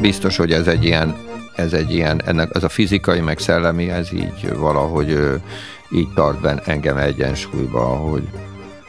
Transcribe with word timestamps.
Biztos, 0.00 0.36
hogy 0.36 0.52
ez 0.52 0.66
egy 0.66 0.84
ilyen, 0.84 1.16
ez 1.54 1.72
egy 1.72 1.94
ilyen, 1.94 2.22
ennek 2.24 2.54
az 2.54 2.64
a 2.64 2.68
fizikai, 2.68 3.20
meg 3.20 3.38
szellemi, 3.38 3.90
ez 3.90 4.12
így 4.12 4.56
valahogy 4.56 5.18
így 5.90 6.12
tart 6.14 6.40
ben 6.40 6.60
engem 6.64 6.96
egyensúlyba, 6.96 7.80
hogy, 7.80 8.28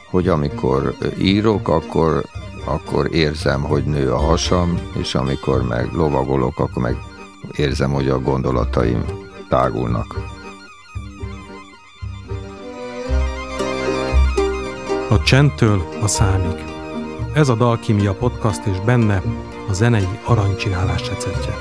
hogy 0.10 0.28
amikor 0.28 0.96
írok, 1.20 1.68
akkor, 1.68 2.24
akkor 2.66 3.14
érzem, 3.16 3.62
hogy 3.62 3.84
nő 3.84 4.12
a 4.12 4.18
hasam, 4.18 4.80
és 5.00 5.16
amikor 5.16 5.64
meg 5.64 5.92
lovagolok, 5.92 6.60
akkor 6.60 6.84
meg 6.84 6.96
érzem, 7.56 7.92
hogy 7.92 8.10
a 8.10 8.20
gondolataim 8.20 9.06
tágulnak. 9.50 10.16
A 15.10 15.22
csendtől 15.24 15.84
a 16.02 16.08
számig. 16.08 16.73
Ez 17.34 17.50
a 17.50 17.56
Dalkimia 17.56 18.14
podcast 18.14 18.66
és 18.66 18.80
benne 18.80 19.22
a 19.70 19.74
zenei 19.74 20.08
aranycsinálás 20.26 21.08
receptje. 21.08 21.54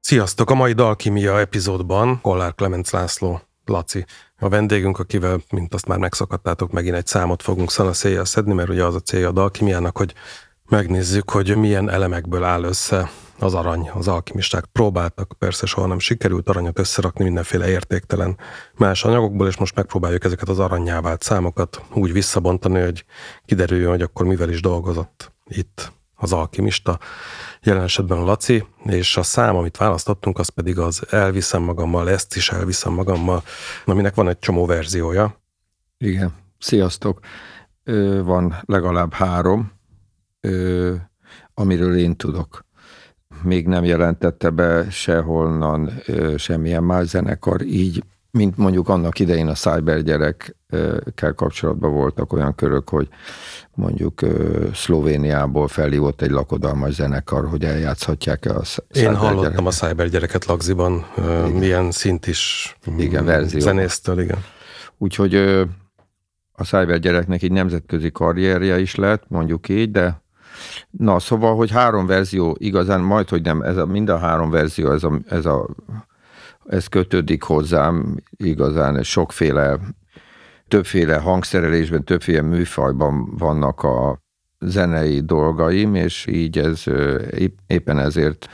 Sziasztok! 0.00 0.50
A 0.50 0.54
mai 0.54 0.72
Dalkimia 0.72 1.40
epizódban 1.40 2.20
Kollár 2.20 2.54
Klemenc 2.54 2.90
László, 2.90 3.40
Laci, 3.64 4.04
a 4.38 4.48
vendégünk, 4.48 4.98
akivel, 4.98 5.40
mint 5.50 5.74
azt 5.74 5.86
már 5.86 5.98
megszakadtátok, 5.98 6.72
megint 6.72 6.94
egy 6.94 7.06
számot 7.06 7.42
fogunk 7.42 7.70
szanaszéjjel 7.70 8.24
szedni, 8.24 8.52
mert 8.52 8.68
ugye 8.68 8.84
az 8.84 8.94
a 8.94 9.00
célja 9.00 9.28
a 9.28 9.32
Dalkimiának, 9.32 9.96
hogy 9.96 10.14
megnézzük, 10.68 11.30
hogy 11.30 11.56
milyen 11.56 11.90
elemekből 11.90 12.44
áll 12.44 12.62
össze 12.62 13.10
az 13.42 13.54
arany, 13.54 13.90
az 13.94 14.08
alkimisták 14.08 14.64
próbáltak, 14.64 15.34
persze 15.38 15.66
soha 15.66 15.86
nem 15.86 15.98
sikerült 15.98 16.48
aranyat 16.48 16.78
összerakni 16.78 17.24
mindenféle 17.24 17.68
értéktelen 17.68 18.36
más 18.74 19.04
anyagokból, 19.04 19.46
és 19.46 19.56
most 19.56 19.74
megpróbáljuk 19.74 20.24
ezeket 20.24 20.48
az 20.48 20.58
aranyjá 20.58 21.00
vált 21.00 21.22
számokat 21.22 21.82
úgy 21.92 22.12
visszabontani, 22.12 22.80
hogy 22.80 23.04
kiderüljön, 23.44 23.90
hogy 23.90 24.02
akkor 24.02 24.26
mivel 24.26 24.50
is 24.50 24.60
dolgozott 24.60 25.32
itt 25.46 25.92
az 26.14 26.32
alkimista, 26.32 26.98
jelen 27.62 27.82
esetben 27.82 28.18
a 28.18 28.24
Laci, 28.24 28.66
és 28.84 29.16
a 29.16 29.22
szám, 29.22 29.56
amit 29.56 29.76
választottunk, 29.76 30.38
az 30.38 30.48
pedig 30.48 30.78
az 30.78 31.06
elviszem 31.10 31.62
magammal, 31.62 32.10
ezt 32.10 32.36
is 32.36 32.50
elviszem 32.50 32.92
magammal, 32.92 33.42
aminek 33.84 34.14
van 34.14 34.28
egy 34.28 34.38
csomó 34.38 34.66
verziója. 34.66 35.36
Igen, 35.98 36.32
sziasztok! 36.58 37.20
Ö, 37.84 38.22
van 38.24 38.62
legalább 38.64 39.12
három, 39.12 39.72
ö, 40.40 40.94
amiről 41.54 41.96
én 41.96 42.16
tudok 42.16 42.64
még 43.42 43.66
nem 43.66 43.84
jelentette 43.84 44.50
be 44.50 44.90
seholnan 44.90 45.90
semmilyen 46.36 46.82
más 46.82 47.06
zenekar, 47.06 47.62
így, 47.62 48.02
mint 48.30 48.56
mondjuk 48.56 48.88
annak 48.88 49.18
idején 49.18 49.48
a 49.48 49.52
cybergyerekkel 49.52 51.32
kapcsolatban 51.34 51.92
voltak 51.92 52.32
olyan 52.32 52.54
körök, 52.54 52.88
hogy 52.88 53.08
mondjuk 53.74 54.20
Szlovéniából 54.74 55.68
felhívott 55.68 56.22
egy 56.22 56.30
lakodalmas 56.30 56.92
zenekar, 56.92 57.48
hogy 57.48 57.64
eljátszhatják-e 57.64 58.54
a 58.54 58.62
Én 58.90 59.14
hallottam 59.14 59.66
a 59.66 59.70
cybergyereket 59.70 60.44
Lagziban, 60.44 61.06
igen. 61.16 61.50
milyen 61.50 61.90
szint 61.90 62.26
is 62.26 62.76
igen, 62.96 63.24
verzió. 63.24 63.60
zenésztől, 63.60 64.20
igen. 64.20 64.38
Úgyhogy 64.98 65.34
a 66.52 66.64
cybergyereknek 66.64 67.42
egy 67.42 67.52
nemzetközi 67.52 68.10
karrierje 68.10 68.80
is 68.80 68.94
lett, 68.94 69.24
mondjuk 69.28 69.68
így, 69.68 69.90
de 69.90 70.22
Na, 70.90 71.18
szóval, 71.18 71.56
hogy 71.56 71.70
három 71.70 72.06
verzió 72.06 72.56
igazán, 72.58 73.00
majd, 73.00 73.28
hogy 73.28 73.42
nem, 73.42 73.62
ez 73.62 73.76
a, 73.76 73.86
mind 73.86 74.08
a 74.08 74.18
három 74.18 74.50
verzió, 74.50 74.90
ez 74.90 75.04
a, 75.04 75.20
ez 75.28 75.46
a 75.46 75.68
ez 76.66 76.86
kötődik 76.86 77.42
hozzám 77.42 78.16
igazán 78.36 79.02
sokféle, 79.02 79.78
többféle 80.68 81.16
hangszerelésben, 81.16 82.04
többféle 82.04 82.42
műfajban 82.42 83.36
vannak 83.36 83.82
a 83.82 84.22
zenei 84.58 85.20
dolgaim, 85.20 85.94
és 85.94 86.26
így 86.26 86.58
ez 86.58 86.84
éppen 87.66 87.98
ezért 87.98 88.48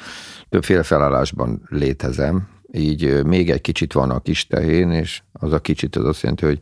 többféle 0.49 0.83
felállásban 0.83 1.63
létezem. 1.69 2.49
Így 2.73 3.25
még 3.25 3.51
egy 3.51 3.61
kicsit 3.61 3.93
van 3.93 4.11
a 4.11 4.21
kis 4.21 4.47
tehén, 4.47 4.91
és 4.91 5.23
az 5.33 5.53
a 5.53 5.61
kicsit 5.61 5.97
az 5.97 6.05
azt 6.05 6.23
jelenti, 6.23 6.45
hogy 6.45 6.61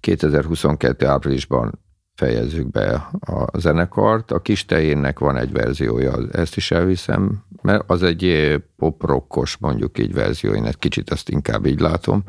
2022. 0.00 1.06
áprilisban 1.06 1.80
fejezzük 2.14 2.70
be 2.70 3.08
a 3.20 3.58
zenekart. 3.58 4.30
A 4.30 4.40
kis 4.40 4.64
tejénnek 4.64 5.18
van 5.18 5.36
egy 5.36 5.52
verziója, 5.52 6.12
ezt 6.32 6.56
is 6.56 6.70
elviszem, 6.70 7.44
mert 7.62 7.82
az 7.86 8.02
egy 8.02 8.54
pop-rockos, 8.76 9.56
mondjuk 9.56 9.98
így 9.98 10.14
verzió, 10.14 10.52
én 10.52 10.64
egy 10.64 10.78
kicsit 10.78 11.10
azt 11.10 11.28
inkább 11.28 11.66
így 11.66 11.80
látom, 11.80 12.22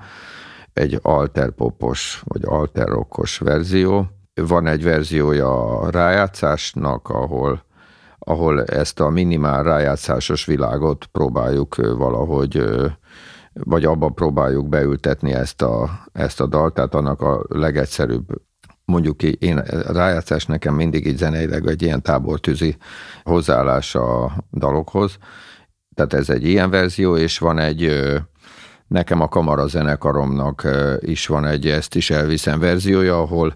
egy 0.74 1.00
alter 1.02 1.52
popos, 1.52 2.22
vagy 2.26 2.42
alter 2.46 2.88
rockos 2.88 3.38
verzió. 3.38 4.08
Van 4.42 4.68
egy 4.68 4.84
verziója 4.84 5.80
a 5.80 5.90
rájátszásnak, 5.90 7.10
ahol 7.10 7.64
ahol 8.26 8.64
ezt 8.64 9.00
a 9.00 9.10
minimál 9.10 9.64
rájátszásos 9.64 10.46
világot 10.46 11.06
próbáljuk 11.06 11.76
valahogy 11.76 12.64
vagy 13.54 13.86
abban 13.86 14.14
próbáljuk 14.14 14.70
beültetni 14.70 15.34
ezt 15.34 15.62
a, 15.62 15.90
ezt 16.12 16.42
a 16.42 16.46
dalt, 16.46 16.74
tehát 16.74 16.96
annak 16.96 17.22
a 17.22 17.44
legegyszerűbb 17.48 18.26
mondjuk 18.86 19.24
én 19.24 19.58
rájátszás 19.88 20.46
nekem 20.46 20.76
mindig 20.76 21.08
így 21.08 21.18
zeneileg 21.18 21.68
egy 21.68 21.82
ilyen 21.82 22.02
tábortűzi 22.02 22.78
hozzáállás 23.24 23.96
a 23.96 24.32
dalokhoz. 24.52 25.18
Tehát 25.96 26.14
ez 26.14 26.30
egy 26.30 26.48
ilyen 26.48 26.70
verzió, 26.70 27.18
és 27.18 27.38
van 27.38 27.60
egy 27.60 28.12
nekem 28.88 29.22
a 29.22 29.28
kamara 29.28 29.68
zenekaromnak 29.68 30.68
is 31.00 31.28
van 31.28 31.46
egy 31.46 31.68
ezt 31.68 31.96
is 31.96 32.10
elviszem 32.10 32.60
verziója, 32.60 33.20
ahol, 33.20 33.56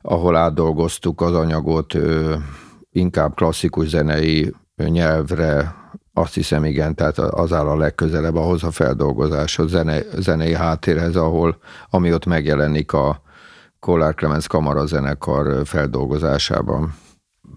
ahol 0.00 0.36
átdolgoztuk 0.36 1.20
az 1.20 1.34
anyagot 1.34 1.94
inkább 2.90 3.34
klasszikus 3.34 3.88
zenei 3.88 4.54
nyelvre, 4.76 5.74
azt 6.12 6.34
hiszem 6.34 6.64
igen, 6.64 6.94
tehát 6.94 7.18
az 7.18 7.52
áll 7.52 7.66
a 7.66 7.76
legközelebb 7.76 8.36
ahhoz 8.36 8.64
a 8.64 8.70
feldolgozáshoz, 8.70 9.70
zene, 9.70 10.00
zenei 10.18 10.54
háttérhez, 10.54 11.16
ahol, 11.16 11.58
ami 11.90 12.12
ott 12.12 12.26
megjelenik 12.26 12.92
a, 12.92 13.22
Kollár 13.80 14.14
Clemens 14.14 14.46
Kamara 14.46 14.86
zenekar 14.86 15.66
feldolgozásában. 15.66 16.94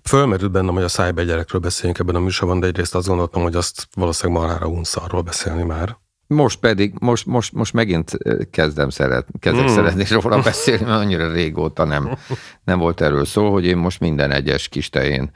Fölmerült 0.03 0.51
bennem, 0.51 0.73
hogy 0.73 0.84
a 0.84 0.88
szájbegyerekről 0.88 1.61
beszéljünk 1.61 2.00
ebben 2.00 2.16
a 2.16 2.19
műsorban, 2.19 2.59
de 2.59 2.67
egyrészt 2.67 2.95
azt 2.95 3.07
gondoltam, 3.07 3.41
hogy 3.41 3.56
azt 3.56 3.88
valószínűleg 3.95 4.41
marhára 4.41 4.67
unsz 4.67 4.95
arról 4.95 5.22
beszélni 5.22 5.63
már. 5.63 5.97
Most 6.28 6.59
pedig, 6.59 6.94
most, 7.00 7.25
most, 7.25 7.53
most 7.53 7.73
megint 7.73 8.17
kezdem 8.51 8.89
szeret, 8.89 9.28
kezdek 9.39 9.63
mm. 9.63 9.73
szeretni 9.73 10.06
róla 10.09 10.41
beszélni, 10.51 10.83
mert 10.83 11.01
annyira 11.01 11.31
régóta 11.31 11.83
nem, 11.83 12.17
nem 12.63 12.79
volt 12.79 13.01
erről 13.01 13.25
szó, 13.25 13.51
hogy 13.51 13.66
én 13.66 13.78
most 13.78 14.00
minden 14.00 14.31
egyes 14.31 14.67
kis 14.67 14.89
tején 14.89 15.31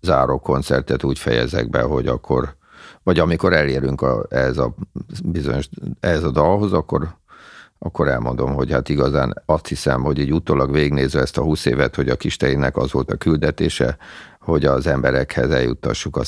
záró 0.00 0.38
koncertet 0.38 1.04
úgy 1.04 1.18
fejezek 1.18 1.70
be, 1.70 1.82
hogy 1.82 2.06
akkor, 2.06 2.56
vagy 3.02 3.18
amikor 3.18 3.52
elérünk 3.52 4.02
a, 4.02 4.26
ez 4.28 4.58
a 4.58 4.74
bizonyos, 5.24 5.68
ez 6.00 6.22
a 6.22 6.30
dalhoz, 6.30 6.72
akkor 6.72 7.18
akkor 7.82 8.08
elmondom, 8.08 8.54
hogy 8.54 8.72
hát 8.72 8.88
igazán 8.88 9.42
azt 9.46 9.66
hiszem, 9.66 10.02
hogy 10.02 10.18
így 10.18 10.32
utólag 10.32 10.72
végnézve 10.72 11.20
ezt 11.20 11.38
a 11.38 11.42
20 11.42 11.64
évet, 11.64 11.94
hogy 11.94 12.08
a 12.08 12.16
kisteinek 12.16 12.76
az 12.76 12.92
volt 12.92 13.10
a 13.10 13.16
küldetése, 13.16 13.96
hogy 14.40 14.64
az 14.64 14.86
emberekhez 14.86 15.50
eljuttassuk 15.50 16.16
a 16.16 16.22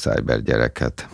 gyereket. 0.44 1.08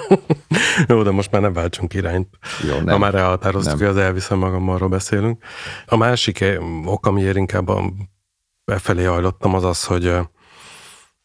Jó, 0.88 1.02
de 1.02 1.10
most 1.10 1.30
már 1.30 1.40
nem 1.40 1.52
váltsunk 1.52 1.94
irányt. 1.94 2.28
Jó, 2.68 2.74
nem. 2.74 2.86
Ha 2.86 2.98
már 2.98 3.14
elhatároztuk, 3.14 3.78
hogy 3.78 3.86
az 3.86 3.96
elviszem 3.96 4.38
magam, 4.38 4.68
arról 4.68 4.88
beszélünk. 4.88 5.42
A 5.86 5.96
másik 5.96 6.44
ok, 6.84 7.06
amiért 7.06 7.36
inkább 7.36 7.70
befelé 8.64 9.04
hajlottam, 9.04 9.54
az 9.54 9.64
az, 9.64 9.84
hogy 9.84 10.14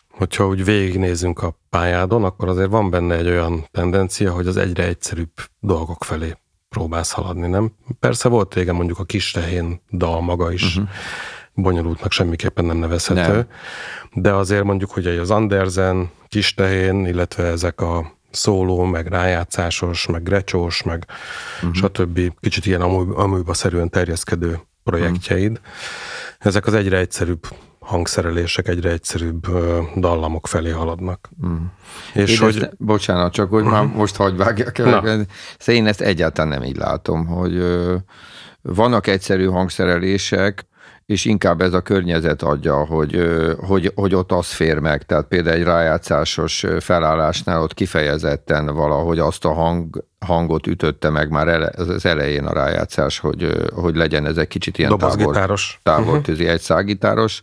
hogyha 0.09 0.47
úgy 0.47 0.65
végignézünk 0.65 1.43
a 1.43 1.59
pályádon, 1.69 2.23
akkor 2.23 2.47
azért 2.47 2.69
van 2.69 2.89
benne 2.89 3.15
egy 3.15 3.27
olyan 3.27 3.67
tendencia, 3.71 4.31
hogy 4.31 4.47
az 4.47 4.57
egyre 4.57 4.83
egyszerűbb 4.83 5.31
dolgok 5.59 6.03
felé 6.03 6.35
próbálsz 6.75 7.11
haladni, 7.11 7.47
nem? 7.47 7.71
Persze 7.99 8.29
volt 8.29 8.53
régen 8.53 8.75
mondjuk 8.75 8.99
a 8.99 9.03
kis 9.03 9.31
tehén 9.31 9.81
dal 9.91 10.21
maga 10.21 10.51
is 10.51 10.75
uh-huh. 10.75 10.89
bonyolultnak 11.53 12.11
semmiképpen 12.11 12.65
nem 12.65 12.77
nevezhető, 12.77 13.33
nem. 13.33 13.47
de 14.13 14.33
azért 14.33 14.63
mondjuk, 14.63 14.91
hogy 14.91 15.07
az 15.07 15.31
Andersen, 15.31 16.09
kis 16.27 16.53
tehén, 16.53 17.05
illetve 17.05 17.43
ezek 17.43 17.81
a 17.81 18.11
szóló, 18.31 18.83
meg 18.83 19.07
rájátszásos, 19.07 20.05
meg 20.05 20.23
grecsós, 20.23 20.83
meg 20.83 21.05
uh-huh. 21.55 21.73
stb. 21.73 22.33
kicsit 22.39 22.65
ilyen 22.65 22.81
amúba 22.81 23.53
szerűen 23.53 23.89
terjeszkedő 23.89 24.59
projektjeid. 24.83 25.51
Uh-huh. 25.51 25.65
Ezek 26.39 26.65
az 26.65 26.73
egyre 26.73 26.97
egyszerűbb 26.97 27.47
hangszerelések 27.85 28.67
egyre 28.67 28.89
egyszerűbb 28.89 29.47
dallamok 29.97 30.47
felé 30.47 30.69
haladnak. 30.69 31.29
Mm. 31.45 31.55
És 32.13 32.31
én 32.31 32.37
hogy... 32.37 32.55
Ezt, 32.55 32.75
bocsánat, 32.77 33.33
csak 33.33 33.49
hogy 33.49 33.63
már 33.63 33.85
most 33.85 34.15
hagyj 34.15 34.37
vágjak 34.37 34.77
el. 34.77 35.25
Szóval 35.57 35.81
én 35.81 35.87
ezt 35.87 36.01
egyáltalán 36.01 36.51
nem 36.51 36.63
így 36.63 36.77
látom, 36.77 37.25
hogy 37.25 37.55
ö, 37.55 37.95
vannak 38.61 39.07
egyszerű 39.07 39.45
hangszerelések, 39.45 40.65
és 41.05 41.25
inkább 41.25 41.61
ez 41.61 41.73
a 41.73 41.81
környezet 41.81 42.41
adja, 42.41 42.85
hogy, 42.85 43.23
hogy, 43.57 43.91
hogy 43.95 44.15
ott 44.15 44.31
az 44.31 44.47
fér 44.47 44.79
meg. 44.79 45.03
Tehát 45.03 45.27
például 45.27 45.55
egy 45.55 45.63
rájátszásos 45.63 46.65
felállásnál 46.79 47.61
ott 47.61 47.73
kifejezetten 47.73 48.65
valahogy 48.65 49.19
azt 49.19 49.45
a 49.45 49.53
hang 49.53 50.05
hangot 50.25 50.67
ütötte 50.67 51.09
meg 51.09 51.29
már 51.29 51.47
ele, 51.47 51.71
az 51.75 52.05
elején 52.05 52.45
a 52.45 52.53
rájátszás, 52.53 53.19
hogy, 53.19 53.69
hogy 53.73 53.95
legyen 53.95 54.25
ez 54.25 54.37
egy 54.37 54.47
kicsit 54.47 54.77
ilyen 54.77 54.97
tábor, 54.97 55.59
tábortűzi, 55.83 56.47
egy 56.47 56.61
szágítáros. 56.61 57.41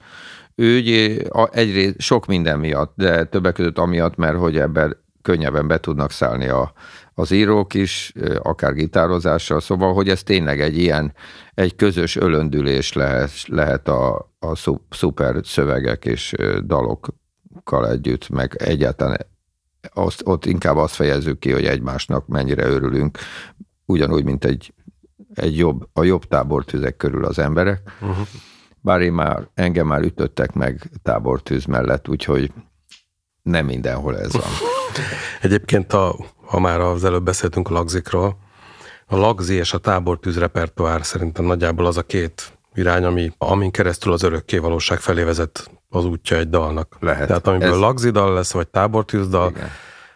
Ő 0.54 0.78
ugye 0.78 1.19
egyrészt 1.50 2.00
sok 2.00 2.26
minden 2.26 2.58
miatt, 2.58 2.92
de 2.96 3.25
többek 3.25 3.54
között 3.54 3.78
amiatt, 3.78 4.16
mert 4.16 4.36
hogy 4.36 4.56
ebben 4.56 4.96
könnyebben 5.22 5.66
be 5.66 5.78
tudnak 5.80 6.10
szállni 6.10 6.48
a, 6.48 6.72
az 7.14 7.30
írók 7.30 7.75
is, 7.75 8.12
akár 8.42 8.72
gitározással, 8.72 9.60
szóval, 9.60 9.94
hogy 9.94 10.08
ez 10.08 10.22
tényleg 10.22 10.60
egy 10.60 10.78
ilyen, 10.78 11.12
egy 11.54 11.76
közös 11.76 12.16
ölöndülés 12.16 12.92
lehet, 12.92 13.30
lehet 13.46 13.88
a, 13.88 14.32
a 14.38 14.54
szuper 14.90 15.40
szövegek 15.44 16.04
és 16.04 16.34
dalokkal 16.64 17.88
együtt, 17.90 18.28
meg 18.28 18.54
egyáltalán 18.58 19.26
azt, 19.92 20.22
ott 20.25 20.46
inkább 20.46 20.76
azt 20.76 20.94
fejezzük 20.94 21.38
ki, 21.38 21.52
hogy 21.52 21.64
egymásnak 21.64 22.26
mennyire 22.26 22.66
örülünk, 22.66 23.19
ugyanúgy, 23.84 24.25
mint 24.25 24.44
egy, 24.44 24.75
egy 25.34 25.56
jobb, 25.56 25.88
a 25.92 26.02
jobb 26.02 26.25
tábortüzek 26.25 26.96
körül 26.96 27.25
az 27.25 27.38
emberek. 27.38 27.92
Uh-huh. 28.00 28.26
Bár 28.80 29.00
én 29.00 29.12
már, 29.12 29.48
engem 29.54 29.86
már 29.86 30.02
ütöttek 30.02 30.52
meg 30.52 30.90
tábortűz 31.02 31.64
mellett, 31.64 32.08
úgyhogy 32.08 32.52
nem 33.42 33.66
mindenhol 33.66 34.19
ez 34.19 34.32
van. 34.32 34.50
Egyébként, 35.42 35.92
a, 35.92 36.16
ha 36.44 36.60
már 36.60 36.80
az 36.80 37.04
előbb 37.04 37.25
beszéltünk 37.25 37.70
a 37.70 37.72
lagzikról, 37.72 38.38
a 39.06 39.16
lagzi 39.16 39.54
és 39.54 39.72
a 39.72 39.78
tábortűz 39.78 40.38
repertoár 40.38 41.04
szerintem 41.04 41.44
nagyjából 41.44 41.86
az 41.86 41.96
a 41.96 42.02
két 42.02 42.57
irány, 42.78 43.04
ami, 43.04 43.32
amin 43.38 43.70
keresztül 43.70 44.12
az 44.12 44.22
örökké 44.22 44.58
valóság 44.58 45.00
felé 45.00 45.22
vezet 45.22 45.70
az 45.88 46.04
útja 46.04 46.36
egy 46.36 46.48
dalnak. 46.48 46.96
Lehet. 47.00 47.26
Tehát 47.26 47.46
amiből 47.46 47.72
Ez... 47.72 47.78
lagzi 47.78 48.10
dal 48.10 48.34
lesz, 48.34 48.52
vagy 48.52 48.69
tábortűzdal, 48.69 49.50
Igen. 49.50 49.69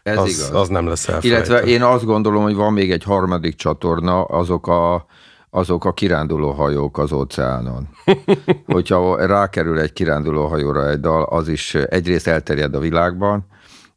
Ez 0.03 0.19
az, 0.19 0.29
igaz. 0.29 0.51
az 0.51 0.69
nem 0.69 0.87
lesz 0.87 1.09
elfelejtve. 1.09 1.55
Illetve 1.55 1.71
én 1.71 1.83
azt 1.83 2.05
gondolom, 2.05 2.43
hogy 2.43 2.55
van 2.55 2.73
még 2.73 2.93
egy 2.93 3.03
harmadik 3.03 3.55
csatorna, 3.55 4.25
azok 4.25 4.67
a, 4.67 5.07
azok 5.51 5.85
a 5.85 5.93
kiránduló 5.93 6.51
hajók 6.51 6.99
az 6.99 7.13
óceánon. 7.13 7.89
Hogyha 8.67 9.27
rákerül 9.27 9.79
egy 9.79 9.93
kiránduló 9.93 10.47
hajóra 10.47 10.89
egy 10.89 11.01
dal, 11.01 11.23
az 11.23 11.49
is 11.49 11.75
egyrészt 11.75 12.27
elterjed 12.27 12.75
a 12.75 12.79
világban, 12.79 13.47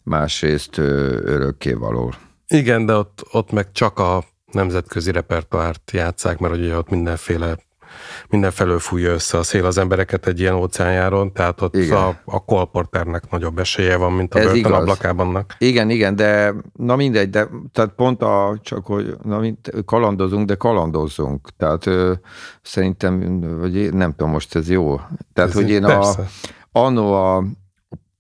másrészt 0.04 0.78
örökké 0.78 1.74
való. 1.74 2.14
Igen, 2.48 2.86
de 2.86 2.94
ott, 2.94 3.24
ott 3.32 3.52
meg 3.52 3.72
csak 3.72 4.00
a 4.00 4.24
nemzetközi 4.52 5.12
repertoárt 5.12 5.92
játszák, 5.92 6.38
mert 6.38 6.56
ugye 6.56 6.78
ott 6.78 6.90
mindenféle 6.90 7.58
mindenfelől 8.30 8.80
fújja 8.80 9.12
össze 9.12 9.38
a 9.38 9.44
szél 9.44 9.66
az 9.66 9.78
embereket 9.78 10.28
egy 10.28 10.40
ilyen 10.40 10.54
óceánjáron, 10.54 11.34
tehát 11.34 11.62
ott 11.62 11.76
a, 11.76 12.22
a 12.26 12.46
kolporternek 12.46 13.30
nagyobb 13.30 13.60
esélye 13.60 13.96
van, 13.96 14.12
mint 14.12 14.34
a 14.34 14.40
börtön 14.40 14.74
ablakában. 14.74 15.46
Igen, 15.58 15.90
igen, 15.90 16.16
de 16.16 16.54
na 16.74 16.96
mindegy, 16.96 17.30
de 17.30 17.48
tehát 17.72 17.92
pont 17.96 18.22
a, 18.22 18.58
csak 18.62 18.86
hogy 18.86 19.16
na, 19.24 19.40
mint, 19.40 19.72
kalandozunk, 19.86 20.48
de 20.48 20.56
kalandozzunk. 20.56 21.50
Tehát 21.58 21.86
ö, 21.86 22.14
szerintem, 22.62 23.40
vagy 23.60 23.94
nem 23.94 24.12
tudom, 24.12 24.32
most 24.32 24.56
ez 24.56 24.70
jó. 24.70 24.96
Tehát, 25.34 25.50
ez 25.50 25.56
hogy 25.56 25.70
én 25.70 25.82
persze. 25.82 26.28
a, 26.72 26.80
anno 26.80 27.14
a 27.14 27.44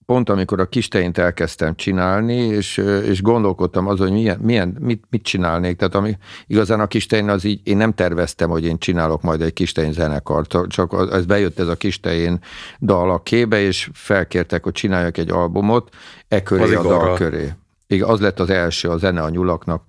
pont 0.05 0.29
amikor 0.29 0.59
a 0.59 0.65
kisteint 0.65 1.17
elkezdtem 1.17 1.75
csinálni, 1.75 2.35
és, 2.35 2.77
és 3.05 3.21
gondolkodtam 3.21 3.87
azon, 3.87 4.07
hogy 4.07 4.15
milyen, 4.15 4.39
milyen, 4.39 4.77
mit, 4.79 5.03
mit 5.09 5.23
csinálnék. 5.23 5.77
Tehát 5.77 5.95
ami, 5.95 6.17
igazán 6.47 6.79
a 6.79 6.87
kistein 6.87 7.29
az 7.29 7.43
így, 7.43 7.61
én 7.63 7.77
nem 7.77 7.93
terveztem, 7.93 8.49
hogy 8.49 8.65
én 8.65 8.77
csinálok 8.77 9.21
majd 9.21 9.41
egy 9.41 9.53
kistein 9.53 9.91
zenekart, 9.91 10.57
csak 10.67 11.07
ez 11.11 11.25
bejött 11.25 11.59
ez 11.59 11.67
a 11.67 11.75
kistein 11.75 12.39
dal 12.81 13.11
a 13.11 13.21
kébe, 13.21 13.59
és 13.61 13.89
felkértek, 13.93 14.63
hogy 14.63 14.73
csináljak 14.73 15.17
egy 15.17 15.31
albumot, 15.31 15.89
e 16.27 16.43
köré 16.43 16.63
az 16.63 16.85
a 16.85 16.89
dal 16.89 17.15
köré. 17.15 17.53
Igen, 17.87 18.09
az 18.09 18.19
lett 18.19 18.39
az 18.39 18.49
első, 18.49 18.89
a 18.89 18.97
zene 18.97 19.21
a 19.21 19.29
nyulaknak. 19.29 19.83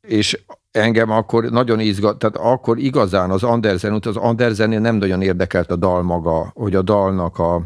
És 0.00 0.42
engem 0.70 1.10
akkor 1.10 1.44
nagyon 1.44 1.80
izgat, 1.80 2.18
tehát 2.18 2.36
akkor 2.36 2.78
igazán 2.78 3.30
az 3.30 3.42
Andersen 3.42 4.00
az 4.04 4.16
Andersennél 4.16 4.80
nem 4.80 4.96
nagyon 4.96 5.22
érdekelt 5.22 5.70
a 5.70 5.76
dal 5.76 6.02
maga, 6.02 6.50
hogy 6.54 6.74
a 6.74 6.82
dalnak 6.82 7.38
a 7.38 7.62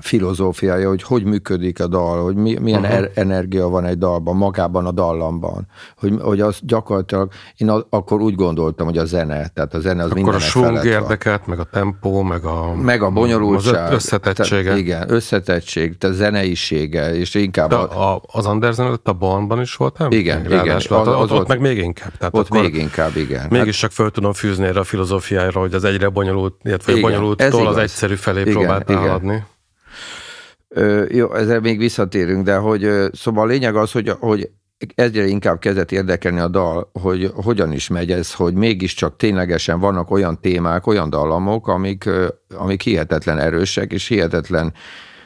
filozófiája, 0.00 0.88
hogy 0.88 1.02
hogy 1.02 1.24
működik 1.24 1.80
a 1.80 1.86
dal, 1.86 2.22
hogy 2.22 2.34
mi, 2.34 2.56
milyen 2.60 2.80
uh-huh. 2.80 2.96
er, 2.96 3.10
energia 3.14 3.68
van 3.68 3.84
egy 3.84 3.98
dalban, 3.98 4.36
magában 4.36 4.86
a 4.86 4.90
dallamban. 4.90 5.66
Hogy, 5.96 6.14
hogy 6.20 6.40
az 6.40 6.58
gyakorlatilag, 6.60 7.30
én 7.56 7.70
az, 7.70 7.84
akkor 7.90 8.20
úgy 8.20 8.34
gondoltam, 8.34 8.86
hogy 8.86 8.98
a 8.98 9.04
zene, 9.04 9.48
tehát 9.48 9.74
a 9.74 9.80
zene 9.80 10.02
az 10.02 10.10
akkor 10.10 10.34
a 10.34 10.38
súg 10.38 10.84
érdekelt, 10.84 11.46
meg 11.46 11.58
a 11.58 11.64
tempó, 11.64 12.22
meg 12.22 12.44
a, 12.44 12.74
meg 12.74 13.02
a 13.02 13.10
bonyolultság. 13.10 13.86
Az 13.86 13.92
összetettsége. 13.92 14.62
Tehát, 14.62 14.78
igen, 14.78 15.12
összetettség, 15.12 15.98
tehát 15.98 16.16
zeneisége, 16.16 17.14
és 17.14 17.34
inkább... 17.34 17.68
De 17.68 17.76
a, 17.76 18.22
az 18.32 18.46
Andersen 18.46 18.86
előtt 18.86 19.08
a 19.08 19.12
Bondban 19.12 19.60
is 19.60 19.76
volt, 19.76 19.98
nem? 19.98 20.10
Igen, 20.10 20.44
igen. 20.44 20.76
Az, 20.76 20.86
az, 20.90 21.08
ott, 21.08 21.32
ott 21.32 21.48
meg 21.48 21.60
még 21.60 21.78
inkább. 21.78 22.16
Tehát 22.18 22.34
ott 22.34 22.48
még 22.50 22.74
inkább, 22.74 23.16
igen. 23.16 23.46
Mégis 23.50 23.80
hát, 23.80 23.80
csak 23.80 23.90
föl 23.90 24.10
tudom 24.10 24.32
fűzni 24.32 24.64
erre 24.64 24.80
a 24.80 24.84
filozófiára, 24.84 25.60
hogy 25.60 25.74
az 25.74 25.84
egyre 25.84 26.08
bonyolult, 26.08 26.54
illetve 26.62 26.92
igen, 26.92 27.02
bonyolulttól 27.02 27.66
az 27.66 27.76
egyszerű 27.76 28.14
felé 28.14 28.40
igen, 28.40 28.52
próbáltál 28.52 28.96
igen. 28.96 29.08
haladni. 29.08 29.44
Jó, 31.08 31.34
ezzel 31.34 31.60
még 31.60 31.78
visszatérünk, 31.78 32.44
de 32.44 32.56
hogy 32.56 32.90
szóval 33.12 33.44
a 33.44 33.46
lényeg 33.46 33.76
az, 33.76 33.92
hogy, 33.92 34.12
hogy 34.18 34.50
egyre 34.94 35.26
inkább 35.26 35.58
kezdett 35.58 35.92
érdekelni 35.92 36.38
a 36.38 36.48
dal, 36.48 36.90
hogy 36.92 37.32
hogyan 37.34 37.72
is 37.72 37.88
megy 37.88 38.10
ez, 38.10 38.34
hogy 38.34 38.54
mégiscsak 38.54 39.16
ténylegesen 39.16 39.80
vannak 39.80 40.10
olyan 40.10 40.40
témák, 40.40 40.86
olyan 40.86 41.10
dallamok, 41.10 41.68
amik, 41.68 42.08
amik 42.56 42.82
hihetetlen 42.82 43.38
erősek, 43.38 43.92
és 43.92 44.08
hihetetlen 44.08 44.72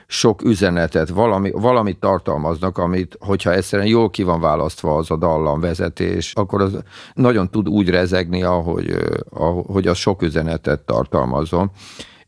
sok 0.07 0.43
üzenetet, 0.45 1.09
valami, 1.09 1.51
valamit 1.51 2.01
tartalmaznak, 2.01 2.79
amit, 2.79 3.17
hogyha 3.21 3.53
egyszerűen 3.53 3.89
jól 3.89 4.11
ki 4.11 4.23
van 4.23 4.41
választva 4.41 4.97
az 4.97 5.11
a 5.11 5.17
dallam 5.17 5.61
vezetés, 5.61 6.33
akkor 6.35 6.61
az 6.61 6.79
nagyon 7.15 7.51
tud 7.51 7.69
úgy 7.69 7.89
rezegni, 7.89 8.43
ahogy, 8.43 8.97
ahogy 9.31 9.87
az 9.87 9.97
sok 9.97 10.23
üzenetet 10.23 10.81
tartalmazom 10.81 11.71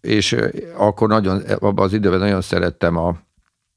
és 0.04 0.36
akkor 0.76 1.08
nagyon, 1.08 1.42
abban 1.58 1.84
az 1.84 1.92
időben 1.92 2.18
nagyon 2.18 2.40
szerettem 2.40 2.96
a 2.96 3.16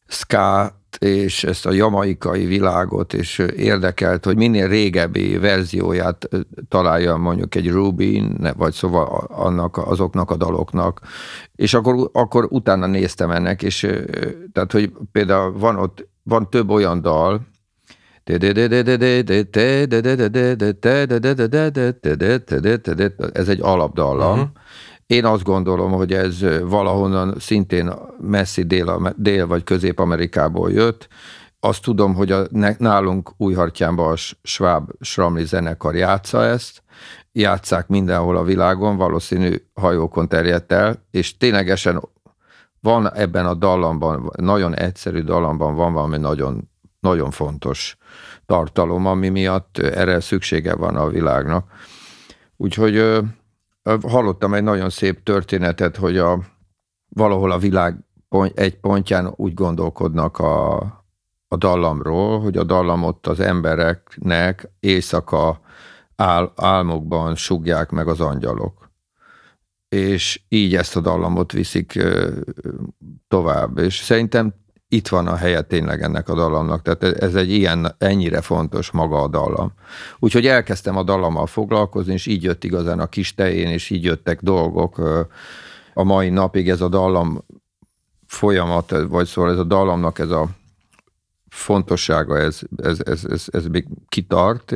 ska 0.08 0.76
és 1.00 1.44
ezt 1.44 1.66
a 1.66 1.72
jamaikai 1.72 2.46
világot, 2.46 3.14
és 3.14 3.40
érdekelt, 3.56 4.26
hogy 4.26 4.36
minél 4.36 4.68
régebbi 4.68 5.38
verzióját 5.38 6.30
találja 6.68 7.16
mondjuk 7.16 7.56
egy 7.56 7.70
Rubin, 7.70 8.54
vagy 8.58 8.74
szóval 8.74 9.06
annak, 9.28 9.78
azoknak 9.78 10.32
a 10.32 10.36
daloknak. 10.36 11.02
És 11.56 11.74
akkor, 11.74 12.10
akkor 12.14 12.48
utána 12.50 12.86
néztem 12.86 13.32
ennek, 13.32 13.64
és 13.64 13.88
tehát, 14.54 14.72
hogy 14.72 14.92
például 15.12 15.58
van 15.58 15.76
ott, 15.76 16.08
van 16.24 16.50
több 16.50 16.70
olyan 16.70 17.02
dal, 17.02 17.48
ez 23.34 23.48
egy 23.48 23.62
alapdallam, 23.62 24.40
uh-huh 24.40 24.50
én 25.08 25.26
azt 25.26 25.44
gondolom, 25.44 25.92
hogy 25.92 26.14
ez 26.14 26.46
valahonnan 26.62 27.36
szintén 27.40 27.94
messzi 28.22 28.64
dél, 28.64 29.14
dél 29.16 29.48
vagy 29.48 29.64
közép-amerikából 29.64 30.72
jött. 30.72 31.08
Azt 31.60 31.84
tudom, 31.84 32.16
hogy 32.16 32.32
a, 32.32 32.48
nálunk 32.78 33.32
Újhartyánban 33.38 34.12
a 34.12 34.16
Schwab 34.44 34.92
Schramli 35.00 35.46
zenekar 35.46 35.96
játsza 35.96 36.44
ezt, 36.44 36.84
játszák 37.32 37.88
mindenhol 37.88 38.38
a 38.38 38.44
világon, 38.44 38.98
valószínű 38.98 39.56
hajókon 39.74 40.28
terjedt 40.28 40.72
el, 40.72 41.04
és 41.12 41.38
ténylegesen 41.38 42.02
van 42.80 43.14
ebben 43.14 43.46
a 43.46 43.54
dallamban, 43.54 44.32
nagyon 44.36 44.76
egyszerű 44.76 45.22
dallamban 45.22 45.76
van 45.76 45.94
valami 45.94 46.18
nagyon, 46.18 46.70
nagyon 47.00 47.32
fontos 47.32 47.98
tartalom, 48.46 49.06
ami 49.06 49.30
miatt 49.30 49.78
erre 49.78 50.20
szüksége 50.20 50.76
van 50.76 50.96
a 50.96 51.08
világnak. 51.08 51.72
Úgyhogy 52.58 53.22
hallottam 54.08 54.54
egy 54.54 54.64
nagyon 54.64 54.90
szép 54.90 55.24
történetet, 55.24 55.98
hogy 55.98 56.18
a, 56.18 56.40
valahol 57.10 57.52
a 57.52 57.58
világ 57.58 58.06
egy 58.54 58.80
pontján 58.80 59.34
úgy 59.36 59.54
gondolkodnak 59.54 60.38
a, 60.38 60.76
a 61.48 61.56
dallamról, 61.58 62.40
hogy 62.40 62.58
a 62.58 62.64
dallam 62.64 63.04
ott 63.04 63.28
az 63.28 63.40
embereknek 63.40 64.70
éjszaka 64.80 65.60
ál, 66.16 66.54
álmokban 66.56 67.36
sugják 67.36 67.90
meg 67.90 68.08
az 68.08 68.20
angyalok. 68.20 68.92
És 69.90 70.42
így 70.50 70.76
ezt 70.76 70.96
a 70.96 71.02
dallamot 71.02 71.52
viszik 71.52 72.00
tovább. 73.28 73.78
És 73.78 73.96
szerintem 73.96 74.54
itt 74.90 75.08
van 75.08 75.28
a 75.28 75.36
helye 75.36 75.62
tényleg 75.62 76.02
ennek 76.02 76.30
a 76.30 76.36
dallamnak, 76.36 76.82
tehát 76.82 77.04
ez 77.04 77.36
egy 77.36 77.52
ilyen, 77.52 77.96
ennyire 77.98 78.42
fontos 78.42 78.92
maga 78.92 79.22
a 79.22 79.28
dallam. 79.28 79.74
Úgyhogy 80.20 80.48
elkezdtem 80.48 80.98
a 80.98 81.04
dallammal 81.04 81.48
foglalkozni, 81.48 82.14
és 82.14 82.26
így 82.26 82.44
jött 82.44 82.64
igazán 82.64 83.00
a 83.00 83.08
kis 83.08 83.34
tején, 83.34 83.68
és 83.68 83.90
így 83.90 84.04
jöttek 84.04 84.42
dolgok. 84.42 84.98
A 85.94 86.04
mai 86.04 86.30
napig 86.30 86.70
ez 86.70 86.82
a 86.82 86.88
dallam 86.88 87.44
folyamat, 88.28 88.94
vagy 89.08 89.28
szóval 89.28 89.52
ez 89.52 89.58
a 89.58 89.64
dallamnak 89.64 90.20
ez 90.20 90.30
a 90.30 90.48
fontossága, 91.50 92.38
ez, 92.38 92.60
ez, 92.76 93.00
ez, 93.06 93.26
ez, 93.30 93.46
ez 93.52 93.66
még 93.66 93.88
kitart. 94.10 94.76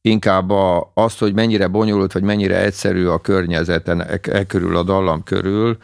Inkább 0.00 0.50
a, 0.50 0.90
azt, 0.94 1.18
hogy 1.18 1.34
mennyire 1.34 1.66
bonyolult, 1.68 2.12
vagy 2.12 2.22
mennyire 2.22 2.60
egyszerű 2.60 3.06
a 3.06 3.20
környezeten 3.20 4.00
e, 4.00 4.20
e 4.22 4.46
körül, 4.46 4.76
a 4.76 4.82
dallam 4.82 5.22
körül, 5.22 5.78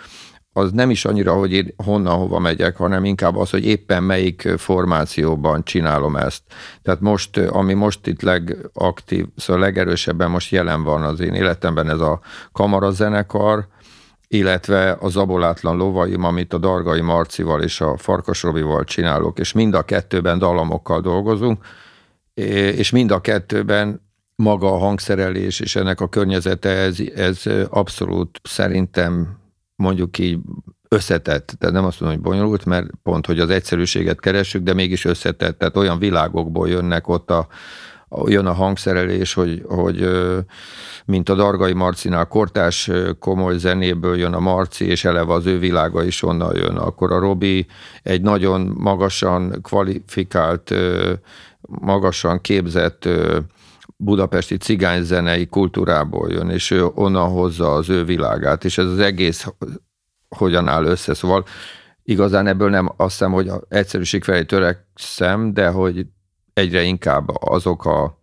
az 0.56 0.72
nem 0.72 0.90
is 0.90 1.04
annyira, 1.04 1.32
hogy 1.32 1.52
én 1.52 1.74
honnan 1.84 2.16
hova 2.16 2.38
megyek, 2.38 2.76
hanem 2.76 3.04
inkább 3.04 3.36
az, 3.36 3.50
hogy 3.50 3.64
éppen 3.64 4.02
melyik 4.02 4.48
formációban 4.56 5.64
csinálom 5.64 6.16
ezt. 6.16 6.42
Tehát 6.82 7.00
most, 7.00 7.36
ami 7.36 7.72
most 7.72 8.06
itt 8.06 8.22
legaktív, 8.22 9.26
szóval 9.36 9.62
legerősebben 9.62 10.30
most 10.30 10.52
jelen 10.52 10.82
van 10.82 11.02
az 11.02 11.20
én 11.20 11.34
életemben 11.34 11.90
ez 11.90 12.00
a 12.00 12.20
kamarazenekar, 12.52 13.66
illetve 14.28 14.96
az 15.00 15.16
abolátlan 15.16 15.76
lovaim, 15.76 16.24
amit 16.24 16.52
a 16.52 16.58
Dargai 16.58 17.00
Marcival 17.00 17.62
és 17.62 17.80
a 17.80 17.96
Farkas 17.96 18.42
Robival 18.42 18.84
csinálok, 18.84 19.38
és 19.38 19.52
mind 19.52 19.74
a 19.74 19.82
kettőben 19.82 20.38
dallamokkal 20.38 21.00
dolgozunk, 21.00 21.64
és 22.74 22.90
mind 22.90 23.10
a 23.10 23.20
kettőben 23.20 24.02
maga 24.36 24.72
a 24.72 24.78
hangszerelés 24.78 25.60
és 25.60 25.76
ennek 25.76 26.00
a 26.00 26.08
környezete, 26.08 26.68
ez, 26.68 26.96
ez 27.14 27.42
abszolút 27.68 28.40
szerintem 28.42 29.42
mondjuk 29.76 30.18
így 30.18 30.38
összetett, 30.88 31.54
tehát 31.58 31.74
nem 31.74 31.84
azt 31.84 32.00
mondom, 32.00 32.20
hogy 32.20 32.30
bonyolult, 32.30 32.64
mert 32.64 32.86
pont, 33.02 33.26
hogy 33.26 33.40
az 33.40 33.50
egyszerűséget 33.50 34.20
keresünk, 34.20 34.64
de 34.64 34.74
mégis 34.74 35.04
összetett, 35.04 35.58
tehát 35.58 35.76
olyan 35.76 35.98
világokból 35.98 36.68
jönnek 36.68 37.08
ott 37.08 37.30
a, 37.30 37.46
jön 38.24 38.46
a 38.46 38.52
hangszerelés, 38.52 39.34
hogy, 39.34 39.62
hogy 39.68 40.08
mint 41.04 41.28
a 41.28 41.34
Dargai 41.34 41.72
Marcinál 41.72 42.26
kortás 42.26 42.90
komoly 43.18 43.58
zenéből 43.58 44.16
jön 44.16 44.32
a 44.32 44.40
Marci, 44.40 44.84
és 44.84 45.04
eleve 45.04 45.32
az 45.32 45.46
ő 45.46 45.58
világa 45.58 46.04
is 46.04 46.22
onnan 46.22 46.56
jön. 46.56 46.76
Akkor 46.76 47.12
a 47.12 47.18
Robi 47.18 47.66
egy 48.02 48.22
nagyon 48.22 48.60
magasan 48.78 49.58
kvalifikált, 49.62 50.74
magasan 51.60 52.40
képzett 52.40 53.08
budapesti 53.96 54.56
cigányzenei 54.56 55.46
kultúrából 55.46 56.30
jön, 56.30 56.50
és 56.50 56.70
ő 56.70 56.86
onnan 56.94 57.28
hozza 57.28 57.72
az 57.72 57.88
ő 57.88 58.04
világát, 58.04 58.64
és 58.64 58.78
ez 58.78 58.86
az 58.86 58.98
egész 58.98 59.46
hogyan 60.28 60.68
áll 60.68 60.84
össze. 60.84 61.14
Szóval 61.14 61.44
igazán 62.02 62.46
ebből 62.46 62.70
nem 62.70 62.92
azt 62.96 63.10
hiszem, 63.10 63.32
hogy 63.32 63.50
egyszerűség 63.68 64.24
felé 64.24 64.44
törekszem, 64.44 65.52
de 65.52 65.68
hogy 65.68 66.06
egyre 66.52 66.82
inkább 66.82 67.28
azok 67.28 67.84
a 67.84 68.18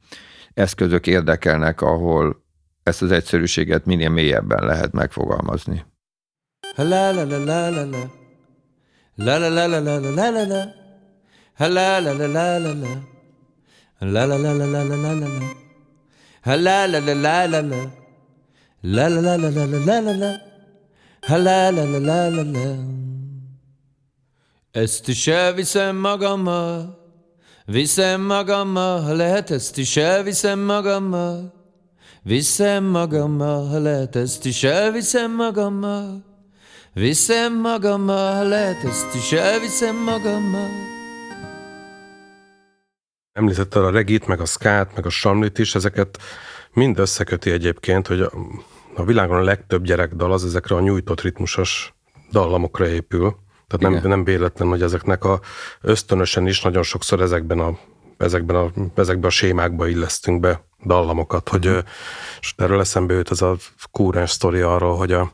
eszközök 0.53 1.07
érdekelnek, 1.07 1.81
ahol 1.81 2.43
ezt 2.83 3.01
az 3.01 3.11
egyszerűséget 3.11 3.85
minél 3.85 4.09
mélyebben 4.09 4.65
lehet 4.65 4.91
megfogalmazni. 4.91 5.85
La 6.75 7.11
la 7.11 7.25
la 7.25 7.37
la 7.37 7.69
la 7.69 7.85
la 7.85 8.19
La 9.15 9.37
la 9.37 9.49
la 9.49 9.67
la 9.67 9.79
la 9.79 9.99
la 9.99 10.09
la 10.09 10.31
la 10.31 10.45
la 10.45 10.79
La 11.57 11.69
la 11.69 11.99
la 11.99 12.13
la 12.13 12.27
la 12.27 12.67
la 12.67 13.11
La 13.99 14.25
la 14.25 14.37
la 14.37 14.53
la 14.53 14.83
la 14.83 15.13
la 15.13 15.60
la 16.43 16.55
la 16.55 16.99
La 16.99 17.45
la 17.45 17.61
la 17.61 17.61
la 17.61 17.61
la 17.61 17.61
la 17.61 17.91
La 18.83 19.07
la 19.07 19.21
la 19.21 19.35
la 19.35 19.49
la 19.49 19.75
la 19.75 20.01
la 20.01 20.13
la 21.29 21.71
la 21.71 21.99
La 21.99 22.29
la 22.29 22.43
la 22.43 22.75
Ezt 24.71 25.07
is 25.07 25.27
elviszem 25.27 25.95
magammal 25.95 26.99
Viszem 27.65 28.21
magammal, 28.21 29.01
ha 29.01 29.13
lehet, 29.13 29.51
ezt 29.51 29.77
is 29.77 29.97
elviszem 29.97 30.59
magammal. 30.59 31.53
Viszem 32.23 32.83
magammal, 32.83 33.67
ha 33.67 33.79
lehet, 33.79 34.15
ezt 34.15 34.45
is 34.45 34.63
elviszem 34.63 35.31
magammal. 35.31 36.23
Viszem 36.93 37.53
magammal, 37.53 38.35
ha 38.35 38.43
lehet, 38.43 38.83
ezt 38.83 39.15
is 39.15 39.31
elviszem 39.31 39.95
magammal. 39.95 40.69
Említetted 43.33 43.83
a 43.83 43.89
regit, 43.89 44.27
meg 44.27 44.39
a 44.39 44.45
skát, 44.45 44.95
meg 44.95 45.05
a 45.05 45.09
samlit 45.09 45.59
is, 45.59 45.75
ezeket 45.75 46.17
mind 46.73 46.99
összeköti 46.99 47.51
egyébként, 47.51 48.07
hogy 48.07 48.21
a, 48.95 49.03
világon 49.05 49.37
a 49.37 49.43
legtöbb 49.43 49.83
gyerekdal 49.83 50.31
az 50.31 50.45
ezekre 50.45 50.75
a 50.75 50.79
nyújtott 50.79 51.21
ritmusos 51.21 51.93
dallamokra 52.31 52.87
épül. 52.87 53.35
Tehát 53.67 53.93
nem, 53.93 54.09
nem 54.09 54.23
véletlen, 54.23 54.67
hogy 54.67 54.81
ezeknek 54.81 55.23
a 55.23 55.39
ösztönösen 55.81 56.47
is 56.47 56.61
nagyon 56.61 56.83
sokszor 56.83 57.21
ezekben 57.21 57.59
a, 57.59 57.77
ezekben 58.17 58.55
a, 58.55 58.71
ezekben 58.95 59.29
a 59.29 59.33
sémákba 59.33 59.87
illesztünk 59.87 60.39
be 60.39 60.63
dallamokat, 60.85 61.49
hogy 61.49 61.67
mm. 61.67 61.77
és 62.39 62.53
erről 62.57 62.79
eszembe 62.79 63.13
jut 63.13 63.31
ez 63.31 63.41
a 63.41 63.55
kúrens 63.91 64.29
sztori 64.29 64.59
arról, 64.59 64.97
hogy 64.97 65.11
a, 65.11 65.33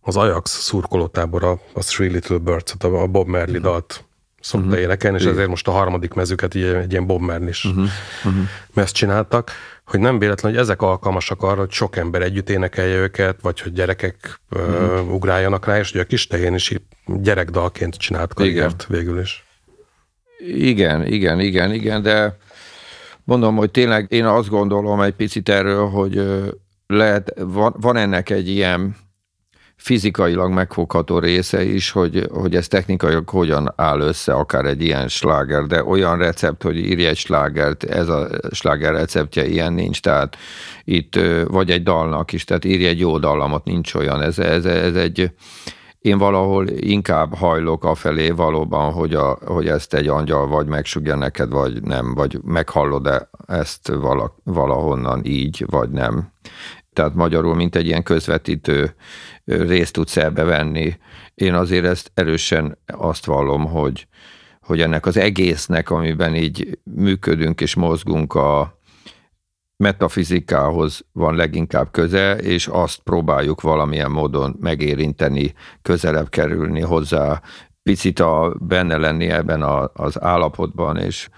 az 0.00 0.16
Ajax 0.16 0.50
szurkolótábora, 0.50 1.50
a 1.72 1.80
Three 1.80 2.10
Little 2.10 2.38
Birds, 2.38 2.74
a 2.78 3.06
Bob 3.06 3.28
Merli 3.28 3.58
mm. 3.58 3.62
dalt 3.62 4.04
szokta 4.44 4.66
mm-hmm. 4.66 4.78
énekelni, 4.78 5.18
és 5.18 5.24
ezért 5.24 5.48
most 5.48 5.68
a 5.68 5.70
harmadik 5.70 6.14
mezüket 6.14 6.54
így, 6.54 6.62
egy 6.62 6.90
ilyen 6.90 7.06
Bob 7.06 7.20
Merlis 7.20 7.66
mm-hmm. 7.68 7.84
mm-hmm. 8.28 8.82
csináltak 8.84 9.50
hogy 9.86 10.00
nem 10.00 10.18
véletlen, 10.18 10.52
hogy 10.52 10.60
ezek 10.60 10.82
alkalmasak 10.82 11.42
arra, 11.42 11.58
hogy 11.58 11.70
sok 11.70 11.96
ember 11.96 12.22
együtt 12.22 12.50
énekelje 12.50 12.96
őket, 12.96 13.38
vagy 13.40 13.60
hogy 13.60 13.72
gyerekek 13.72 14.40
mm-hmm. 14.58 14.84
uh, 14.84 15.14
ugráljanak 15.14 15.66
rá, 15.66 15.78
és 15.78 15.92
hogy 15.92 16.00
a 16.00 16.04
kis 16.04 16.26
tehén 16.26 16.54
is 16.54 16.72
gyerekdalként 17.06 17.96
csinált 17.96 18.34
karriert 18.34 18.86
végül 18.88 19.20
is. 19.20 19.44
Igen, 20.48 21.06
igen, 21.06 21.40
igen, 21.40 21.72
igen, 21.72 22.02
de 22.02 22.36
mondom, 23.24 23.56
hogy 23.56 23.70
tényleg 23.70 24.06
én 24.08 24.24
azt 24.24 24.48
gondolom 24.48 25.00
egy 25.00 25.14
picit 25.14 25.48
erről, 25.48 25.88
hogy 25.88 26.22
lehet, 26.86 27.34
van, 27.36 27.74
van 27.80 27.96
ennek 27.96 28.30
egy 28.30 28.48
ilyen 28.48 28.96
fizikailag 29.84 30.52
megfogható 30.52 31.18
része 31.18 31.64
is, 31.64 31.90
hogy, 31.90 32.28
hogy 32.32 32.54
ez 32.54 32.68
technikailag 32.68 33.28
hogyan 33.28 33.72
áll 33.76 34.00
össze 34.00 34.32
akár 34.32 34.64
egy 34.64 34.82
ilyen 34.82 35.08
sláger, 35.08 35.62
de 35.62 35.84
olyan 35.84 36.18
recept, 36.18 36.62
hogy 36.62 36.76
írj 36.76 37.06
egy 37.06 37.16
slágert, 37.16 37.84
ez 37.84 38.08
a 38.08 38.28
sláger 38.50 38.92
receptje, 38.92 39.46
ilyen 39.46 39.72
nincs, 39.72 40.00
tehát 40.00 40.36
itt 40.84 41.20
vagy 41.46 41.70
egy 41.70 41.82
dalnak 41.82 42.32
is, 42.32 42.44
tehát 42.44 42.64
írj 42.64 42.86
egy 42.86 42.98
jó 42.98 43.18
dallamot, 43.18 43.64
nincs 43.64 43.94
olyan, 43.94 44.22
ez, 44.22 44.38
ez, 44.38 44.64
ez 44.64 44.94
egy, 44.94 45.30
én 45.98 46.18
valahol 46.18 46.68
inkább 46.68 47.34
hajlok 47.34 47.84
afelé 47.84 48.30
valóban, 48.30 48.92
hogy, 48.92 49.14
a, 49.14 49.38
hogy 49.44 49.68
ezt 49.68 49.94
egy 49.94 50.08
angyal 50.08 50.46
vagy 50.46 50.66
megsugja 50.66 51.16
neked, 51.16 51.50
vagy 51.50 51.82
nem, 51.82 52.14
vagy 52.14 52.38
meghallod-e 52.44 53.28
ezt 53.46 53.88
vala, 53.88 54.36
valahonnan 54.44 55.24
így, 55.24 55.64
vagy 55.66 55.90
nem. 55.90 56.32
Tehát 56.94 57.14
magyarul, 57.14 57.54
mint 57.54 57.76
egy 57.76 57.86
ilyen 57.86 58.02
közvetítő 58.02 58.94
részt 59.44 59.92
tudsz 59.92 60.14
venni. 60.34 60.96
Én 61.34 61.54
azért 61.54 61.84
ezt 61.84 62.10
erősen 62.14 62.78
azt 62.86 63.26
vallom, 63.26 63.64
hogy, 63.64 64.06
hogy 64.60 64.80
ennek 64.80 65.06
az 65.06 65.16
egésznek, 65.16 65.90
amiben 65.90 66.34
így 66.34 66.78
működünk 66.84 67.60
és 67.60 67.74
mozgunk 67.74 68.34
a 68.34 68.78
metafizikához 69.76 71.04
van 71.12 71.36
leginkább 71.36 71.90
köze, 71.90 72.36
és 72.36 72.66
azt 72.66 72.98
próbáljuk 72.98 73.60
valamilyen 73.60 74.10
módon 74.10 74.56
megérinteni, 74.60 75.54
közelebb 75.82 76.28
kerülni 76.28 76.80
hozzá, 76.80 77.42
picit 77.82 78.20
a, 78.20 78.56
benne 78.60 78.96
lenni 78.96 79.28
ebben 79.30 79.62
a, 79.62 79.90
az 79.94 80.22
állapotban, 80.22 80.96
és, 80.96 81.28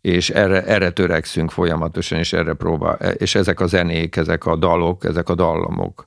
és 0.00 0.30
erre, 0.30 0.64
erre 0.64 0.90
törekszünk 0.90 1.50
folyamatosan, 1.50 2.18
és 2.18 2.32
erre 2.32 2.54
próbál, 2.54 2.94
és 2.94 3.34
ezek 3.34 3.60
a 3.60 3.66
zenék, 3.66 4.16
ezek 4.16 4.46
a 4.46 4.56
dalok, 4.56 5.04
ezek 5.04 5.28
a 5.28 5.34
dallamok, 5.34 6.06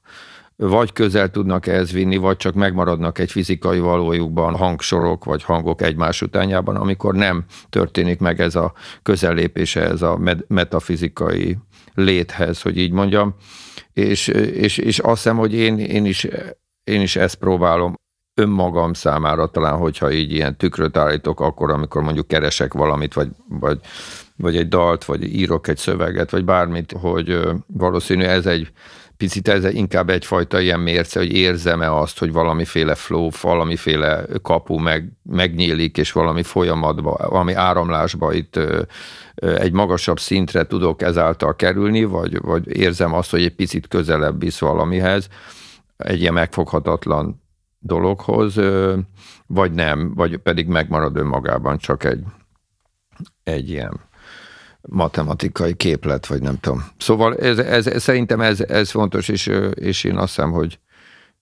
vagy 0.57 0.93
közel 0.93 1.31
tudnak 1.31 1.67
ehhez 1.67 1.91
vinni, 1.91 2.17
vagy 2.17 2.37
csak 2.37 2.53
megmaradnak 2.53 3.19
egy 3.19 3.31
fizikai 3.31 3.79
valójukban 3.79 4.55
hangsorok 4.55 5.23
vagy 5.23 5.43
hangok 5.43 5.81
egymás 5.81 6.21
utánjában, 6.21 6.75
amikor 6.75 7.15
nem 7.15 7.45
történik 7.69 8.19
meg 8.19 8.41
ez 8.41 8.55
a 8.55 8.73
közellépése, 9.03 9.81
ez 9.81 10.01
a 10.01 10.19
metafizikai 10.47 11.57
léthez, 11.93 12.61
hogy 12.61 12.77
így 12.77 12.91
mondjam. 12.91 13.35
És, 13.93 14.27
és, 14.27 14.77
és 14.77 14.99
azt 14.99 15.15
hiszem, 15.15 15.37
hogy 15.37 15.53
én, 15.53 15.77
én, 15.77 16.05
is, 16.05 16.27
én 16.83 17.01
is 17.01 17.15
ezt 17.15 17.35
próbálom 17.35 17.95
önmagam 18.39 18.93
számára 18.93 19.47
talán, 19.47 19.77
hogyha 19.77 20.11
így 20.11 20.31
ilyen 20.31 20.57
tükröt 20.57 20.97
állítok, 20.97 21.39
akkor, 21.39 21.71
amikor 21.71 22.01
mondjuk 22.01 22.27
keresek 22.27 22.73
valamit, 22.73 23.13
vagy, 23.13 23.29
vagy, 23.49 23.79
vagy 24.35 24.57
egy 24.57 24.67
dalt, 24.67 25.05
vagy 25.05 25.23
írok 25.23 25.67
egy 25.67 25.77
szöveget, 25.77 26.31
vagy 26.31 26.45
bármit, 26.45 26.91
hogy 26.91 27.39
valószínű 27.67 28.23
ez 28.23 28.45
egy 28.45 28.71
picit 29.17 29.47
ez 29.47 29.73
inkább 29.73 30.09
egyfajta 30.09 30.59
ilyen 30.59 30.79
mérce, 30.79 31.19
hogy 31.19 31.33
érzem-e 31.33 31.93
azt, 31.93 32.19
hogy 32.19 32.31
valamiféle 32.31 32.95
flow, 32.95 33.29
valamiféle 33.41 34.25
kapu 34.41 34.77
meg, 34.77 35.11
megnyílik, 35.23 35.97
és 35.97 36.11
valami 36.11 36.43
folyamatba, 36.43 37.17
valami 37.29 37.53
áramlásba 37.53 38.33
itt 38.33 38.59
egy 39.35 39.71
magasabb 39.71 40.19
szintre 40.19 40.65
tudok 40.65 41.01
ezáltal 41.01 41.55
kerülni, 41.55 42.03
vagy, 42.03 42.41
vagy 42.41 42.77
érzem 42.77 43.13
azt, 43.13 43.31
hogy 43.31 43.43
egy 43.43 43.55
picit 43.55 43.87
közelebb 43.87 44.39
visz 44.39 44.59
valamihez, 44.59 45.27
egy 45.97 46.21
ilyen 46.21 46.33
megfoghatatlan 46.33 47.41
dologhoz, 47.79 48.55
vagy 49.47 49.71
nem, 49.71 50.13
vagy 50.13 50.37
pedig 50.37 50.67
megmarad 50.67 51.17
önmagában 51.17 51.77
csak 51.77 52.03
egy, 52.03 52.23
egy 53.43 53.69
ilyen 53.69 54.06
matematikai 54.81 55.75
képlet, 55.75 56.25
vagy 56.25 56.41
nem 56.41 56.59
tudom. 56.59 56.85
Szóval 56.97 57.35
ez, 57.35 57.57
ez, 57.57 58.01
szerintem 58.01 58.41
ez, 58.41 58.59
ez 58.59 58.89
fontos, 58.89 59.27
és, 59.27 59.51
és 59.73 60.03
én 60.03 60.17
azt 60.17 60.35
hiszem, 60.35 60.51
hogy 60.51 60.79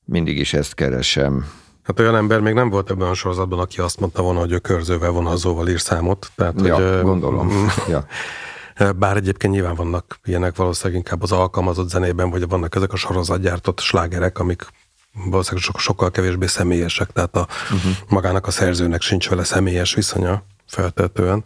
mindig 0.06 0.38
is 0.38 0.54
ezt 0.54 0.74
keresem. 0.74 1.46
Hát 1.84 2.00
olyan 2.00 2.15
ember 2.15 2.39
még 2.39 2.54
nem 2.54 2.70
volt 2.70 2.92
ebben 2.92 3.08
a 3.08 3.13
sorozatban, 3.13 3.60
aki 3.60 3.80
azt 3.80 4.00
mondta 4.00 4.22
volna, 4.22 4.39
hogy 4.39 4.54
a 4.54 4.60
körzővel, 4.60 5.12
vonalzóval 5.12 5.68
ír 5.68 5.80
számot. 5.80 6.32
Tehát, 6.36 6.62
ja, 6.62 6.96
hogy, 6.96 7.04
gondolom. 7.04 7.70
ja. 7.89 8.06
Bár 8.96 9.15
egyébként 9.15 9.54
nyilván 9.54 9.75
vannak 9.75 10.20
ilyenek 10.24 10.56
valószínűleg 10.56 10.98
inkább 10.98 11.22
az 11.22 11.32
alkalmazott 11.32 11.89
zenében, 11.89 12.30
vagy 12.30 12.48
vannak 12.48 12.75
ezek 12.75 12.94
a 12.94 12.96
sorozatgyártott 12.96 13.80
slágerek, 13.80 14.39
amik 14.39 14.65
valószínűleg 15.13 15.70
sokkal 15.77 16.12
kevésbé 16.12 16.46
személyesek, 16.46 17.12
tehát 17.12 17.36
a, 17.36 17.48
uh-huh. 17.63 17.92
magának 18.08 18.48
a 18.48 18.51
szerzőnek 18.51 19.01
sincs 19.01 19.30
vele 19.30 19.44
személyes 19.44 19.94
viszonya 19.94 20.44
feltetően. 20.68 21.44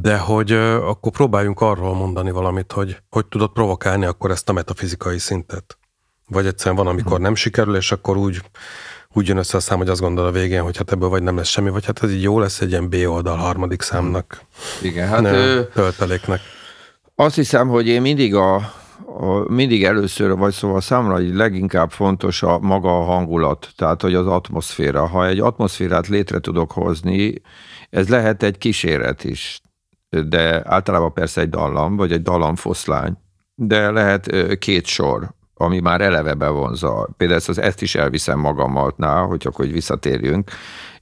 De 0.00 0.18
hogy 0.18 0.52
akkor 0.52 1.12
próbáljunk 1.12 1.60
arról 1.60 1.94
mondani 1.94 2.30
valamit, 2.30 2.72
hogy 2.72 2.96
hogy 3.10 3.26
tudod 3.26 3.52
provokálni 3.52 4.04
akkor 4.04 4.30
ezt 4.30 4.48
a 4.48 4.52
metafizikai 4.52 5.18
szintet. 5.18 5.78
Vagy 6.28 6.46
egyszerűen 6.46 6.76
van, 6.76 6.86
amikor 6.86 7.20
nem 7.20 7.34
sikerül, 7.34 7.76
és 7.76 7.92
akkor 7.92 8.16
úgy, 8.16 8.40
úgy 9.12 9.28
jön 9.28 9.36
össze 9.36 9.56
a 9.56 9.60
szám, 9.60 9.78
hogy 9.78 9.88
azt 9.88 10.00
gondol 10.00 10.26
a 10.26 10.30
végén, 10.30 10.62
hogy 10.62 10.76
hát 10.76 10.92
ebből 10.92 11.08
vagy 11.08 11.22
nem 11.22 11.36
lesz 11.36 11.48
semmi, 11.48 11.70
vagy 11.70 11.84
hát 11.84 12.02
ez 12.02 12.12
így 12.12 12.22
jó 12.22 12.38
lesz 12.38 12.60
egy 12.60 12.70
ilyen 12.70 12.88
B 12.88 12.94
oldal 13.06 13.36
harmadik 13.36 13.82
számnak. 13.82 14.40
Igen, 14.82 15.08
hát... 15.08 15.24
ő, 15.24 15.68
tölteléknek. 15.74 16.40
Azt 17.14 17.34
hiszem, 17.34 17.68
hogy 17.68 17.86
én 17.86 18.00
mindig 18.00 18.34
a, 18.34 18.54
a, 18.54 19.52
mindig 19.52 19.84
először, 19.84 20.36
vagy 20.36 20.52
szóval 20.52 20.80
számomra 20.80 21.14
hogy 21.14 21.34
leginkább 21.34 21.90
fontos 21.90 22.42
a 22.42 22.58
maga 22.58 22.98
a 22.98 23.04
hangulat, 23.04 23.68
tehát 23.76 24.02
hogy 24.02 24.14
az 24.14 24.26
atmoszféra. 24.26 25.06
Ha 25.06 25.26
egy 25.26 25.40
atmoszférát 25.40 26.08
létre 26.08 26.38
tudok 26.38 26.72
hozni, 26.72 27.34
ez 27.90 28.08
lehet 28.08 28.42
egy 28.42 28.58
kíséret 28.58 29.24
is, 29.24 29.60
de 30.08 30.62
általában 30.64 31.12
persze 31.12 31.40
egy 31.40 31.48
dallam, 31.48 31.96
vagy 31.96 32.12
egy 32.12 32.22
dallamfoszlány, 32.22 33.16
de 33.54 33.90
lehet 33.90 34.30
két 34.58 34.86
sor, 34.86 35.34
ami 35.54 35.80
már 35.80 36.00
eleve 36.00 36.34
bevonza. 36.34 37.08
Például 37.16 37.38
ezt, 37.38 37.48
az, 37.48 37.58
ezt 37.58 37.82
is 37.82 37.94
elviszem 37.94 38.38
magammal, 38.38 38.94
hogy 39.26 39.46
akkor 39.46 39.64
hogy 39.64 39.72
visszatérjünk. 39.72 40.50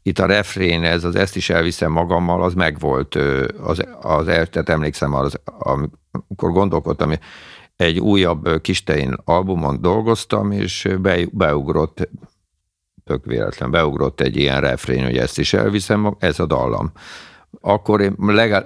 Itt 0.02 0.18
a 0.18 0.26
refrén, 0.26 0.84
ez 0.84 1.04
az 1.04 1.14
ezt 1.14 1.36
is 1.36 1.50
elviszem 1.50 1.92
magammal, 1.92 2.42
az 2.42 2.54
megvolt, 2.54 3.14
az, 3.62 3.84
az, 4.00 4.24
tehát 4.24 4.68
emlékszem, 4.68 5.14
az, 5.14 5.40
amikor 5.58 6.50
gondolkodtam, 6.50 7.12
egy 7.76 8.00
újabb 8.00 8.60
Kistein 8.60 9.16
albumon 9.24 9.80
dolgoztam, 9.80 10.50
és 10.50 10.88
be, 11.00 11.26
beugrott, 11.30 12.08
tök 13.04 13.24
véletlen, 13.24 13.70
beugrott 13.70 14.20
egy 14.20 14.36
ilyen 14.36 14.60
refrén, 14.60 15.04
hogy 15.04 15.16
ezt 15.16 15.38
is 15.38 15.52
elviszem, 15.52 16.16
ez 16.18 16.40
a 16.40 16.46
dallam. 16.46 16.92
Akkor 17.66 18.00
én 18.00 18.14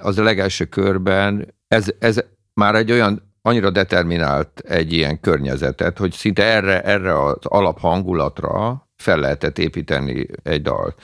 az 0.01 0.19
a 0.19 0.23
legelső 0.23 0.65
körben, 0.65 1.55
ez, 1.69 1.87
ez 1.99 2.21
már 2.55 2.75
egy 2.75 2.93
olyan 2.93 3.33
annyira 3.43 3.71
determinált 3.71 4.59
egy 4.59 4.93
ilyen 4.93 5.21
környezetet, 5.21 5.99
hogy 5.99 6.13
szinte 6.13 6.45
erre, 6.45 6.83
erre 6.83 7.25
az 7.25 7.37
alaphangulatra 7.43 8.89
fel 8.97 9.19
lehetett 9.19 9.59
építeni 9.59 10.27
egy 10.43 10.63
dal. 10.63 10.95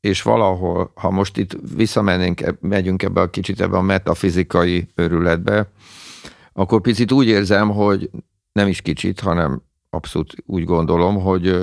És 0.00 0.22
valahol, 0.22 0.92
ha 0.94 1.10
most 1.10 1.36
itt 1.36 1.56
visszamennénk, 1.74 2.54
megyünk 2.60 3.02
ebbe 3.02 3.20
a 3.20 3.30
kicsit 3.30 3.60
ebbe 3.60 3.76
a 3.76 3.82
metafizikai 3.82 4.88
örületbe, 4.94 5.70
akkor 6.52 6.80
picit 6.80 7.12
úgy 7.12 7.26
érzem, 7.26 7.70
hogy 7.70 8.10
nem 8.52 8.68
is 8.68 8.82
kicsit, 8.82 9.20
hanem 9.20 9.62
abszolút 9.90 10.34
úgy 10.46 10.64
gondolom, 10.64 11.20
hogy 11.20 11.58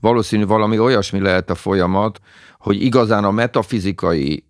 valószínű 0.00 0.46
valami 0.46 0.78
olyasmi 0.78 1.20
lehet 1.20 1.50
a 1.50 1.54
folyamat, 1.54 2.20
hogy 2.58 2.82
igazán 2.82 3.24
a 3.24 3.30
metafizikai 3.30 4.47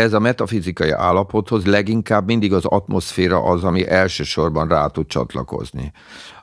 ez 0.00 0.12
a 0.12 0.18
metafizikai 0.18 0.90
állapothoz 0.90 1.66
leginkább 1.66 2.26
mindig 2.26 2.52
az 2.52 2.64
atmoszféra 2.64 3.42
az, 3.42 3.64
ami 3.64 3.88
elsősorban 3.88 4.68
rá 4.68 4.86
tud 4.86 5.06
csatlakozni. 5.06 5.92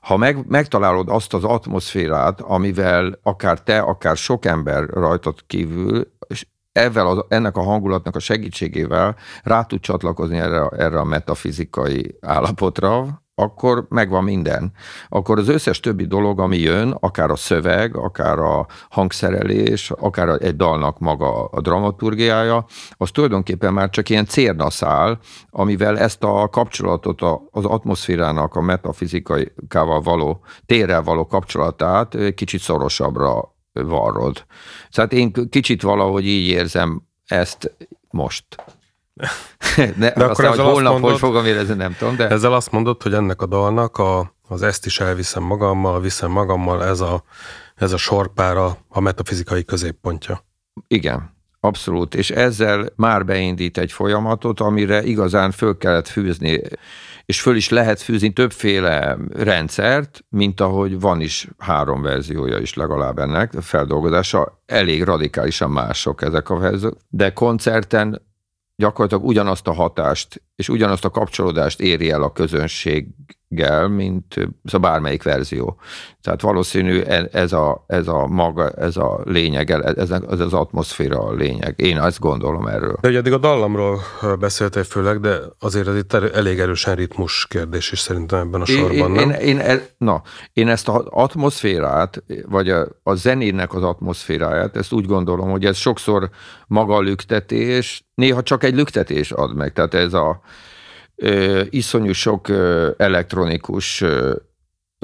Ha 0.01 0.17
meg, 0.17 0.47
megtalálod 0.47 1.09
azt 1.09 1.33
az 1.33 1.43
atmoszférát, 1.43 2.41
amivel 2.41 3.19
akár 3.23 3.61
te, 3.63 3.79
akár 3.79 4.17
sok 4.17 4.45
ember 4.45 4.83
rajtad 4.83 5.35
kívül, 5.47 6.11
és 6.27 6.45
ezzel 6.71 7.07
az, 7.07 7.25
ennek 7.27 7.57
a 7.57 7.61
hangulatnak 7.61 8.15
a 8.15 8.19
segítségével 8.19 9.15
rá 9.43 9.63
tud 9.63 9.79
csatlakozni 9.79 10.37
erre, 10.37 10.67
erre 10.67 10.99
a 10.99 11.03
metafizikai 11.03 12.15
állapotra, 12.21 13.21
akkor 13.39 13.85
megvan 13.89 14.23
minden. 14.23 14.71
Akkor 15.09 15.37
az 15.37 15.47
összes 15.47 15.79
többi 15.79 16.05
dolog, 16.05 16.39
ami 16.39 16.57
jön, 16.57 16.91
akár 16.99 17.29
a 17.29 17.35
szöveg, 17.35 17.95
akár 17.95 18.39
a 18.39 18.67
hangszerelés, 18.89 19.91
akár 19.91 20.27
egy 20.41 20.55
dalnak 20.55 20.99
maga 20.99 21.45
a 21.45 21.61
dramaturgiája, 21.61 22.65
az 22.91 23.11
tulajdonképpen 23.11 23.73
már 23.73 23.89
csak 23.89 24.09
ilyen 24.09 24.25
cérnaszál, 24.25 25.19
amivel 25.49 25.99
ezt 25.99 26.23
a 26.23 26.47
kapcsolatot 26.51 27.21
az 27.51 27.65
atmoszférának 27.65 28.55
a 28.55 28.61
metafizikával 28.61 30.01
való, 30.01 30.39
térrel 30.65 31.01
való 31.01 31.25
kapcsolatát 31.25 32.33
kicsit 32.35 32.61
szorosabbra 32.61 33.55
varrod. 33.73 34.45
Szóval 34.89 35.17
én 35.17 35.31
kicsit 35.49 35.81
valahogy 35.81 36.25
így 36.25 36.47
érzem 36.47 37.01
ezt 37.25 37.75
most. 38.09 38.45
Ne, 39.75 40.11
de 40.11 40.23
akkor 40.23 40.29
aztán, 40.45 40.49
hogy 40.49 40.59
holnap 40.59 40.91
mondod, 40.91 41.09
hogy 41.09 41.19
fogom 41.19 41.45
érezni, 41.45 41.75
nem 41.75 41.95
tudom. 41.97 42.15
De... 42.15 42.29
Ezzel 42.29 42.53
azt 42.53 42.71
mondod, 42.71 43.01
hogy 43.01 43.13
ennek 43.13 43.41
a 43.41 43.45
dalnak 43.45 43.97
a, 43.97 44.33
az 44.47 44.61
ezt 44.61 44.85
is 44.85 44.99
elviszem 44.99 45.43
magammal, 45.43 46.01
viszem 46.01 46.31
magammal, 46.31 46.83
ez 46.83 46.99
a, 46.99 47.23
ez 47.75 47.91
a 47.91 47.97
sorpára 47.97 48.77
a 48.89 48.99
metafizikai 48.99 49.65
középpontja. 49.65 50.45
Igen, 50.87 51.35
abszolút. 51.59 52.15
És 52.15 52.29
ezzel 52.29 52.89
már 52.95 53.25
beindít 53.25 53.77
egy 53.77 53.91
folyamatot, 53.91 54.59
amire 54.59 55.03
igazán 55.03 55.51
föl 55.51 55.77
kellett 55.77 56.07
fűzni, 56.07 56.61
és 57.25 57.41
föl 57.41 57.55
is 57.55 57.69
lehet 57.69 58.01
fűzni 58.01 58.33
többféle 58.33 59.17
rendszert, 59.33 60.25
mint 60.29 60.61
ahogy 60.61 60.99
van 60.99 61.21
is 61.21 61.47
három 61.57 62.01
verziója 62.01 62.57
is 62.57 62.73
legalább 62.73 63.19
ennek, 63.19 63.53
a 63.53 63.61
feldolgozása 63.61 64.61
elég 64.65 65.03
radikálisan 65.03 65.71
mások 65.71 66.21
ezek 66.21 66.49
a 66.49 66.57
verziók, 66.57 66.97
de 67.09 67.33
koncerten 67.33 68.26
gyakorlatilag 68.77 69.25
ugyanazt 69.25 69.67
a 69.67 69.73
hatást 69.73 70.41
és 70.57 70.69
ugyanazt 70.69 71.05
a 71.05 71.09
kapcsolódást 71.09 71.81
éri 71.81 72.11
el 72.11 72.23
a 72.23 72.31
közönséggel, 72.31 73.87
mint 73.87 74.35
szóval 74.63 74.91
bármelyik 74.91 75.23
verzió. 75.23 75.79
Tehát 76.21 76.41
valószínű 76.41 77.01
e, 77.01 77.29
ez 77.31 77.53
a, 77.53 77.83
ez 77.87 78.07
a 78.07 78.27
maga, 78.27 78.69
ez 78.69 78.97
a 78.97 79.21
lényeg, 79.23 79.71
ez, 79.71 80.11
ez 80.11 80.39
az 80.39 80.53
atmoszféra 80.53 81.19
a 81.19 81.33
lényeg. 81.33 81.73
Én 81.77 81.99
azt 81.99 82.19
gondolom 82.19 82.67
erről. 82.67 82.97
De 83.01 83.07
ugye 83.07 83.17
eddig 83.17 83.33
a 83.33 83.37
dallamról 83.37 83.99
beszéltél 84.39 84.83
főleg, 84.83 85.19
de 85.19 85.39
azért 85.59 85.87
ez 85.87 85.95
itt 85.95 86.13
elég 86.13 86.59
erősen 86.59 86.95
ritmus 86.95 87.47
kérdés 87.47 87.91
is 87.91 87.99
szerintem 87.99 88.39
ebben 88.39 88.61
a 88.61 88.65
sorban, 88.65 89.15
én, 89.15 89.27
nem? 89.27 89.39
Én, 89.39 89.59
én, 89.59 89.81
na, 89.97 90.21
én 90.53 90.67
ezt 90.67 90.87
az 90.89 91.05
atmoszférát, 91.09 92.23
vagy 92.45 92.69
a, 92.69 92.87
a 93.03 93.15
zenének 93.15 93.73
az 93.73 93.83
atmoszféráját, 93.83 94.75
ezt 94.75 94.93
úgy 94.93 95.05
gondolom, 95.05 95.49
hogy 95.49 95.65
ez 95.65 95.77
sokszor 95.77 96.29
maga 96.67 96.99
lüktetés, 96.99 98.07
néha 98.13 98.43
csak 98.43 98.63
egy 98.63 98.75
lüktetés 98.75 99.31
ad 99.31 99.55
meg. 99.55 99.73
Tehát 99.73 99.93
ez 99.93 100.13
a 100.13 100.41
ö, 101.21 101.61
iszonyú 101.69 102.11
sok 102.11 102.47
ö, 102.47 102.91
elektronikus 102.97 104.01
ö, 104.01 104.35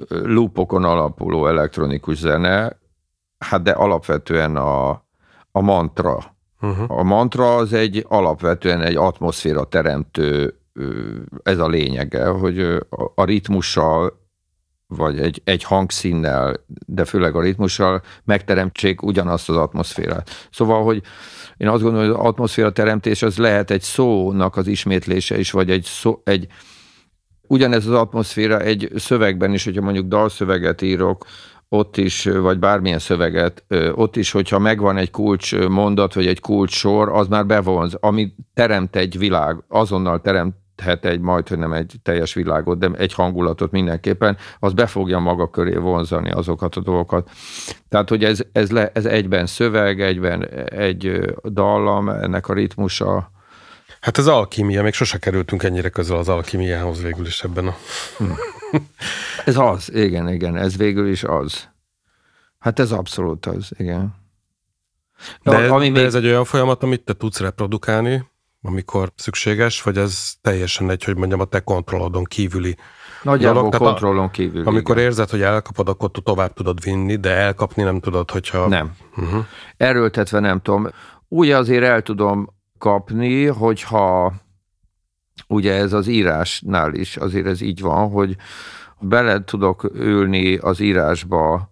loopokon 0.10 0.84
alapuló 0.84 1.47
elektronikus 1.47 2.17
zene, 2.17 2.80
hát 3.38 3.62
de 3.62 3.71
alapvetően 3.71 4.56
a, 4.56 4.89
a 5.52 5.62
mantra. 5.62 6.36
Uh-huh. 6.62 6.99
A 6.99 7.04
mantra 7.04 7.56
az 7.56 7.73
egy 7.73 8.06
alapvetően 8.08 8.82
egy 8.82 8.95
atmoszféra 8.95 9.63
teremtő, 9.63 10.58
ez 11.43 11.58
a 11.58 11.67
lényege, 11.67 12.28
hogy 12.28 12.86
a 13.15 13.23
ritmussal 13.23 14.23
vagy 14.88 15.19
egy, 15.19 15.41
egy 15.43 15.63
hangszínnel, 15.63 16.65
de 16.86 17.06
főleg 17.06 17.36
a 17.36 17.41
ritmussal 17.41 18.02
megteremtsék 18.24 19.02
ugyanazt 19.02 19.50
az 19.50 19.56
atmoszférát. 19.56 20.48
Szóval, 20.52 20.84
hogy 20.84 21.02
én 21.58 21.67
azt 21.67 21.82
gondolom, 21.82 22.08
hogy 22.08 22.19
az 22.19 22.26
atmoszféra 22.26 22.72
teremtés 22.72 23.22
az 23.22 23.38
lehet 23.38 23.72
egy 23.72 23.82
szónak 23.82 24.56
az 24.56 24.67
ismétlése 24.67 25.39
is, 25.39 25.52
vagy 25.52 25.72
egy, 25.72 25.84
szó, 25.84 26.22
egy 26.24 26.48
ugyanez 27.48 27.88
az 27.88 27.93
atmoszféra 27.93 28.60
egy 28.60 28.91
szövegben 28.96 29.54
is, 29.54 29.63
hogyha 29.63 29.82
mondjuk 29.82 30.08
dalszöveget 30.08 30.82
írok, 30.82 31.26
ott 31.69 31.98
is, 31.98 32.24
vagy 32.24 32.60
bármilyen 32.60 33.00
szöveget, 33.00 33.65
ott 33.93 34.15
is, 34.15 34.32
hogyha 34.32 34.60
megvan 34.60 34.98
egy 34.98 35.12
kulcs 35.12 35.56
mondat, 35.56 36.13
vagy 36.13 36.28
egy 36.28 36.39
kulcs 36.39 36.74
sor, 36.74 37.10
az 37.10 37.28
már 37.28 37.46
bevonz, 37.46 37.98
ami 38.00 38.34
teremt 38.54 38.96
egy 38.96 39.17
világ, 39.17 39.63
azonnal 39.67 40.22
teremt 40.22 40.56
egy 41.02 41.20
majd, 41.20 41.48
hogy 41.48 41.58
nem 41.58 41.74
egy 41.74 41.96
teljes 42.04 42.34
világot, 42.34 42.80
de 42.80 42.90
egy 42.98 43.14
hangulatot 43.14 43.72
mindenképpen, 43.72 44.38
az 44.60 44.74
be 44.74 44.88
fogja 44.88 45.20
maga 45.20 45.50
köré 45.50 45.76
vonzani 45.76 46.32
azokat 46.32 46.76
a 46.76 46.82
dolgokat. 46.82 47.30
Tehát, 47.90 48.10
hogy 48.10 48.24
ez, 48.24 48.40
ez, 48.52 48.72
le, 48.72 48.92
ez 48.94 49.06
egyben 49.06 49.46
szöveg, 49.46 50.02
egyben 50.02 50.50
egy 50.66 51.34
dallam, 51.44 52.10
ennek 52.10 52.48
a 52.48 52.54
ritmusa. 52.54 53.32
Hát 54.00 54.18
ez 54.18 54.28
alkímia, 54.28 54.84
még 54.84 54.94
sose 54.94 55.18
kerültünk 55.18 55.64
ennyire 55.64 55.90
közel 55.90 56.18
az 56.18 56.30
alkímiához 56.30 57.02
végül 57.02 57.26
is 57.26 57.44
ebben 57.44 57.68
a... 57.68 57.76
Hmm. 58.18 58.36
ez 59.46 59.58
az, 59.58 59.94
igen, 59.94 60.30
igen, 60.30 60.58
ez 60.58 60.78
végül 60.78 61.08
is 61.08 61.24
az. 61.24 61.70
Hát 62.60 62.80
ez 62.80 62.92
abszolút 62.92 63.46
az, 63.46 63.72
igen. 63.78 64.16
De, 65.44 65.52
de, 65.52 65.68
ami 65.68 65.86
de 65.86 65.92
még... 65.92 66.04
ez 66.04 66.16
egy 66.16 66.26
olyan 66.26 66.46
folyamat, 66.46 66.84
amit 66.84 67.02
te 67.02 67.14
tudsz 67.14 67.40
reprodukálni, 67.40 68.32
amikor 68.63 69.12
szükséges, 69.15 69.82
vagy 69.82 69.97
ez 69.97 70.34
teljesen 70.41 70.89
egy, 70.89 71.04
hogy 71.04 71.17
mondjam, 71.17 71.39
a 71.39 71.45
te 71.45 71.60
kontrollodon 71.60 72.23
kívüli 72.23 72.78
Nagyjából 73.23 73.62
dolog. 73.62 73.76
kontrollon 73.76 74.30
kívül. 74.30 74.67
Amikor 74.67 74.95
igen. 74.95 75.08
érzed, 75.08 75.30
hogy 75.30 75.41
elkapod, 75.41 75.89
akkor 75.89 76.12
tovább 76.23 76.54
tudod 76.54 76.84
vinni, 76.84 77.15
de 77.15 77.30
elkapni 77.30 77.84
nem 77.84 77.99
tudod, 77.99 78.32
hogyha... 78.32 78.67
Nem. 78.67 78.95
Uh-huh. 79.17 79.45
Erőltetve 79.78 80.39
nem 80.39 80.62
tudom. 80.62 80.88
Úgy 81.28 81.49
azért 81.49 81.84
el 81.84 82.02
tudom 82.02 82.49
kapni, 82.78 83.45
hogyha 83.45 84.34
ugye 85.47 85.73
ez 85.73 85.93
az 85.93 86.08
írásnál 86.08 86.93
is 86.93 87.17
azért 87.17 87.45
ez 87.45 87.62
így 87.62 87.82
van, 87.82 88.10
hogy 88.10 88.36
bele 88.99 89.43
tudok 89.43 89.84
ülni 89.93 90.56
az 90.58 90.80
írásba 90.80 91.69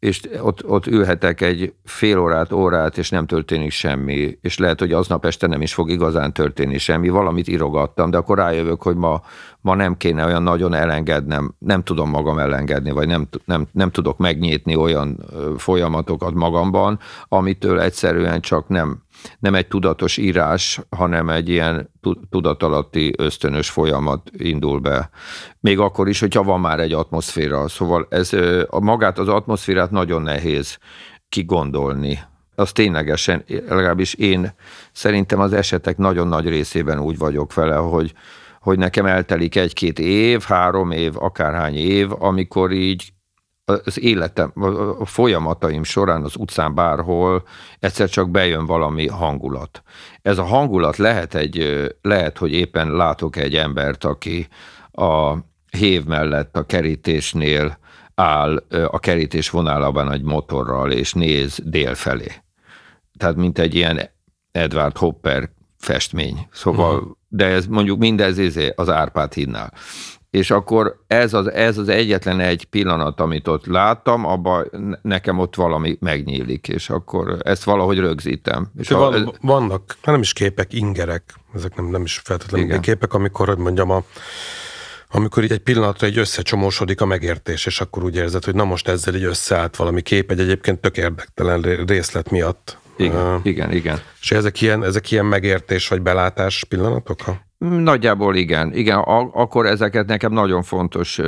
és 0.00 0.20
ott, 0.42 0.66
ott 0.66 0.86
ülhetek 0.86 1.40
egy 1.40 1.72
fél 1.84 2.18
órát, 2.18 2.52
órát, 2.52 2.98
és 2.98 3.10
nem 3.10 3.26
történik 3.26 3.70
semmi, 3.70 4.38
és 4.40 4.58
lehet, 4.58 4.78
hogy 4.78 4.92
aznap 4.92 5.24
este 5.24 5.46
nem 5.46 5.62
is 5.62 5.74
fog 5.74 5.90
igazán 5.90 6.32
történni 6.32 6.78
semmi, 6.78 7.08
valamit 7.08 7.48
irogattam, 7.48 8.10
de 8.10 8.16
akkor 8.16 8.38
rájövök, 8.38 8.82
hogy 8.82 8.96
ma, 8.96 9.22
ma 9.60 9.74
nem 9.74 9.96
kéne 9.96 10.24
olyan 10.24 10.42
nagyon 10.42 10.74
elengednem, 10.74 11.54
nem 11.58 11.82
tudom 11.82 12.10
magam 12.10 12.38
elengedni, 12.38 12.90
vagy 12.90 13.06
nem, 13.06 13.28
nem, 13.44 13.66
nem 13.72 13.90
tudok 13.90 14.18
megnyitni 14.18 14.76
olyan 14.76 15.18
folyamatokat 15.56 16.34
magamban, 16.34 16.98
amitől 17.28 17.80
egyszerűen 17.80 18.40
csak 18.40 18.68
nem, 18.68 19.02
nem 19.38 19.54
egy 19.54 19.66
tudatos 19.66 20.16
írás, 20.16 20.80
hanem 20.96 21.28
egy 21.28 21.48
ilyen 21.48 21.90
tudatalatti 22.30 23.14
ösztönös 23.18 23.70
folyamat 23.70 24.30
indul 24.36 24.78
be. 24.78 25.10
Még 25.60 25.78
akkor 25.78 26.08
is, 26.08 26.20
hogyha 26.20 26.42
van 26.42 26.60
már 26.60 26.80
egy 26.80 26.92
atmoszféra. 26.92 27.68
Szóval 27.68 28.06
ez 28.10 28.32
a 28.66 28.80
magát 28.80 29.18
az 29.18 29.28
atmoszférát 29.28 29.90
nagyon 29.90 30.22
nehéz 30.22 30.78
kigondolni. 31.28 32.18
Az 32.54 32.72
ténylegesen, 32.72 33.44
legalábbis 33.46 34.14
én 34.14 34.52
szerintem 34.92 35.40
az 35.40 35.52
esetek 35.52 35.96
nagyon 35.96 36.28
nagy 36.28 36.48
részében 36.48 36.98
úgy 37.00 37.18
vagyok 37.18 37.54
vele, 37.54 37.74
hogy, 37.74 38.12
hogy 38.60 38.78
nekem 38.78 39.06
eltelik 39.06 39.56
egy-két 39.56 39.98
év, 39.98 40.42
három 40.42 40.90
év, 40.90 41.12
akárhány 41.16 41.74
év, 41.74 42.08
amikor 42.18 42.72
így 42.72 43.12
az 43.84 44.00
életem, 44.00 44.52
a 44.98 45.06
folyamataim 45.06 45.82
során 45.82 46.22
az 46.22 46.36
utcán 46.36 46.74
bárhol 46.74 47.42
egyszer 47.78 48.08
csak 48.08 48.30
bejön 48.30 48.66
valami 48.66 49.08
hangulat. 49.08 49.82
Ez 50.22 50.38
a 50.38 50.44
hangulat 50.44 50.96
lehet, 50.96 51.34
egy, 51.34 51.86
lehet 52.02 52.38
hogy 52.38 52.52
éppen 52.52 52.90
látok 52.92 53.36
egy 53.36 53.54
embert, 53.54 54.04
aki 54.04 54.48
a 54.92 55.34
hév 55.70 56.04
mellett 56.04 56.56
a 56.56 56.66
kerítésnél 56.66 57.78
áll 58.14 58.64
a 58.86 58.98
kerítés 58.98 59.50
vonalában 59.50 60.12
egy 60.12 60.22
motorral, 60.22 60.92
és 60.92 61.12
néz 61.12 61.60
dél 61.64 61.94
felé. 61.94 62.32
Tehát 63.18 63.36
mint 63.36 63.58
egy 63.58 63.74
ilyen 63.74 64.10
Edward 64.52 64.96
Hopper 64.96 65.50
festmény. 65.78 66.48
Szóval, 66.52 66.94
uh-huh. 66.94 67.10
de 67.28 67.46
ez 67.46 67.66
mondjuk 67.66 67.98
mindez 67.98 68.38
izé 68.38 68.72
az 68.76 68.88
Árpád 68.88 69.32
hídnál 69.32 69.72
és 70.30 70.50
akkor 70.50 70.96
ez 71.06 71.34
az, 71.34 71.50
ez 71.50 71.78
az 71.78 71.88
egyetlen 71.88 72.40
egy 72.40 72.64
pillanat, 72.64 73.20
amit 73.20 73.48
ott 73.48 73.66
láttam, 73.66 74.26
abban 74.26 74.68
nekem 75.02 75.38
ott 75.38 75.54
valami 75.54 75.96
megnyílik, 76.00 76.68
és 76.68 76.90
akkor 76.90 77.36
ezt 77.42 77.64
valahogy 77.64 77.98
rögzítem. 77.98 78.70
És 78.78 78.88
van, 78.88 79.26
a, 79.26 79.32
vannak, 79.40 79.96
hát 80.02 80.12
nem 80.14 80.20
is 80.20 80.32
képek, 80.32 80.72
ingerek, 80.72 81.34
ezek 81.54 81.76
nem, 81.76 81.86
nem 81.86 82.02
is 82.02 82.20
feltétlenül 82.24 82.66
igen. 82.66 82.80
képek, 82.80 83.14
amikor, 83.14 83.48
hogy 83.48 83.58
mondjam, 83.58 83.90
a, 83.90 84.04
amikor 85.08 85.42
így 85.42 85.52
egy 85.52 85.58
pillanatra 85.58 86.06
egy 86.06 86.18
összecsomósodik 86.18 87.00
a 87.00 87.06
megértés, 87.06 87.66
és 87.66 87.80
akkor 87.80 88.04
úgy 88.04 88.16
érzed, 88.16 88.44
hogy 88.44 88.54
na 88.54 88.64
most 88.64 88.88
ezzel 88.88 89.14
így 89.14 89.24
összeállt 89.24 89.76
valami 89.76 90.02
kép, 90.02 90.30
egy 90.30 90.40
egyébként 90.40 90.80
tök 90.80 90.96
érdektelen 90.96 91.60
részlet 91.86 92.30
miatt. 92.30 92.78
Igen, 92.96 93.34
uh, 93.34 93.40
igen, 93.42 93.72
igen. 93.72 94.00
És 94.20 94.30
ezek 94.30 94.60
ilyen, 94.60 94.84
ezek 94.84 95.10
ilyen 95.10 95.26
megértés 95.26 95.88
vagy 95.88 96.02
belátás 96.02 96.64
pillanatok? 96.68 97.18
Nagyjából 97.68 98.36
igen. 98.36 98.72
Igen, 98.72 98.98
akkor 99.32 99.66
ezeket 99.66 100.06
nekem 100.06 100.32
nagyon 100.32 100.62
fontos, 100.62 101.20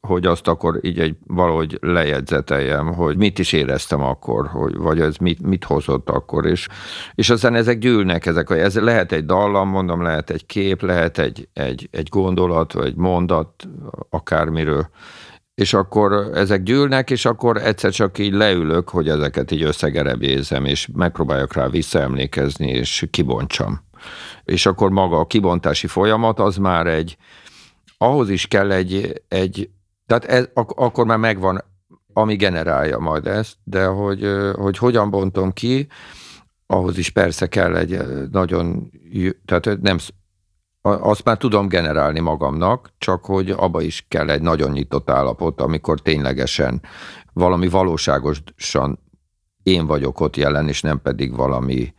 hogy 0.00 0.26
azt 0.26 0.48
akkor 0.48 0.78
így 0.80 0.98
egy 0.98 1.16
valahogy 1.26 1.78
lejegyzeteljem, 1.80 2.94
hogy 2.94 3.16
mit 3.16 3.38
is 3.38 3.52
éreztem 3.52 4.02
akkor, 4.02 4.46
hogy, 4.46 4.76
vagy 4.76 5.00
ez 5.00 5.16
mit, 5.16 5.42
mit 5.42 5.64
hozott 5.64 6.10
akkor, 6.10 6.46
és, 6.46 6.68
és 7.14 7.30
aztán 7.30 7.54
ezek 7.54 7.78
gyűlnek, 7.78 8.26
ezek, 8.26 8.50
ez 8.50 8.78
lehet 8.78 9.12
egy 9.12 9.24
dallam, 9.24 9.68
mondom, 9.68 10.02
lehet 10.02 10.30
egy 10.30 10.46
kép, 10.46 10.82
lehet 10.82 11.18
egy, 11.18 11.48
egy, 11.52 11.88
egy 11.90 12.08
gondolat, 12.08 12.72
vagy 12.72 12.86
egy 12.86 12.96
mondat, 12.96 13.68
akármiről, 14.10 14.88
és 15.54 15.74
akkor 15.74 16.12
ezek 16.34 16.62
gyűlnek, 16.62 17.10
és 17.10 17.24
akkor 17.24 17.56
egyszer 17.56 17.90
csak 17.90 18.18
így 18.18 18.32
leülök, 18.32 18.88
hogy 18.88 19.08
ezeket 19.08 19.50
így 19.50 19.62
összegerebézem, 19.62 20.64
és 20.64 20.88
megpróbáljak 20.94 21.54
rá 21.54 21.68
visszaemlékezni, 21.68 22.68
és 22.68 23.06
kibontsam 23.10 23.86
és 24.44 24.66
akkor 24.66 24.90
maga 24.90 25.18
a 25.18 25.26
kibontási 25.26 25.86
folyamat 25.86 26.40
az 26.40 26.56
már 26.56 26.86
egy, 26.86 27.16
ahhoz 27.98 28.28
is 28.28 28.46
kell 28.46 28.70
egy, 28.72 29.22
egy 29.28 29.70
tehát 30.06 30.24
ez, 30.24 30.48
ak- 30.54 30.78
akkor 30.78 31.06
már 31.06 31.18
megvan, 31.18 31.64
ami 32.12 32.36
generálja 32.36 32.98
majd 32.98 33.26
ezt, 33.26 33.56
de 33.64 33.86
hogy, 33.86 34.28
hogy 34.54 34.78
hogyan 34.78 35.10
bontom 35.10 35.52
ki, 35.52 35.88
ahhoz 36.66 36.98
is 36.98 37.10
persze 37.10 37.46
kell 37.46 37.76
egy 37.76 37.98
nagyon, 38.30 38.90
tehát 39.44 39.80
nem, 39.80 39.98
azt 40.80 41.24
már 41.24 41.36
tudom 41.36 41.68
generálni 41.68 42.20
magamnak, 42.20 42.90
csak 42.98 43.24
hogy 43.24 43.50
abba 43.50 43.80
is 43.80 44.04
kell 44.08 44.30
egy 44.30 44.42
nagyon 44.42 44.70
nyitott 44.70 45.10
állapot, 45.10 45.60
amikor 45.60 46.00
ténylegesen 46.00 46.82
valami 47.32 47.68
valóságosan 47.68 48.98
én 49.68 49.86
vagyok 49.86 50.20
ott 50.20 50.36
jelen, 50.36 50.68
és 50.68 50.82
nem 50.82 51.00
pedig 51.02 51.36
valami 51.36 51.94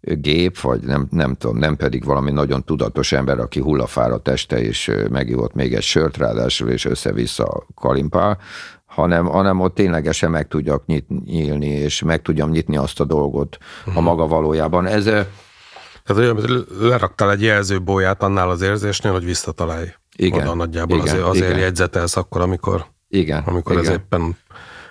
gép, 0.00 0.60
vagy 0.60 0.80
nem, 0.80 1.06
nem 1.10 1.34
tudom, 1.34 1.56
nem 1.56 1.76
pedig 1.76 2.04
valami 2.04 2.30
nagyon 2.30 2.64
tudatos 2.64 3.12
ember, 3.12 3.38
aki 3.38 3.60
hullafára 3.60 4.18
teste, 4.18 4.62
és 4.62 4.90
megívott 5.10 5.54
még 5.54 5.74
egy 5.74 5.82
sört 5.82 6.16
ráadásul, 6.16 6.70
és 6.70 6.84
össze-vissza 6.84 7.66
kalimpál, 7.74 8.38
hanem, 8.86 9.26
hanem 9.26 9.60
ott 9.60 9.74
ténylegesen 9.74 10.30
meg 10.30 10.48
tudjak 10.48 10.86
nyit, 10.86 11.24
nyílni, 11.24 11.68
és 11.68 12.02
meg 12.02 12.22
tudjam 12.22 12.50
nyitni 12.50 12.76
azt 12.76 13.00
a 13.00 13.04
dolgot 13.04 13.58
uh-huh. 13.60 13.96
a 13.96 14.00
mhm. 14.00 14.08
maga 14.08 14.26
valójában. 14.26 14.86
Ez, 14.86 15.04
tehát 15.04 16.16
olyan, 16.16 16.66
leraktál 16.80 17.30
egy 17.30 17.42
jelzőbóját 17.42 18.22
annál 18.22 18.50
az 18.50 18.62
érzésnél, 18.62 19.12
hogy 19.12 19.24
visszatalálj. 19.24 19.94
Igen. 20.16 20.40
Oda 20.40 20.54
nagyjából 20.54 20.96
igen, 20.96 21.08
azért, 21.08 21.26
azért 21.26 21.48
igen. 21.48 21.60
jegyzetelsz 21.60 22.16
akkor, 22.16 22.40
amikor, 22.40 22.86
igen, 23.08 23.42
amikor 23.46 23.72
igen. 23.72 23.84
ez 23.84 23.90
éppen 23.90 24.36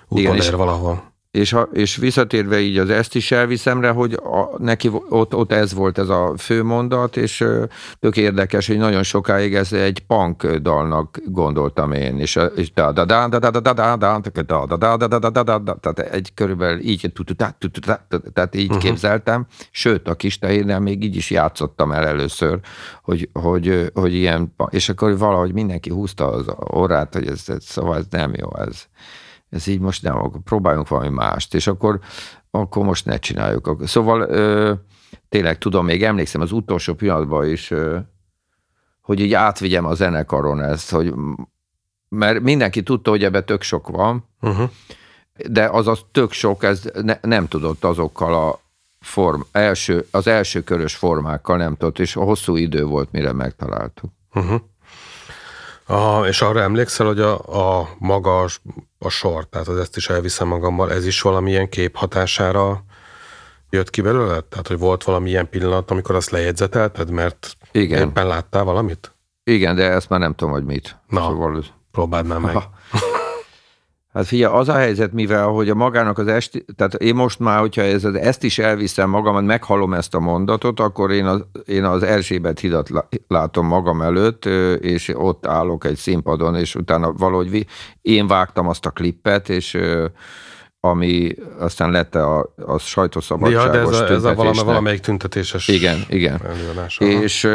úton 0.08 0.36
ér 0.36 0.56
valahol 0.56 1.11
és, 1.32 1.50
ha, 1.50 1.68
és 1.72 1.96
visszatérve 1.96 2.60
így 2.60 2.78
az 2.78 2.90
ezt 2.90 3.14
is 3.14 3.30
elviszemre, 3.30 3.90
hogy 3.90 4.12
a, 4.12 4.62
neki 4.62 4.90
ott, 5.08 5.34
ott 5.34 5.52
ez 5.52 5.74
volt 5.74 5.98
ez 5.98 6.08
a 6.08 6.34
fő 6.38 6.62
mondat, 6.62 7.16
és 7.16 7.44
tök 8.00 8.16
érdekes, 8.16 8.66
hogy 8.66 8.76
nagyon 8.76 9.02
sokáig 9.02 9.54
ez 9.54 9.72
egy 9.72 10.04
punk 10.06 10.46
dalnak 10.46 11.18
gondoltam 11.24 11.92
én, 11.92 12.18
és, 12.18 12.38
és 12.56 12.72
da 12.72 12.92
da 12.92 13.04
da 13.04 13.28
da 13.28 13.38
da 13.38 13.50
da 13.50 13.60
da 13.60 13.72
da 13.72 13.96
da 13.96 14.20
da 14.20 14.76
da 14.76 14.76
da 14.76 15.06
da 15.06 15.18
da 15.18 15.30
da 15.30 15.42
da 15.42 15.58
da 15.58 15.92
tehát 15.92 16.12
egy 16.12 16.34
körülbelül 16.34 16.80
így, 16.80 17.12
tehát 18.32 18.54
így 18.54 18.76
képzeltem, 18.76 19.46
sőt 19.70 20.08
a 20.08 20.14
kis 20.14 20.38
tehérnél 20.38 20.78
még 20.78 21.04
így 21.04 21.16
is 21.16 21.30
játszottam 21.30 21.92
el 21.92 22.06
először, 22.06 22.58
hogy, 23.02 23.28
hogy, 23.32 23.90
hogy 23.94 24.14
ilyen, 24.14 24.54
és 24.70 24.88
akkor 24.88 25.18
valahogy 25.18 25.52
mindenki 25.52 25.90
húzta 25.90 26.30
az 26.30 26.44
orrát, 26.56 27.14
hogy 27.14 27.26
ez, 27.26 27.42
ez 27.46 27.64
szóval 27.64 27.96
ez 27.96 28.06
nem 28.10 28.32
jó, 28.34 28.56
ez 28.56 28.86
ez 29.52 29.66
így 29.66 29.80
most 29.80 30.02
nem, 30.02 30.16
akkor 30.16 30.40
próbáljunk 30.44 30.88
valami 30.88 31.08
mást, 31.08 31.54
és 31.54 31.66
akkor, 31.66 32.00
akkor 32.50 32.84
most 32.84 33.04
ne 33.04 33.18
csináljuk. 33.18 33.76
Szóval 33.84 34.20
ö, 34.20 34.72
tényleg 35.28 35.58
tudom, 35.58 35.84
még 35.84 36.04
emlékszem 36.04 36.40
az 36.40 36.52
utolsó 36.52 36.94
pillanatban 36.94 37.48
is, 37.48 37.70
ö, 37.70 37.98
hogy 39.00 39.20
így 39.20 39.32
átvigyem 39.32 39.84
a 39.84 39.94
zenekaron 39.94 40.62
ezt, 40.62 40.90
hogy 40.90 41.14
mert 42.08 42.40
mindenki 42.40 42.82
tudta, 42.82 43.10
hogy 43.10 43.24
ebbe 43.24 43.42
tök 43.42 43.62
sok 43.62 43.88
van, 43.88 44.28
uh-huh. 44.40 44.70
de 45.48 45.66
az 45.66 45.86
az 45.86 46.04
tök 46.12 46.32
sok, 46.32 46.62
ez 46.62 46.90
ne, 47.02 47.18
nem 47.20 47.48
tudott 47.48 47.84
azokkal 47.84 48.34
a 48.34 48.60
form, 49.00 49.40
első, 49.50 50.06
az 50.10 50.26
első 50.26 50.62
körös 50.62 50.94
formákkal 50.94 51.56
nem 51.56 51.76
tudott, 51.76 51.98
és 51.98 52.12
hosszú 52.12 52.56
idő 52.56 52.84
volt, 52.84 53.12
mire 53.12 53.32
megtaláltuk. 53.32 54.10
Uh-huh. 54.34 54.60
A, 55.86 56.26
és 56.26 56.42
arra 56.42 56.60
emlékszel, 56.60 57.06
hogy 57.06 57.20
a, 57.20 57.78
a 57.80 57.88
maga 57.98 58.48
a 59.04 59.08
sor, 59.08 59.44
tehát 59.44 59.68
az 59.68 59.78
ezt 59.78 59.96
is 59.96 60.08
elviszem 60.08 60.48
magammal, 60.48 60.92
ez 60.92 61.06
is 61.06 61.20
valamilyen 61.20 61.68
kép 61.68 61.96
hatására 61.96 62.84
jött 63.70 63.90
ki 63.90 64.00
belőle? 64.00 64.40
Tehát, 64.40 64.68
hogy 64.68 64.78
volt 64.78 65.04
valamilyen 65.04 65.48
pillanat, 65.48 65.90
amikor 65.90 66.14
azt 66.14 66.30
lejegyzetelted, 66.30 67.10
mert 67.10 67.56
Igen. 67.72 68.08
éppen 68.08 68.26
láttál 68.26 68.64
valamit? 68.64 69.14
Igen, 69.44 69.76
de 69.76 69.90
ezt 69.90 70.08
már 70.08 70.20
nem 70.20 70.34
tudom, 70.34 70.52
hogy 70.52 70.64
mit. 70.64 70.96
Na, 71.08 71.20
szóval... 71.20 71.64
próbáld 71.90 72.26
már 72.26 72.38
meg. 72.38 72.56
Hát 74.12 74.26
figyelj, 74.26 74.54
az 74.54 74.68
a 74.68 74.74
helyzet, 74.74 75.12
mivel 75.12 75.46
hogy 75.46 75.68
a 75.68 75.74
magának 75.74 76.18
az 76.18 76.26
esti, 76.26 76.64
tehát 76.76 76.94
én 76.94 77.14
most 77.14 77.38
már, 77.38 77.58
hogyha 77.58 77.82
ez, 77.82 78.04
ezt 78.04 78.44
is 78.44 78.58
elviszem 78.58 79.10
magamat, 79.10 79.44
meghallom 79.44 79.94
ezt 79.94 80.14
a 80.14 80.20
mondatot, 80.20 80.80
akkor 80.80 81.10
én 81.10 81.26
az, 81.26 81.44
én 81.66 81.84
az 81.84 82.02
Erzsébet 82.02 82.60
hidat 82.60 82.88
látom 83.28 83.66
magam 83.66 84.02
előtt, 84.02 84.44
és 84.80 85.12
ott 85.14 85.46
állok 85.46 85.84
egy 85.84 85.96
színpadon, 85.96 86.56
és 86.56 86.74
utána 86.74 87.12
valahogy 87.12 87.66
én 88.02 88.26
vágtam 88.26 88.68
azt 88.68 88.86
a 88.86 88.90
klippet, 88.90 89.48
és 89.48 89.78
ami 90.80 91.34
aztán 91.58 91.90
lett 91.90 92.14
a, 92.14 92.54
a 92.66 92.78
sajtószabadságos 92.78 93.64
ja, 93.64 93.70
de 93.70 93.78
ez 93.78 94.00
a, 94.00 94.12
ez 94.12 94.24
a 94.24 94.34
valami, 94.34 94.58
valamelyik 94.64 95.00
tüntetéses 95.00 95.68
Igen, 95.68 95.98
igen. 96.08 96.40
És 96.98 97.48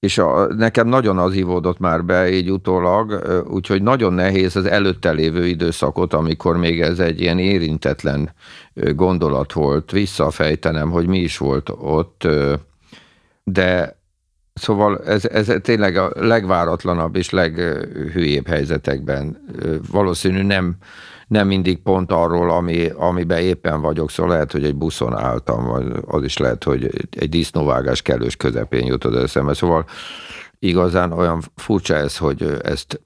és 0.00 0.18
a, 0.18 0.54
nekem 0.54 0.86
nagyon 0.86 1.18
az 1.18 1.34
ivódott 1.34 1.78
már 1.78 2.04
be 2.04 2.30
így 2.30 2.50
utólag, 2.50 3.22
úgyhogy 3.48 3.82
nagyon 3.82 4.12
nehéz 4.12 4.56
az 4.56 4.64
előtte 4.64 5.10
lévő 5.10 5.46
időszakot, 5.46 6.12
amikor 6.12 6.56
még 6.56 6.80
ez 6.80 6.98
egy 6.98 7.20
ilyen 7.20 7.38
érintetlen 7.38 8.32
gondolat 8.74 9.52
volt, 9.52 9.90
visszafejtenem, 9.90 10.90
hogy 10.90 11.06
mi 11.06 11.18
is 11.18 11.38
volt 11.38 11.70
ott, 11.80 12.28
de 13.44 13.96
Szóval 14.58 15.04
ez, 15.04 15.24
ez 15.24 15.52
tényleg 15.62 15.96
a 15.96 16.10
legváratlanabb 16.14 17.16
és 17.16 17.30
leghülyébb 17.30 18.46
helyzetekben 18.46 19.44
valószínű 19.90 20.42
nem, 20.42 20.76
nem 21.26 21.46
mindig 21.46 21.82
pont 21.82 22.12
arról, 22.12 22.50
ami, 22.50 22.88
amiben 22.88 23.38
éppen 23.38 23.80
vagyok, 23.80 24.10
szóval 24.10 24.32
lehet, 24.32 24.52
hogy 24.52 24.64
egy 24.64 24.76
buszon 24.76 25.16
álltam, 25.16 25.64
vagy 25.64 25.92
az 26.06 26.22
is 26.22 26.36
lehet, 26.36 26.64
hogy 26.64 27.08
egy 27.10 27.28
disznóvágás 27.28 28.02
kellős 28.02 28.36
közepén 28.36 28.86
jutott 28.86 29.14
eszembe. 29.14 29.54
Szóval 29.54 29.84
igazán 30.58 31.12
olyan 31.12 31.42
furcsa 31.54 31.94
ez, 31.94 32.16
hogy 32.16 32.58
ezt, 32.62 33.00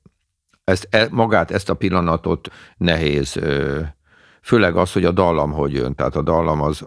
ezt 0.64 0.88
e, 0.90 1.08
magát, 1.10 1.50
ezt 1.50 1.70
a 1.70 1.74
pillanatot 1.74 2.48
nehéz, 2.76 3.40
főleg 4.42 4.76
az, 4.76 4.92
hogy 4.92 5.04
a 5.04 5.10
dallam 5.10 5.52
hogy 5.52 5.72
jön. 5.72 5.94
Tehát 5.94 6.16
a 6.16 6.22
dallam 6.22 6.62
az, 6.62 6.86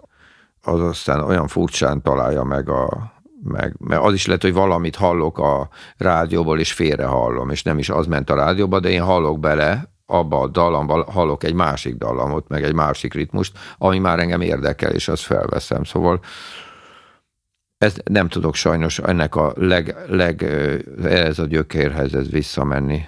az 0.62 0.80
aztán 0.80 1.20
olyan 1.20 1.46
furcsán 1.46 2.02
találja 2.02 2.42
meg 2.42 2.68
a, 2.68 3.12
meg, 3.42 3.76
mert 3.78 4.02
az 4.02 4.12
is 4.12 4.26
lehet, 4.26 4.42
hogy 4.42 4.52
valamit 4.52 4.96
hallok 4.96 5.38
a 5.38 5.68
rádióból, 5.96 6.60
és 6.60 6.72
félre 6.72 7.04
hallom, 7.04 7.50
és 7.50 7.62
nem 7.62 7.78
is 7.78 7.88
az 7.88 8.06
ment 8.06 8.30
a 8.30 8.34
rádióba, 8.34 8.80
de 8.80 8.90
én 8.90 9.02
hallok 9.02 9.40
bele, 9.40 9.93
abba 10.14 10.40
a 10.40 10.48
dallamban 10.48 11.04
hallok 11.04 11.44
egy 11.44 11.54
másik 11.54 11.94
dallamot, 11.94 12.48
meg 12.48 12.62
egy 12.62 12.74
másik 12.74 13.14
ritmust, 13.14 13.58
ami 13.78 13.98
már 13.98 14.18
engem 14.18 14.40
érdekel, 14.40 14.92
és 14.92 15.08
azt 15.08 15.22
felveszem. 15.22 15.84
Szóval 15.84 16.20
ez 17.78 17.94
nem 18.04 18.28
tudok 18.28 18.54
sajnos 18.54 18.98
ennek 18.98 19.36
a 19.36 19.52
leg, 19.56 19.96
leg 20.08 20.42
ez 21.04 21.38
a 21.38 21.46
gyökérhez 21.46 22.14
ez 22.14 22.30
visszamenni. 22.30 23.04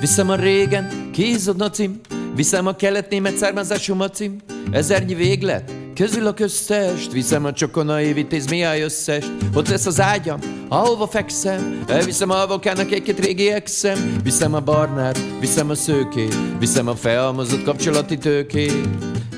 Viszem 0.00 0.30
a 0.30 0.34
régen, 0.34 1.10
kézod 1.12 1.60
a 1.60 1.70
cím, 1.70 2.00
viszem 2.34 2.66
a 2.66 2.76
kelet-német 2.76 3.36
származású 3.36 3.94
macim, 3.94 4.36
ezernyi 4.70 5.14
véglet, 5.14 5.72
közül 5.96 6.26
a 6.26 6.34
köztest, 6.34 7.12
viszem 7.12 7.44
a 7.44 7.52
csokonai 7.52 8.12
vitéz 8.12 8.46
miáj 8.46 8.80
összest, 8.80 9.32
ott 9.54 9.68
lesz 9.68 9.86
az 9.86 10.00
ágyam, 10.00 10.38
ahova 10.68 11.06
fekszem, 11.06 11.84
elviszem 11.86 12.30
a 12.30 12.42
avokának 12.42 12.92
egy-két 12.92 13.18
régi 13.18 13.50
exem, 13.50 14.16
viszem 14.22 14.54
a 14.54 14.60
barnát, 14.60 15.20
viszem 15.40 15.70
a 15.70 15.74
szőkét, 15.74 16.36
viszem 16.58 16.88
a 16.88 16.94
felhalmozott 16.94 17.62
kapcsolati 17.62 18.18
tőkét, 18.18 18.88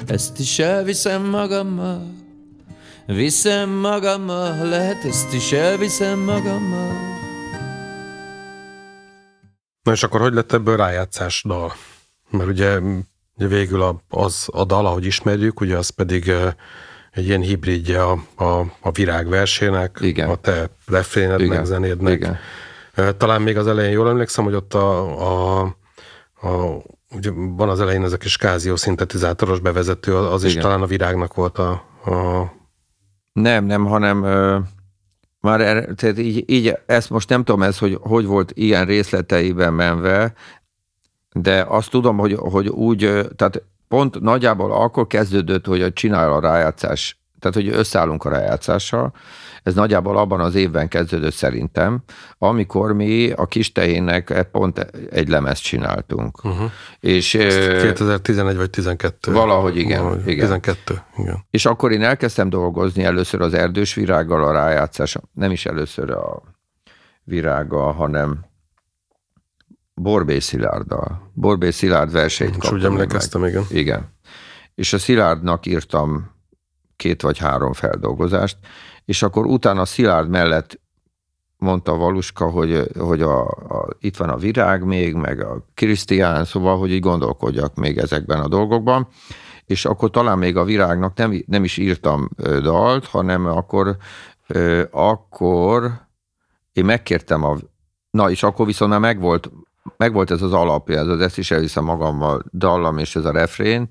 ezt 0.07 0.39
is 0.39 0.59
elviszem 0.59 1.25
magammal. 1.25 2.15
Viszem 3.07 3.71
magammal, 3.71 4.69
lehet 4.69 5.05
ezt 5.05 5.33
is 5.33 5.53
elviszem 5.53 6.19
magammal. 6.19 6.93
Na 9.83 9.93
és 9.93 10.03
akkor 10.03 10.21
hogy 10.21 10.33
lett 10.33 10.53
ebből 10.53 10.77
rájátszás 10.77 11.43
dal? 11.47 11.73
Mert 12.31 12.49
ugye 12.49 12.79
végül 13.47 14.01
az 14.09 14.49
a 14.53 14.65
dal, 14.65 14.87
ahogy 14.87 15.05
ismerjük, 15.05 15.61
ugye 15.61 15.77
az 15.77 15.89
pedig 15.89 16.33
egy 17.11 17.27
ilyen 17.27 17.41
hibridje 17.41 18.03
a, 18.03 18.23
a, 18.37 18.65
a 18.81 18.91
virág 18.91 19.29
versének, 19.29 19.99
Igen. 20.01 20.29
a 20.29 20.35
te 20.35 20.71
refrénednek, 20.87 21.47
Igen. 21.47 21.65
zenédnek. 21.65 22.15
Igen. 22.15 22.39
Talán 23.17 23.43
még 23.43 23.57
az 23.57 23.67
elején 23.67 23.93
jól 23.93 24.09
emlékszem, 24.09 24.45
hogy 24.45 24.55
ott 24.55 24.75
a, 24.75 25.19
a, 25.21 25.61
a 26.43 26.83
ugye 27.11 27.31
van 27.33 27.69
az 27.69 27.81
elején 27.81 28.05
ez 28.05 28.13
a 28.13 28.17
kis 28.17 28.37
kázió 28.37 28.77
szintetizátoros 28.77 29.61
bevezető, 29.61 30.17
az 30.17 30.45
Igen. 30.45 30.57
is 30.57 30.63
talán 30.63 30.83
a 30.83 30.87
virágnak 30.87 31.35
volt 31.35 31.59
a, 31.59 31.71
a 32.05 32.53
nem, 33.33 33.65
nem, 33.65 33.85
hanem 33.85 34.23
ö, 34.23 34.59
már 35.41 35.61
er, 35.61 35.89
tehát 35.97 36.19
így, 36.19 36.51
így, 36.51 36.77
ezt 36.87 37.11
most 37.11 37.29
nem 37.29 37.45
tudom 37.45 37.63
ez, 37.63 37.79
hogy 37.79 37.99
hogy 38.01 38.25
volt 38.25 38.53
ilyen 38.55 38.87
részleteiben 38.87 39.73
menve, 39.73 40.33
de 41.33 41.65
azt 41.69 41.91
tudom, 41.91 42.19
hogy, 42.19 42.35
hogy 42.39 42.69
úgy, 42.69 42.99
tehát 43.37 43.63
pont 43.89 44.21
nagyjából 44.21 44.73
akkor 44.73 45.07
kezdődött, 45.07 45.67
hogy 45.67 45.93
csinál 45.93 46.33
a 46.33 46.41
rájátszás, 46.41 47.19
tehát 47.39 47.57
hogy 47.57 47.69
összeállunk 47.69 48.25
a 48.25 48.29
rájátszással, 48.29 49.13
ez 49.63 49.75
nagyjából 49.75 50.17
abban 50.17 50.41
az 50.41 50.55
évben 50.55 50.89
kezdődött 50.89 51.33
szerintem, 51.33 52.03
amikor 52.39 52.93
mi 52.93 53.31
a 53.31 53.47
kis 53.47 53.73
tehénnek 53.73 54.49
pont 54.53 54.79
egy 55.11 55.29
lemezt 55.29 55.63
csináltunk. 55.63 56.45
Uh-huh. 56.45 56.71
És, 57.01 57.31
2011 57.31 58.57
vagy 58.57 58.71
12. 58.71 59.33
Valahogy 59.33 59.77
igen, 59.77 60.03
valahogy 60.03 60.27
igen. 60.27 60.39
12, 60.39 61.03
igen. 61.17 61.45
És 61.51 61.67
akkor 61.67 61.93
én 61.93 62.03
elkezdtem 62.03 62.49
dolgozni 62.49 63.05
először 63.05 63.41
az 63.41 63.55
erdős 63.55 63.95
virággal 63.95 64.45
a 64.45 64.53
rájátszás, 64.53 65.17
nem 65.33 65.51
is 65.51 65.67
először 65.67 66.11
a 66.11 66.43
virággal, 67.25 67.93
hanem 67.93 68.48
Borbé 70.01 70.39
Szilárddal. 70.39 71.31
Borbé 71.35 71.71
Szilárd 71.71 72.13
verseit 72.13 72.51
kaptam. 72.51 72.77
És 72.77 72.83
úgy 72.83 72.91
emlékeztem, 72.93 73.45
igen. 73.45 73.65
Igen. 73.71 74.17
És 74.75 74.93
a 74.93 74.99
Szilárdnak 74.99 75.67
írtam 75.67 76.31
két 76.97 77.23
vagy 77.23 77.39
három 77.39 77.73
feldolgozást, 77.73 78.57
és 79.05 79.23
akkor 79.23 79.47
utána 79.47 79.85
Szilárd 79.85 80.29
mellett 80.29 80.81
mondta 81.57 81.97
Valuska, 81.97 82.51
hogy, 82.51 82.91
hogy 82.99 83.23
a, 83.23 83.41
a, 83.49 83.89
itt 84.01 84.17
van 84.17 84.29
a 84.29 84.37
virág 84.37 84.85
még, 84.85 85.15
meg 85.15 85.41
a 85.41 85.67
Krisztián, 85.75 86.45
szóval, 86.45 86.79
hogy 86.79 86.93
így 86.93 87.01
gondolkodjak 87.01 87.75
még 87.75 87.99
ezekben 87.99 88.41
a 88.41 88.49
dolgokban, 88.49 89.09
és 89.65 89.85
akkor 89.85 90.11
talán 90.11 90.39
még 90.39 90.57
a 90.57 90.65
virágnak 90.65 91.17
nem, 91.17 91.43
nem 91.47 91.65
is 91.65 91.77
írtam 91.77 92.29
dalt, 92.63 93.07
hanem 93.07 93.47
akkor, 93.47 93.97
akkor 94.91 95.93
én 96.73 96.85
megkértem 96.85 97.45
a, 97.45 97.57
na 98.11 98.31
és 98.31 98.43
akkor 98.43 98.67
viszont 98.67 98.91
már 98.91 99.01
megvolt, 99.01 99.51
megvolt 99.97 100.31
ez 100.31 100.43
az 100.43 100.53
alapja, 100.53 100.99
ez 100.99 101.07
az 101.07 101.21
ezt 101.21 101.39
is 101.39 101.51
elviszem 101.51 101.85
magammal 101.85 102.45
dallam 102.53 102.99
és 102.99 103.17
ez 103.17 103.25
a 103.25 103.33
refrén, 103.33 103.89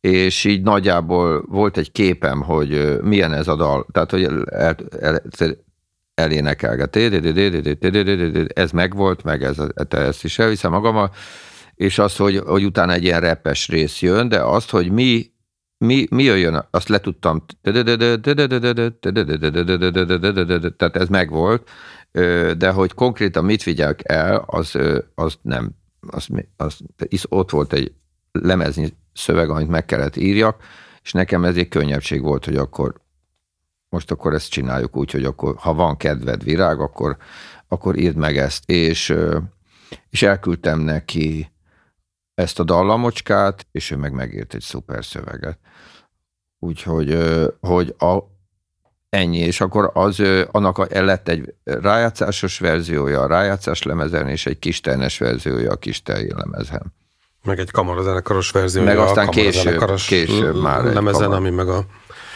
és 0.00 0.44
így 0.44 0.62
nagyjából 0.62 1.44
volt 1.48 1.76
egy 1.76 1.92
képem, 1.92 2.42
hogy 2.42 2.98
milyen 3.02 3.32
ez 3.32 3.48
a 3.48 3.56
dal, 3.56 3.86
tehát 3.92 4.10
hogy 4.10 4.22
el, 4.50 4.76
el, 5.00 5.22
elénekelget, 6.14 6.96
ez 8.54 8.70
megvolt, 8.70 9.22
meg 9.22 9.42
ez, 9.42 9.56
ezt 9.88 10.24
is 10.24 10.38
elviszem 10.38 10.70
magammal, 10.70 11.10
és 11.74 11.98
az, 11.98 12.16
hogy, 12.16 12.36
hogy 12.36 12.64
utána 12.64 12.92
egy 12.92 13.02
ilyen 13.02 13.20
repes 13.20 13.68
rész 13.68 14.02
jön, 14.02 14.28
de 14.28 14.40
azt, 14.40 14.70
hogy 14.70 14.92
mi, 14.92 15.32
mi, 15.78 16.06
mi 16.10 16.22
jöjjön, 16.22 16.66
azt 16.70 16.88
letudtam, 16.88 17.44
tehát 20.76 20.96
ez 20.96 21.08
megvolt, 21.08 21.70
de 22.56 22.70
hogy 22.70 22.92
konkrétan 22.92 23.44
mit 23.44 23.62
vigyek 23.62 24.00
el, 24.04 24.44
az, 24.46 24.78
az 25.14 25.38
nem, 25.42 25.70
az, 26.00 26.28
az, 26.56 26.78
az, 27.10 27.24
ott 27.28 27.50
volt 27.50 27.72
egy 27.72 27.92
lemezni 28.32 28.96
szöveg, 29.12 29.50
amit 29.50 29.68
meg 29.68 29.84
kellett 29.84 30.16
írjak, 30.16 30.62
és 31.02 31.12
nekem 31.12 31.44
ez 31.44 31.56
egy 31.56 31.68
könnyebbség 31.68 32.22
volt, 32.22 32.44
hogy 32.44 32.56
akkor 32.56 33.02
most 33.94 34.10
akkor 34.10 34.34
ezt 34.34 34.50
csináljuk 34.50 34.96
úgy, 34.96 35.10
hogy 35.10 35.24
akkor, 35.24 35.56
ha 35.56 35.74
van 35.74 35.96
kedved 35.96 36.44
virág, 36.44 36.80
akkor, 36.80 37.16
akkor 37.68 37.98
írd 37.98 38.16
meg 38.16 38.36
ezt. 38.36 38.70
És, 38.70 39.14
és 40.10 40.22
elküldtem 40.22 40.80
neki 40.80 41.52
ezt 42.34 42.60
a 42.60 42.64
dallamocskát, 42.64 43.66
és 43.70 43.90
ő 43.90 43.96
meg 43.96 44.12
megírt 44.12 44.54
egy 44.54 44.60
szuper 44.60 45.04
szöveget. 45.04 45.58
Úgyhogy 46.58 47.18
hogy 47.60 47.94
a, 47.98 48.18
ennyi, 49.14 49.38
és 49.38 49.60
akkor 49.60 49.90
az, 49.94 50.22
annak 50.50 50.78
a, 50.78 50.86
lett 50.90 51.28
egy 51.28 51.54
rájátszásos 51.64 52.58
verziója 52.58 53.20
a 53.20 53.26
rájátszás 53.26 53.82
lemezen, 53.82 54.28
és 54.28 54.46
egy 54.46 54.58
kisternes 54.58 55.18
verziója 55.18 55.70
a 55.70 55.76
kisterji 55.76 56.32
lemezen. 56.34 56.92
Meg 57.44 57.58
egy 57.58 57.70
kamarazenekaros 57.70 58.50
verzió. 58.50 58.82
Meg 58.82 58.98
aztán 58.98 59.28
később, 59.28 59.94
később 60.06 60.60
már 60.60 60.84
lemezen, 60.84 61.32
ami 61.32 61.50
meg 61.50 61.68
a 61.68 61.84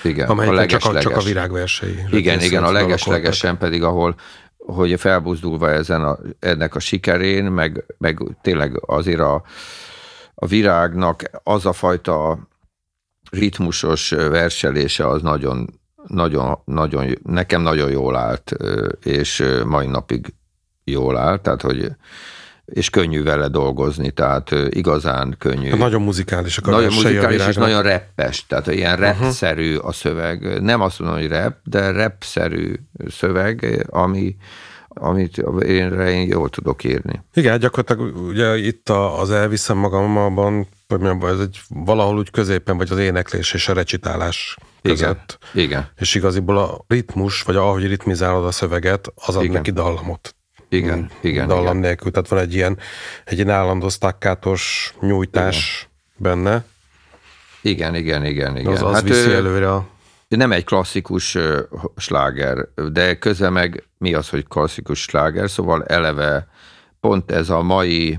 igen, 0.02 0.28
a 0.28 0.66
csak, 0.66 0.84
a, 0.84 1.00
csak 1.00 1.16
a 1.16 1.20
virágversei. 1.20 2.04
Igen, 2.10 2.40
igen, 2.40 2.64
a 2.64 2.70
legeslegesen 2.70 3.58
pedig, 3.58 3.82
ahol 3.82 4.14
hogy 4.56 5.00
felbuzdulva 5.00 5.70
ezen 5.70 6.02
a, 6.04 6.18
ennek 6.38 6.74
a 6.74 6.78
sikerén, 6.78 7.44
meg, 7.44 7.84
meg 7.98 8.18
tényleg 8.42 8.82
azért 8.86 9.20
a, 9.20 9.42
a 10.34 10.46
virágnak 10.46 11.22
az 11.42 11.66
a 11.66 11.72
fajta 11.72 12.48
ritmusos 13.30 14.10
verselése 14.10 15.08
az 15.08 15.22
nagyon, 15.22 15.80
nagyon, 16.06 16.58
nagyon, 16.64 17.18
nekem 17.22 17.62
nagyon 17.62 17.90
jól 17.90 18.16
állt, 18.16 18.56
és 19.02 19.44
mai 19.66 19.86
napig 19.86 20.34
jól 20.84 21.16
áll, 21.16 21.38
tehát 21.38 21.62
hogy 21.62 21.90
és 22.64 22.90
könnyű 22.90 23.22
vele 23.22 23.48
dolgozni, 23.48 24.10
tehát 24.10 24.50
igazán 24.68 25.34
könnyű. 25.38 25.68
Hát 25.68 25.78
nagyon 25.78 26.02
muzikális 26.02 26.58
a 26.58 26.70
Nagyon 26.70 26.92
muzikális 26.92 27.46
és 27.46 27.54
nagyon 27.54 27.82
reppes, 27.82 28.46
tehát 28.46 28.66
ilyen 28.66 28.96
repszerű 28.96 29.76
a 29.76 29.92
szöveg. 29.92 30.62
Nem 30.62 30.80
azt 30.80 30.98
mondom, 30.98 31.18
hogy 31.18 31.28
rep, 31.28 31.56
de 31.64 31.90
repszerű 31.90 32.74
szöveg, 33.10 33.86
ami, 33.90 34.36
amit 34.88 35.36
én, 35.66 35.92
én 35.92 36.28
jól 36.28 36.48
tudok 36.48 36.84
írni. 36.84 37.22
Igen, 37.34 37.58
gyakorlatilag 37.58 38.16
ugye 38.16 38.56
itt 38.56 38.88
az 38.88 39.30
elviszem 39.30 39.76
magamban, 39.76 40.66
ez 41.20 41.40
egy 41.40 41.60
valahol 41.68 42.18
úgy 42.18 42.30
középen, 42.30 42.76
vagy 42.76 42.90
az 42.90 42.98
éneklés 42.98 43.52
és 43.52 43.68
a 43.68 43.72
recitálás 43.72 44.56
között. 44.82 45.38
Igen, 45.52 45.66
igen. 45.66 45.88
És 45.96 46.14
igaziból 46.14 46.58
a 46.58 46.84
ritmus, 46.86 47.42
vagy 47.42 47.56
ahogy 47.56 47.86
ritmizálod 47.86 48.46
a 48.46 48.50
szöveget, 48.50 49.12
az 49.14 49.36
ad 49.36 49.42
igen. 49.42 49.54
neki 49.54 49.70
dallamot. 49.70 50.36
Igen, 50.68 50.98
mm, 50.98 51.04
igen. 51.20 51.46
Dallam 51.46 51.64
igen. 51.64 51.76
nélkül, 51.76 52.10
tehát 52.10 52.28
van 52.28 52.38
egy 52.38 52.54
ilyen, 52.54 52.78
egy 53.24 53.36
ilyen 53.36 53.50
állandó 53.50 53.88
stakkátos 53.88 54.94
nyújtás 55.00 55.88
igen. 56.18 56.32
benne. 56.32 56.64
Igen, 57.60 57.94
igen, 57.94 58.24
igen, 58.24 58.56
igen. 58.56 58.72
Az, 58.72 58.82
az 58.82 58.92
hát 58.92 59.02
viszi 59.02 59.28
ő, 59.28 59.34
előre 59.34 59.72
a... 59.72 59.86
nem 60.28 60.52
egy 60.52 60.64
klasszikus 60.64 61.38
sláger, 61.96 62.68
de 62.92 63.18
közben 63.18 63.52
meg 63.52 63.88
mi 63.98 64.14
az, 64.14 64.28
hogy 64.28 64.46
klasszikus 64.46 65.02
sláger, 65.02 65.50
szóval 65.50 65.84
eleve 65.84 66.48
pont 67.00 67.30
ez 67.30 67.50
a 67.50 67.62
mai, 67.62 68.18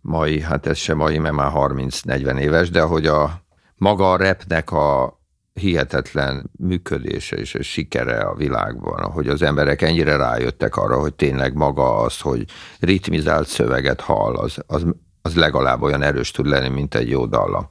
mai, 0.00 0.40
hát 0.40 0.66
ez 0.66 0.78
sem 0.78 0.96
mai, 0.96 1.18
mert 1.18 1.34
már 1.34 1.50
30-40 1.54 2.38
éves, 2.38 2.70
de 2.70 2.80
hogy 2.80 3.06
a 3.06 3.42
maga 3.76 4.12
a 4.12 4.16
repnek 4.16 4.70
a 4.70 5.18
hihetetlen 5.56 6.50
működése 6.58 7.36
és 7.36 7.54
a 7.54 7.62
sikere 7.62 8.18
a 8.18 8.34
világban, 8.34 9.10
hogy 9.10 9.28
az 9.28 9.42
emberek 9.42 9.82
ennyire 9.82 10.16
rájöttek 10.16 10.76
arra, 10.76 11.00
hogy 11.00 11.14
tényleg 11.14 11.54
maga 11.54 11.96
az, 11.96 12.20
hogy 12.20 12.44
ritmizált 12.80 13.46
szöveget 13.46 14.00
hall, 14.00 14.34
az, 14.34 14.56
az, 14.66 14.86
az 15.22 15.34
legalább 15.34 15.82
olyan 15.82 16.02
erős 16.02 16.30
tud 16.30 16.46
lenni, 16.46 16.68
mint 16.68 16.94
egy 16.94 17.08
jó 17.08 17.26
dallam. 17.26 17.68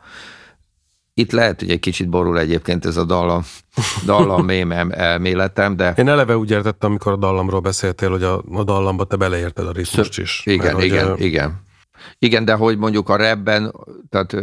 Itt 1.14 1.32
lehet, 1.32 1.60
hogy 1.60 1.70
egy 1.70 1.80
kicsit 1.80 2.10
borul 2.10 2.40
egyébként 2.40 2.86
ez 2.86 2.98
a 2.98 3.04
dallam, 3.04 3.42
dallam 4.06 4.46
mém 4.56 4.72
elméletem, 4.92 5.76
de... 5.76 5.94
Én 5.98 6.08
eleve 6.08 6.38
úgy 6.38 6.52
értettem, 6.52 6.90
amikor 6.90 7.12
a 7.12 7.16
dallamról 7.16 7.60
beszéltél, 7.60 8.10
hogy 8.10 8.24
a, 8.24 8.44
a 8.52 8.64
dallamba 8.64 9.04
te 9.04 9.16
beleérted 9.16 9.68
a 9.68 9.72
ritmust 9.72 10.20
is. 10.20 10.42
Igen, 10.46 10.74
mert, 10.74 10.86
igen, 10.86 11.10
hogy, 11.10 11.22
igen. 11.22 11.64
Igen, 12.20 12.46
de 12.46 12.54
hogy 12.54 12.78
mondjuk 12.78 13.10
a 13.10 13.16
rebben, 13.16 13.74
tehát, 14.10 14.36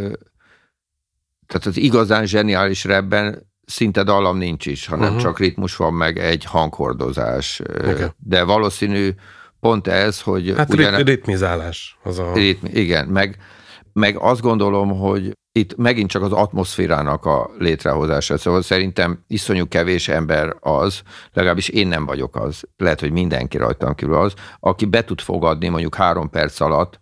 tehát 1.47 1.65
az 1.65 1.77
igazán 1.77 2.25
zseniális 2.25 2.83
rebben 2.83 3.51
szinte 3.65 4.03
dallam 4.03 4.37
nincs 4.37 4.65
is, 4.65 4.85
hanem 4.87 5.07
uh-huh. 5.07 5.21
csak 5.21 5.39
ritmus 5.39 5.75
van, 5.75 5.93
meg 5.93 6.17
egy 6.17 6.43
hanghordozás. 6.43 7.61
Okay. 7.77 8.05
De 8.17 8.43
valószínű 8.43 9.09
pont 9.59 9.87
ez, 9.87 10.21
hogy... 10.21 10.53
Hát 10.57 10.73
ugyan, 10.73 10.95
ritmizálás. 10.95 11.97
Az 12.03 12.19
a... 12.19 12.33
ritmi, 12.33 12.69
igen, 12.69 13.07
meg, 13.07 13.37
meg 13.93 14.17
azt 14.17 14.41
gondolom, 14.41 14.99
hogy 14.99 15.31
itt 15.51 15.75
megint 15.75 16.09
csak 16.09 16.21
az 16.21 16.31
atmoszférának 16.31 17.25
a 17.25 17.49
létrehozása. 17.57 18.37
Szóval 18.37 18.61
szerintem 18.61 19.23
iszonyú 19.27 19.67
kevés 19.67 20.07
ember 20.07 20.55
az, 20.59 21.01
legalábbis 21.33 21.69
én 21.69 21.87
nem 21.87 22.05
vagyok 22.05 22.35
az, 22.35 22.61
lehet, 22.77 22.99
hogy 22.99 23.11
mindenki 23.11 23.57
rajtam 23.57 23.95
kívül 23.95 24.15
az, 24.15 24.33
aki 24.59 24.85
be 24.85 25.03
tud 25.03 25.21
fogadni 25.21 25.67
mondjuk 25.67 25.95
három 25.95 26.29
perc 26.29 26.59
alatt 26.59 26.99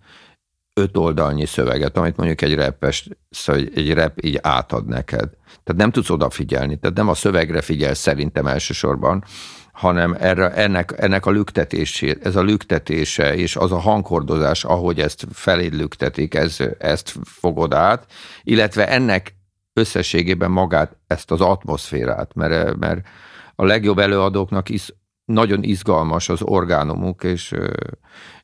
öt 0.73 0.97
oldalnyi 0.97 1.45
szöveget, 1.45 1.97
amit 1.97 2.17
mondjuk 2.17 2.41
egy 2.41 2.53
repes, 2.53 3.09
szóval 3.29 3.61
egy 3.75 3.93
rep 3.93 4.23
így 4.23 4.39
átad 4.41 4.85
neked. 4.85 5.29
Tehát 5.63 5.81
nem 5.81 5.91
tudsz 5.91 6.09
odafigyelni, 6.09 6.79
tehát 6.79 6.97
nem 6.97 7.09
a 7.09 7.13
szövegre 7.13 7.61
figyelsz 7.61 7.99
szerintem 7.99 8.47
elsősorban, 8.47 9.23
hanem 9.71 10.15
erre, 10.19 10.53
ennek, 10.53 10.93
ennek 10.97 11.25
a 11.25 11.31
lüktetését, 11.31 12.25
ez 12.25 12.35
a 12.35 12.41
lüktetése 12.41 13.35
és 13.35 13.55
az 13.55 13.71
a 13.71 13.79
hangkordozás, 13.79 14.63
ahogy 14.63 14.99
ezt 14.99 15.27
feléd 15.31 15.73
lüktetik, 15.73 16.35
ez, 16.35 16.57
ezt 16.77 17.13
fogod 17.23 17.73
át, 17.73 18.05
illetve 18.43 18.87
ennek 18.87 19.35
összességében 19.73 20.51
magát, 20.51 20.97
ezt 21.07 21.31
az 21.31 21.41
atmoszférát, 21.41 22.33
mert, 22.33 22.77
mert 22.77 23.07
a 23.55 23.65
legjobb 23.65 23.99
előadóknak 23.99 24.69
is 24.69 24.93
nagyon 25.31 25.63
izgalmas 25.63 26.29
az 26.29 26.41
orgánumuk, 26.41 27.23
és, 27.23 27.55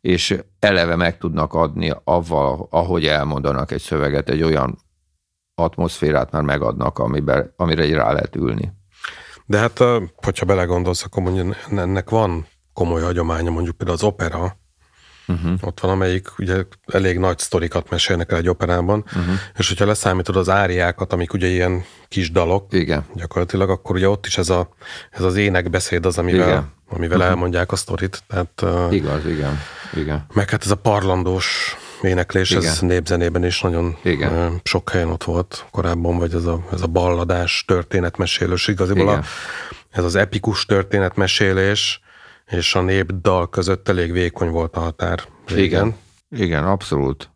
és 0.02 0.40
eleve 0.60 0.96
meg 0.96 1.18
tudnak 1.18 1.54
adni 1.54 1.94
avval, 2.04 2.68
ahogy 2.70 3.06
elmondanak 3.06 3.72
egy 3.72 3.82
szöveget, 3.82 4.30
egy 4.30 4.44
olyan 4.44 4.78
atmoszférát 5.56 6.32
már 6.32 6.42
megadnak, 6.42 7.00
amiben, 7.00 7.54
amire 7.56 7.96
rá 7.96 8.12
lehet 8.12 8.36
ülni. 8.36 8.72
De 9.46 9.58
hát, 9.58 9.84
hogyha 10.16 10.46
belegondolsz, 10.46 11.04
akkor 11.04 11.24
mondjuk 11.24 11.56
ennek 11.72 12.10
van 12.10 12.48
komoly 12.74 13.02
hagyománya, 13.02 13.52
mondjuk 13.52 13.78
például 13.78 13.98
az 13.98 14.04
opera, 14.04 14.58
Uh-huh. 15.28 15.54
Ott 15.62 15.80
van, 15.80 15.92
amelyik 15.92 16.28
ugye 16.38 16.66
elég 16.86 17.18
nagy 17.18 17.40
sztorikat 17.40 17.90
mesélnek 17.90 18.32
el 18.32 18.38
egy 18.38 18.50
operában, 18.50 19.04
uh-huh. 19.06 19.36
és 19.58 19.68
hogyha 19.68 19.86
leszámítod 19.86 20.36
az 20.36 20.50
áriákat, 20.50 21.14
amik 21.14 21.34
ugye 21.34 21.48
ilyen 21.48 21.84
kis 22.08 22.32
dalok, 22.32 22.74
Igen. 22.74 23.06
gyakorlatilag, 23.14 23.70
akkor 23.70 23.96
ugye 23.96 24.10
ott 24.10 24.26
is 24.26 24.38
ez, 24.38 24.50
a, 24.50 24.70
ez 25.12 25.24
az 25.24 25.36
énekbeszéd 25.36 26.06
az, 26.06 26.18
amivel, 26.18 26.48
igen. 26.48 26.72
amivel 26.90 27.18
uh-huh. 27.18 27.32
elmondják 27.32 27.72
a 27.72 27.76
sztorit. 27.76 28.24
Tehát, 28.28 28.66
Igaz, 28.94 29.26
igen. 29.26 29.60
igen. 29.94 30.26
Meg 30.34 30.50
hát 30.50 30.64
ez 30.64 30.72
a 30.72 30.76
parlandós 30.76 31.78
éneklés, 32.02 32.52
Igen. 32.52 32.64
ez 32.64 32.80
népzenében 32.80 33.46
is 33.46 33.62
nagyon 33.62 33.98
Igen. 34.04 34.60
sok 34.64 34.90
helyen 34.90 35.10
ott 35.10 35.24
volt 35.24 35.66
korábban, 35.72 36.18
vagy 36.18 36.34
ez 36.34 36.46
a, 36.46 36.66
ez 36.72 36.82
a 36.82 36.88
balladás, 36.88 37.64
történetmesélés. 37.68 38.68
Igaziból 38.68 39.10
a, 39.10 39.24
ez 39.92 40.04
az 40.04 40.16
epikus 40.16 40.66
történetmesélés 40.66 42.02
és 42.52 42.76
a 42.76 42.82
népdal 42.82 43.50
között 43.50 43.90
elég 43.90 44.12
vékony 44.12 44.50
volt 44.50 44.76
a 44.76 44.80
határ. 44.80 45.20
Régen. 45.46 45.88
Igen, 45.88 45.96
igen, 46.30 46.66
abszolút. 46.66 47.30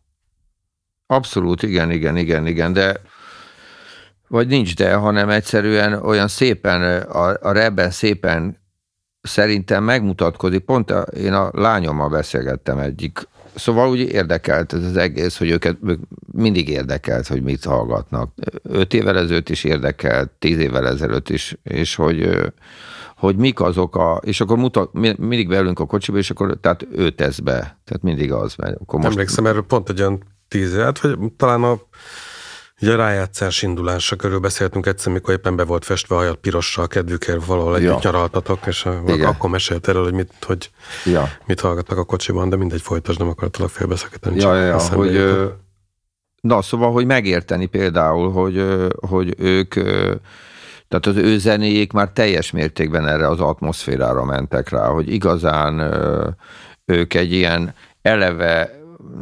Abszolút, 1.06 1.62
igen, 1.62 1.90
igen, 1.90 2.16
igen, 2.16 2.46
igen, 2.46 2.72
de 2.72 3.00
vagy 4.28 4.46
nincs 4.46 4.76
de, 4.76 4.94
hanem 4.94 5.28
egyszerűen 5.28 5.92
olyan 5.92 6.28
szépen, 6.28 7.02
a, 7.02 7.36
a 7.40 7.52
rebben 7.52 7.90
szépen 7.90 8.60
szerintem 9.22 9.84
megmutatkozik. 9.84 10.64
Pont 10.64 10.90
a, 10.90 11.00
én 11.00 11.32
a 11.32 11.50
lányommal 11.52 12.08
beszélgettem 12.08 12.78
egyik 12.78 13.28
Szóval 13.54 13.88
úgy 13.90 14.00
érdekelt 14.00 14.72
ez 14.72 14.84
az 14.84 14.96
egész, 14.96 15.38
hogy 15.38 15.50
őket 15.50 15.76
mindig 16.32 16.68
érdekelt, 16.68 17.26
hogy 17.26 17.42
mit 17.42 17.64
hallgatnak. 17.64 18.32
Öt 18.62 18.94
évvel 18.94 19.18
ezelőtt 19.18 19.48
is 19.48 19.64
érdekelt, 19.64 20.30
tíz 20.30 20.58
évvel 20.58 20.88
ezelőtt 20.88 21.28
is, 21.28 21.56
és 21.62 21.94
hogy, 21.94 22.52
hogy 23.22 23.36
mik 23.36 23.60
azok 23.60 23.96
a, 23.96 24.20
és 24.24 24.40
akkor 24.40 24.56
mutat, 24.56 24.92
mindig 25.18 25.48
beülünk 25.48 25.78
a 25.78 25.86
kocsiba, 25.86 26.18
és 26.18 26.30
akkor 26.30 26.58
tehát 26.60 26.86
ő 26.92 27.10
tesz 27.10 27.38
be, 27.38 27.58
tehát 27.58 28.02
mindig 28.02 28.32
az. 28.32 28.54
Mert 28.56 28.76
akkor 28.80 28.98
most... 28.98 29.12
Emlékszem 29.12 29.46
erről 29.46 29.62
pont 29.62 29.88
egy 29.88 30.00
olyan 30.00 30.22
tíz 30.48 30.74
évet, 30.74 31.00
vagy 31.00 31.18
talán 31.36 31.62
a 31.62 31.80
Ugye 32.80 32.92
a 32.92 32.96
rájátszás 32.96 33.62
indulása 33.62 34.16
körül 34.16 34.38
beszéltünk 34.38 34.86
egyszer, 34.86 35.12
mikor 35.12 35.34
éppen 35.34 35.56
be 35.56 35.64
volt 35.64 35.84
festve 35.84 36.14
hajat 36.14 36.36
pirossal 36.36 36.86
kedvükért 36.86 37.44
valahol 37.44 37.76
együtt 37.76 37.88
ja. 37.88 37.98
nyaraltatok, 38.02 38.66
és 38.66 38.88
Igen. 39.06 39.26
akkor 39.26 39.50
mesélt 39.50 39.88
erről, 39.88 40.02
hogy 40.02 40.12
mit, 40.12 40.32
hogy 40.46 40.70
ja. 41.04 41.28
mit 41.46 41.60
hallgatnak 41.60 41.98
a 41.98 42.04
kocsiban, 42.04 42.48
de 42.48 42.56
mindegy 42.56 42.80
folytasd, 42.80 43.18
nem 43.18 43.28
akartalak 43.28 43.70
félbeszakítani. 43.70 44.40
Ja, 44.40 44.54
ja, 44.54 44.64
ja 44.64 44.78
hogy, 44.78 45.42
na, 46.40 46.62
szóval, 46.62 46.92
hogy 46.92 47.06
megérteni 47.06 47.66
például, 47.66 48.32
hogy, 48.32 48.64
hogy 49.08 49.34
ők 49.38 49.74
tehát 50.92 51.18
az 51.18 51.24
ő 51.24 51.38
zenéjék 51.38 51.92
már 51.92 52.08
teljes 52.08 52.50
mértékben 52.50 53.08
erre 53.08 53.28
az 53.28 53.40
atmoszférára 53.40 54.24
mentek 54.24 54.68
rá, 54.68 54.86
hogy 54.86 55.12
igazán 55.12 55.80
ők 56.84 57.14
egy 57.14 57.32
ilyen 57.32 57.74
eleve, 58.02 58.70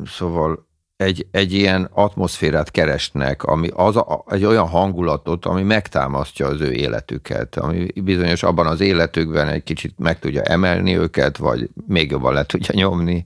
szóval 0.06 0.68
egy, 0.96 1.26
egy 1.30 1.52
ilyen 1.52 1.88
atmoszférát 1.92 2.70
keresnek, 2.70 3.42
ami 3.42 3.68
az 3.74 3.96
a, 3.96 4.24
egy 4.30 4.44
olyan 4.44 4.68
hangulatot, 4.68 5.46
ami 5.46 5.62
megtámasztja 5.62 6.46
az 6.46 6.60
ő 6.60 6.72
életüket, 6.72 7.56
ami 7.56 7.86
bizonyos 7.94 8.42
abban 8.42 8.66
az 8.66 8.80
életükben 8.80 9.48
egy 9.48 9.62
kicsit 9.62 9.94
meg 9.98 10.18
tudja 10.18 10.42
emelni 10.42 10.98
őket, 10.98 11.36
vagy 11.36 11.68
még 11.86 12.10
jobban 12.10 12.34
le 12.34 12.44
tudja 12.44 12.74
nyomni. 12.74 13.24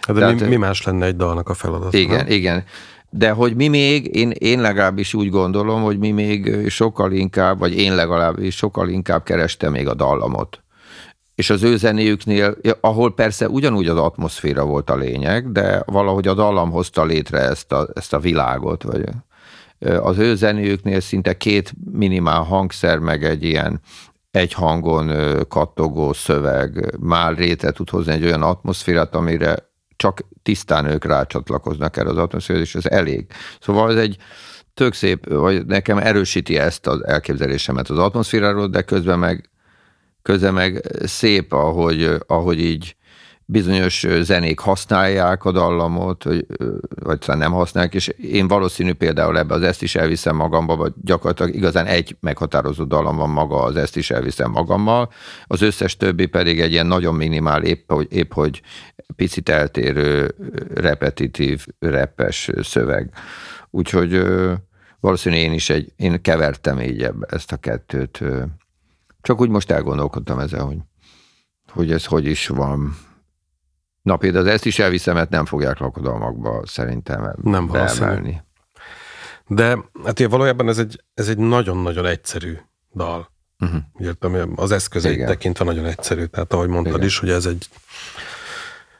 Hát 0.00 0.14
de 0.14 0.20
Tehát, 0.20 0.40
mi, 0.40 0.46
mi 0.46 0.56
más 0.56 0.82
lenne 0.82 1.06
egy 1.06 1.16
dalnak 1.16 1.48
a 1.48 1.54
feladata? 1.54 1.96
Igen, 1.96 2.16
nem? 2.16 2.26
igen. 2.26 2.64
De 3.14 3.30
hogy 3.30 3.56
mi 3.56 3.68
még, 3.68 4.16
én, 4.16 4.30
én 4.30 4.60
legalábbis 4.60 5.14
úgy 5.14 5.30
gondolom, 5.30 5.82
hogy 5.82 5.98
mi 5.98 6.10
még 6.10 6.68
sokkal 6.68 7.12
inkább, 7.12 7.58
vagy 7.58 7.78
én 7.78 7.94
legalábbis 7.94 8.56
sokkal 8.56 8.88
inkább 8.88 9.22
kerestem 9.22 9.72
még 9.72 9.88
a 9.88 9.94
dallamot. 9.94 10.62
És 11.34 11.50
az 11.50 11.62
ő 11.62 11.76
zenéjüknél, 11.76 12.56
ahol 12.80 13.14
persze 13.14 13.48
ugyanúgy 13.48 13.86
az 13.86 13.96
atmoszféra 13.96 14.64
volt 14.64 14.90
a 14.90 14.96
lényeg, 14.96 15.52
de 15.52 15.82
valahogy 15.86 16.28
a 16.28 16.34
dallam 16.34 16.70
hozta 16.70 17.04
létre 17.04 17.38
ezt 17.38 17.72
a, 17.72 17.88
ezt 17.94 18.12
a 18.12 18.18
világot, 18.18 18.82
vagy 18.82 19.04
az 20.02 20.18
ő 20.18 20.34
zenéjüknél 20.34 21.00
szinte 21.00 21.36
két 21.36 21.72
minimál 21.92 22.42
hangszer, 22.42 22.98
meg 22.98 23.24
egy 23.24 23.44
ilyen 23.44 23.80
egy 24.30 24.52
hangon 24.52 25.12
kattogó 25.48 26.12
szöveg 26.12 26.96
már 27.00 27.36
réte 27.36 27.72
tud 27.72 27.90
hozni 27.90 28.12
egy 28.12 28.24
olyan 28.24 28.42
atmoszférát, 28.42 29.14
amire 29.14 29.70
csak 30.02 30.22
tisztán 30.42 30.84
ők 30.84 31.04
rácsatlakoznak 31.04 31.96
erre 31.96 32.08
az 32.08 32.16
atmoszférára, 32.16 32.64
és 32.64 32.74
ez 32.74 32.86
elég. 32.86 33.26
Szóval 33.60 33.90
ez 33.90 33.96
egy 33.96 34.16
tök 34.74 34.94
szép, 34.94 35.28
vagy 35.28 35.66
nekem 35.66 35.98
erősíti 35.98 36.56
ezt 36.58 36.86
az 36.86 37.04
elképzelésemet 37.04 37.90
az 37.90 37.98
atmoszféráról, 37.98 38.68
de 38.68 38.82
közben 38.82 39.18
meg 39.18 39.50
közben 40.22 40.54
meg 40.54 40.80
szép, 41.04 41.52
ahogy, 41.52 42.10
ahogy 42.26 42.60
így 42.60 42.96
bizonyos 43.52 44.06
zenék 44.20 44.58
használják 44.58 45.44
a 45.44 45.52
dallamot, 45.52 46.24
vagy, 46.24 46.46
vagy 47.02 47.18
talán 47.18 47.40
nem 47.40 47.52
használják, 47.52 47.94
és 47.94 48.08
én 48.08 48.48
valószínű 48.48 48.92
például 48.92 49.38
ebbe 49.38 49.54
az 49.54 49.62
ezt 49.62 49.82
is 49.82 49.94
elviszem 49.94 50.36
magamba, 50.36 50.76
vagy 50.76 50.92
gyakorlatilag 51.02 51.54
igazán 51.54 51.86
egy 51.86 52.16
meghatározó 52.20 52.84
dallam 52.84 53.16
van 53.16 53.30
maga, 53.30 53.62
az 53.62 53.76
ezt 53.76 53.96
is 53.96 54.10
elviszem 54.10 54.50
magammal, 54.50 55.10
az 55.46 55.62
összes 55.62 55.96
többi 55.96 56.26
pedig 56.26 56.60
egy 56.60 56.72
ilyen 56.72 56.86
nagyon 56.86 57.14
minimál, 57.14 57.62
épp 57.62 57.92
hogy, 57.92 58.06
épp 58.10 58.32
hogy 58.32 58.62
picit 59.16 59.48
eltérő, 59.48 60.34
repetitív, 60.74 61.66
repes 61.78 62.50
szöveg. 62.60 63.10
Úgyhogy 63.70 64.22
valószínű 65.00 65.36
én 65.36 65.52
is 65.52 65.70
egy, 65.70 65.92
én 65.96 66.22
kevertem 66.22 66.80
így 66.80 67.10
ezt 67.28 67.52
a 67.52 67.56
kettőt 67.56 68.24
csak 69.22 69.40
úgy 69.40 69.48
most 69.48 69.70
elgondolkodtam 69.70 70.38
ezen, 70.38 70.60
hogy, 70.60 70.78
hogy 71.72 71.92
ez 71.92 72.04
hogy 72.04 72.26
is 72.26 72.46
van. 72.46 72.96
Na 74.02 74.16
például 74.16 74.50
ezt 74.50 74.64
is 74.64 74.78
elviszem, 74.78 75.14
mert 75.14 75.30
nem 75.30 75.44
fogják 75.44 75.78
lakodalmakba 75.78 76.62
szerintem 76.66 77.34
nem 77.42 77.66
beemelni. 77.66 78.42
De 79.46 79.66
hát 80.04 80.18
ugye 80.20 80.28
valójában 80.28 80.68
ez 80.68 80.78
egy, 80.78 81.04
ez 81.14 81.28
egy 81.28 81.38
nagyon-nagyon 81.38 82.06
egyszerű 82.06 82.58
dal. 82.94 83.30
Uh-huh. 83.58 84.52
az 84.54 84.70
eszközeit 84.70 85.14
Igen. 85.14 85.26
tekintve 85.26 85.64
nagyon 85.64 85.84
egyszerű. 85.84 86.24
Tehát 86.24 86.52
ahogy 86.52 86.68
mondtad 86.68 86.94
Igen. 86.94 87.06
is, 87.06 87.18
hogy 87.18 87.30
ez 87.30 87.46
egy 87.46 87.68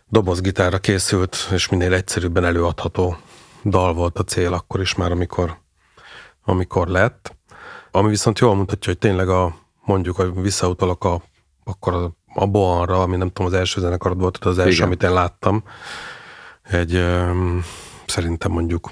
dobozgitárra 0.08 0.78
készült, 0.78 1.48
és 1.52 1.68
minél 1.68 1.92
egyszerűbben 1.92 2.44
előadható 2.44 3.16
dal 3.64 3.94
volt 3.94 4.18
a 4.18 4.24
cél 4.24 4.52
akkor 4.52 4.80
is 4.80 4.94
már, 4.94 5.10
amikor, 5.10 5.58
amikor 6.42 6.88
lett. 6.88 7.36
Ami 7.90 8.08
viszont 8.08 8.38
jól 8.38 8.54
mutatja, 8.54 8.92
hogy 8.92 9.00
tényleg 9.00 9.28
a, 9.28 9.56
mondjuk, 9.84 10.16
hogy 10.16 10.40
visszautalok 10.40 11.04
a, 11.04 11.22
akkor 11.64 11.94
a, 11.94 12.16
a 12.34 12.46
Boanra, 12.46 13.02
ami 13.02 13.16
nem 13.16 13.28
tudom, 13.28 13.46
az 13.46 13.58
első 13.58 13.80
zenekarod 13.80 14.20
volt, 14.20 14.36
az 14.36 14.58
első, 14.58 14.70
Igen. 14.70 14.86
amit 14.86 15.02
én 15.02 15.12
láttam, 15.12 15.62
egy 16.62 16.94
um, 16.94 17.64
szerintem 18.06 18.50
mondjuk 18.50 18.90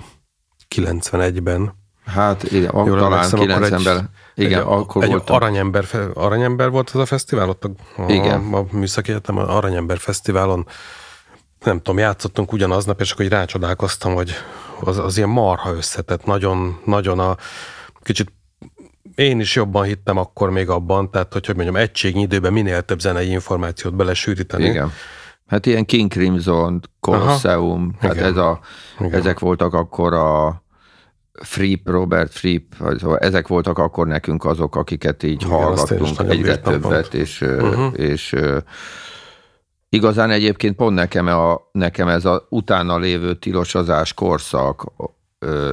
91-ben. 0.75 1.79
Hát 2.05 2.43
igen, 2.43 2.73
Jól 2.75 2.99
talán 2.99 3.29
90-ben. 3.31 4.11
Igen, 4.35 4.61
egy, 4.61 4.67
akkor 4.67 5.03
egy 5.03 5.11
voltam. 5.11 5.37
Aranyember, 5.37 5.85
Aranyember 6.15 6.71
volt 6.71 6.91
az 6.91 7.01
a 7.01 7.07
fesztivál 7.07 7.49
ott 7.49 7.65
a, 7.65 7.71
igen. 8.09 8.53
a, 8.53 8.59
a 8.59 8.67
Műszaki 8.71 9.11
Egyetem, 9.11 9.37
Aranyember 9.37 9.99
Fesztiválon. 9.99 10.67
Nem 11.65 11.77
tudom, 11.77 11.99
játszottunk 11.99 12.53
ugyanaznap, 12.53 13.01
és 13.01 13.13
akkor 13.13 13.25
így 13.25 13.31
rácsodálkoztam, 13.31 14.15
hogy 14.15 14.33
az, 14.81 14.99
az 14.99 15.17
ilyen 15.17 15.29
marha 15.29 15.73
összetett, 15.73 16.25
nagyon, 16.25 16.81
nagyon 16.85 17.19
a 17.19 17.37
kicsit 18.03 18.33
én 19.15 19.41
is 19.41 19.55
jobban 19.55 19.85
hittem 19.85 20.17
akkor 20.17 20.51
még 20.51 20.69
abban, 20.69 21.11
tehát 21.11 21.33
hogy, 21.33 21.47
hogy 21.47 21.55
mondjam, 21.55 21.77
egységnyi 21.77 22.23
időben 22.23 22.53
minél 22.53 22.83
több 22.83 23.01
zenei 23.01 23.31
információt 23.31 23.95
belesűríteni. 23.95 24.65
Igen. 24.65 24.93
Hát 25.47 25.67
ilyen 25.67 25.85
King 25.85 26.11
Crimson, 26.11 26.81
Colosseum, 27.01 27.95
Aha. 27.99 28.07
hát 28.07 28.17
ez 28.17 28.37
a, 28.37 28.61
Igen. 29.01 29.13
ezek 29.13 29.39
voltak 29.39 29.75
akkor 29.75 30.15
a 30.15 30.63
Fripp, 31.33 31.89
Robert 31.89 32.33
Fripp, 32.33 32.73
szóval 32.99 33.19
ezek 33.19 33.49
voltak 33.49 33.79
akkor 33.79 34.07
nekünk 34.07 34.45
azok, 34.45 34.77
akiket 34.77 35.23
így 35.23 35.43
Igen, 35.43 35.49
hallgattunk 35.49 36.19
egyre 36.29 36.59
többet, 36.59 37.15
és, 37.15 37.41
uh-huh. 37.41 37.93
és 37.97 38.37
igazán 39.89 40.31
egyébként 40.31 40.77
pont 40.77 40.95
nekem, 40.95 41.27
a, 41.27 41.61
nekem 41.73 42.09
ez 42.09 42.25
a 42.25 42.47
utána 42.49 42.99
lévő 42.99 43.35
tilosozás 43.35 44.15
korszak, 44.15 44.93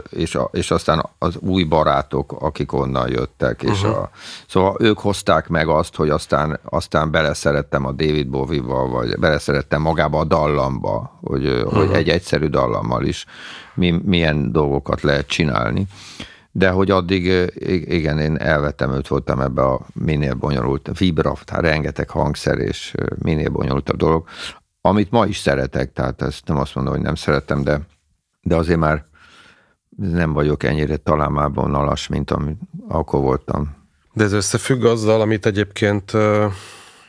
és, 0.09 0.35
a, 0.35 0.49
és 0.51 0.71
aztán 0.71 1.09
az 1.17 1.37
új 1.39 1.63
barátok, 1.63 2.31
akik 2.39 2.73
onnan 2.73 3.09
jöttek, 3.09 3.63
és 3.63 3.83
uh-huh. 3.83 3.97
a, 3.97 4.09
szóval 4.47 4.75
ők 4.79 4.99
hozták 4.99 5.47
meg 5.47 5.67
azt, 5.67 5.95
hogy 5.95 6.09
aztán, 6.09 6.59
aztán 6.63 7.11
beleszerettem 7.11 7.85
a 7.85 7.91
David 7.91 8.27
Bowie-val, 8.27 8.89
vagy 8.89 9.19
beleszerettem 9.19 9.81
magába 9.81 10.19
a 10.19 10.23
dallamba, 10.23 11.19
hogy, 11.21 11.47
uh-huh. 11.47 11.73
hogy 11.73 11.91
egy 11.91 12.09
egyszerű 12.09 12.47
dallammal 12.47 13.05
is 13.05 13.25
mi, 13.73 14.01
milyen 14.05 14.51
dolgokat 14.51 15.01
lehet 15.01 15.27
csinálni. 15.27 15.87
De 16.51 16.69
hogy 16.69 16.91
addig, 16.91 17.51
igen, 17.87 18.19
én 18.19 18.37
elvettem 18.37 18.91
őt, 18.91 19.07
voltam 19.07 19.39
ebbe 19.39 19.61
a 19.61 19.79
minél 19.93 20.33
bonyolult, 20.33 20.89
vibra, 20.97 21.33
tehát 21.45 21.63
rengeteg 21.63 22.09
hangszer 22.09 22.57
és 22.57 22.93
minél 23.17 23.49
bonyolultabb 23.49 23.97
dolog, 23.97 24.27
amit 24.81 25.11
ma 25.11 25.25
is 25.25 25.37
szeretek, 25.37 25.93
tehát 25.93 26.21
ezt 26.21 26.47
nem 26.47 26.57
azt 26.57 26.75
mondom, 26.75 26.93
hogy 26.93 27.03
nem 27.03 27.15
szerettem, 27.15 27.63
de, 27.63 27.79
de 28.41 28.55
azért 28.55 28.79
már 28.79 29.05
nem 29.97 30.33
vagyok 30.33 30.63
ennyire 30.63 30.97
talán 30.97 31.35
alas, 31.55 32.07
mint 32.07 32.31
amit 32.31 32.59
akkor 32.87 33.21
voltam. 33.21 33.75
De 34.13 34.23
ez 34.23 34.31
összefügg 34.31 34.83
azzal, 34.83 35.21
amit 35.21 35.45
egyébként 35.45 36.11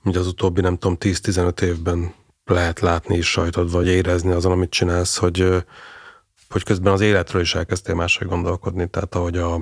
ugye 0.04 0.18
az 0.18 0.26
utóbbi, 0.26 0.60
nem 0.60 0.76
tudom, 0.76 0.96
10-15 1.00 1.60
évben 1.60 2.12
lehet 2.44 2.80
látni 2.80 3.16
is 3.16 3.30
sajtod, 3.30 3.70
vagy 3.70 3.86
érezni 3.86 4.32
azon, 4.32 4.52
amit 4.52 4.70
csinálsz, 4.70 5.16
hogy, 5.16 5.64
hogy 6.50 6.62
közben 6.62 6.92
az 6.92 7.00
életről 7.00 7.40
is 7.40 7.54
elkezdtél 7.54 7.94
máshogy 7.94 8.26
gondolkodni, 8.26 8.88
tehát 8.88 9.14
ahogy 9.14 9.36
a, 9.36 9.60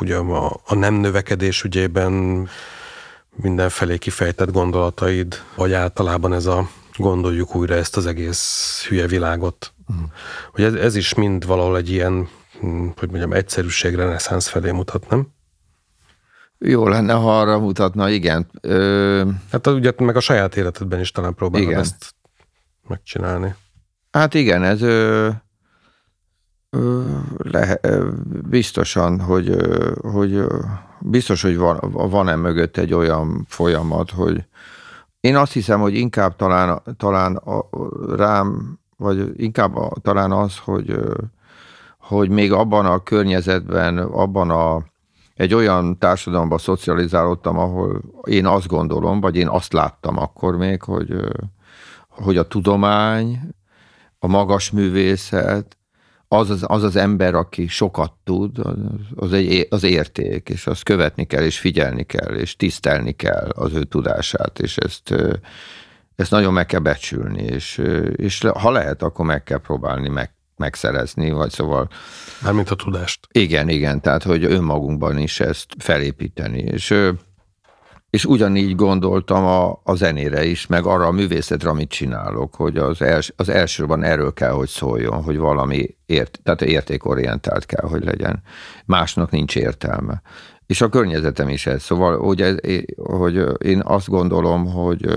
ugye 0.00 0.16
a, 0.16 0.60
a 0.66 0.74
nem 0.74 0.94
növekedés 0.94 1.62
ügyében 1.62 2.48
mindenfelé 3.36 3.98
kifejtett 3.98 4.52
gondolataid, 4.52 5.42
vagy 5.56 5.72
általában 5.72 6.32
ez 6.32 6.46
a 6.46 6.68
gondoljuk 6.96 7.54
újra 7.54 7.74
ezt 7.74 7.96
az 7.96 8.06
egész 8.06 8.84
hülye 8.88 9.06
világot. 9.06 9.72
Uh-huh. 9.88 10.06
Hogy 10.52 10.64
ez, 10.64 10.74
ez 10.74 10.94
is 10.96 11.14
mind 11.14 11.46
valahol 11.46 11.76
egy 11.76 11.90
ilyen 11.90 12.28
hogy 12.96 13.08
mondjam, 13.08 13.32
egyszerűség 13.32 13.94
reneszánsz 13.94 14.48
felé 14.48 14.70
mutat, 14.70 15.08
nem? 15.08 15.28
Jó 16.58 16.88
lenne, 16.88 17.12
ha 17.12 17.40
arra 17.40 17.58
mutatna, 17.58 18.08
igen. 18.08 18.46
Ö... 18.60 19.22
Hát 19.50 19.66
ugye 19.66 19.92
meg 19.96 20.16
a 20.16 20.20
saját 20.20 20.56
életedben 20.56 21.00
is 21.00 21.10
talán 21.10 21.34
próbálod 21.34 21.68
igen. 21.68 21.80
ezt 21.80 22.14
megcsinálni. 22.88 23.54
Hát 24.10 24.34
igen, 24.34 24.62
ez 24.62 24.82
ö, 24.82 25.28
ö, 26.70 27.02
le, 27.36 27.78
ö, 27.82 28.08
biztosan, 28.48 29.20
hogy, 29.20 29.48
ö, 29.48 29.92
hogy 30.00 30.44
biztos, 30.98 31.42
hogy 31.42 31.56
van, 31.56 31.78
van-e 31.92 32.36
mögött 32.36 32.76
egy 32.76 32.94
olyan 32.94 33.46
folyamat, 33.48 34.10
hogy 34.10 34.44
én 35.20 35.36
azt 35.36 35.52
hiszem, 35.52 35.80
hogy 35.80 35.94
inkább 35.94 36.36
talán, 36.36 36.82
talán 36.96 37.36
a, 37.36 37.68
rám, 38.16 38.78
vagy 38.96 39.32
inkább 39.36 39.76
a, 39.76 39.92
talán 40.02 40.32
az, 40.32 40.58
hogy 40.58 40.98
hogy 42.10 42.28
még 42.28 42.52
abban 42.52 42.86
a 42.86 43.02
környezetben, 43.02 43.98
abban 43.98 44.50
a 44.50 44.82
egy 45.34 45.54
olyan 45.54 45.98
társadalomban 45.98 46.58
szocializálódtam, 46.58 47.58
ahol 47.58 48.02
én 48.22 48.46
azt 48.46 48.66
gondolom, 48.66 49.20
vagy 49.20 49.36
én 49.36 49.48
azt 49.48 49.72
láttam 49.72 50.16
akkor 50.18 50.56
még, 50.56 50.82
hogy, 50.82 51.14
hogy 52.08 52.36
a 52.36 52.48
tudomány, 52.48 53.40
a 54.18 54.26
magas 54.26 54.70
művészet, 54.70 55.78
az 56.28 56.50
az, 56.50 56.64
az 56.66 56.82
az 56.82 56.96
ember, 56.96 57.34
aki 57.34 57.66
sokat 57.66 58.12
tud, 58.24 58.58
az, 59.14 59.32
egy, 59.32 59.66
az 59.70 59.82
érték, 59.82 60.48
és 60.48 60.66
azt 60.66 60.82
követni 60.82 61.24
kell, 61.24 61.42
és 61.42 61.58
figyelni 61.58 62.04
kell, 62.04 62.34
és 62.34 62.56
tisztelni 62.56 63.12
kell 63.12 63.48
az 63.48 63.74
ő 63.74 63.82
tudását, 63.82 64.58
és 64.58 64.76
ezt, 64.76 65.14
ezt 66.16 66.30
nagyon 66.30 66.52
meg 66.52 66.66
kell 66.66 66.80
becsülni, 66.80 67.42
és, 67.42 67.82
és 68.16 68.40
ha 68.40 68.70
lehet, 68.70 69.02
akkor 69.02 69.24
meg 69.24 69.42
kell 69.42 69.60
próbálni 69.60 70.08
meg 70.08 70.34
megszerezni, 70.60 71.30
vagy 71.30 71.50
szóval... 71.50 71.88
Mármint 72.42 72.70
a 72.70 72.74
tudást. 72.74 73.28
Igen, 73.32 73.68
igen, 73.68 74.00
tehát 74.00 74.22
hogy 74.22 74.44
önmagunkban 74.44 75.18
is 75.18 75.40
ezt 75.40 75.66
felépíteni, 75.78 76.58
és 76.58 76.94
és 78.10 78.24
ugyanígy 78.24 78.74
gondoltam 78.74 79.44
a, 79.44 79.80
a 79.84 79.94
zenére 79.94 80.44
is, 80.44 80.66
meg 80.66 80.84
arra 80.86 81.06
a 81.06 81.10
művészetre, 81.10 81.68
amit 81.68 81.88
csinálok, 81.88 82.54
hogy 82.54 82.76
az, 82.76 83.02
els, 83.02 83.32
az 83.36 83.48
elsőben 83.48 84.02
erről 84.02 84.32
kell, 84.32 84.50
hogy 84.50 84.68
szóljon, 84.68 85.22
hogy 85.22 85.38
valami 85.38 85.96
ért, 86.06 86.40
tehát 86.42 86.62
értékorientált 86.62 87.66
kell, 87.66 87.88
hogy 87.88 88.04
legyen. 88.04 88.42
Másnak 88.86 89.30
nincs 89.30 89.56
értelme. 89.56 90.22
És 90.66 90.80
a 90.80 90.88
környezetem 90.88 91.48
is 91.48 91.66
ez. 91.66 91.82
Szóval, 91.82 92.18
hogy, 92.18 92.42
ez, 92.42 92.56
hogy 92.96 93.44
én 93.58 93.80
azt 93.84 94.08
gondolom, 94.08 94.66
hogy 94.66 95.08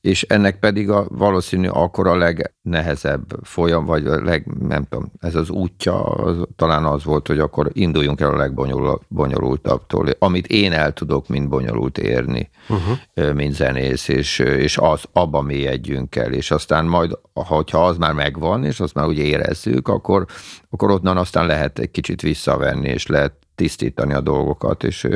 és 0.00 0.22
ennek 0.22 0.58
pedig 0.58 0.90
a, 0.90 1.06
valószínű 1.08 1.68
akkor 1.68 2.06
a 2.06 2.16
legnehezebb 2.16 3.38
folyam, 3.42 3.84
vagy 3.84 4.06
a 4.06 4.22
leg, 4.22 4.46
nem 4.60 4.84
tudom, 4.84 5.12
ez 5.20 5.34
az 5.34 5.50
útja 5.50 6.04
az, 6.04 6.36
talán 6.56 6.84
az 6.84 7.04
volt, 7.04 7.26
hogy 7.26 7.38
akkor 7.38 7.70
induljunk 7.72 8.20
el 8.20 8.30
a 8.30 8.36
legbonyolultabbtól, 8.36 10.08
amit 10.18 10.46
én 10.46 10.72
el 10.72 10.92
tudok, 10.92 11.28
mint 11.28 11.48
bonyolult 11.48 11.98
érni, 11.98 12.50
uh-huh. 12.68 13.34
mint 13.34 13.54
zenész, 13.54 14.08
és, 14.08 14.38
és 14.38 14.78
az, 14.78 15.04
abba 15.12 15.40
mélyedjünk 15.40 16.16
el, 16.16 16.32
és 16.32 16.50
aztán 16.50 16.84
majd, 16.84 17.18
hogyha 17.32 17.86
az 17.86 17.96
már 17.96 18.12
megvan, 18.12 18.64
és 18.64 18.80
azt 18.80 18.94
már 18.94 19.06
úgy 19.06 19.18
érezzük, 19.18 19.88
akkor, 19.88 20.26
akkor 20.70 20.90
onnan 20.90 21.16
aztán 21.16 21.46
lehet 21.46 21.78
egy 21.78 21.90
kicsit 21.90 22.22
visszavenni, 22.22 22.88
és 22.88 23.06
lehet 23.06 23.32
tisztítani 23.54 24.12
a 24.12 24.20
dolgokat, 24.20 24.84
és, 24.84 25.08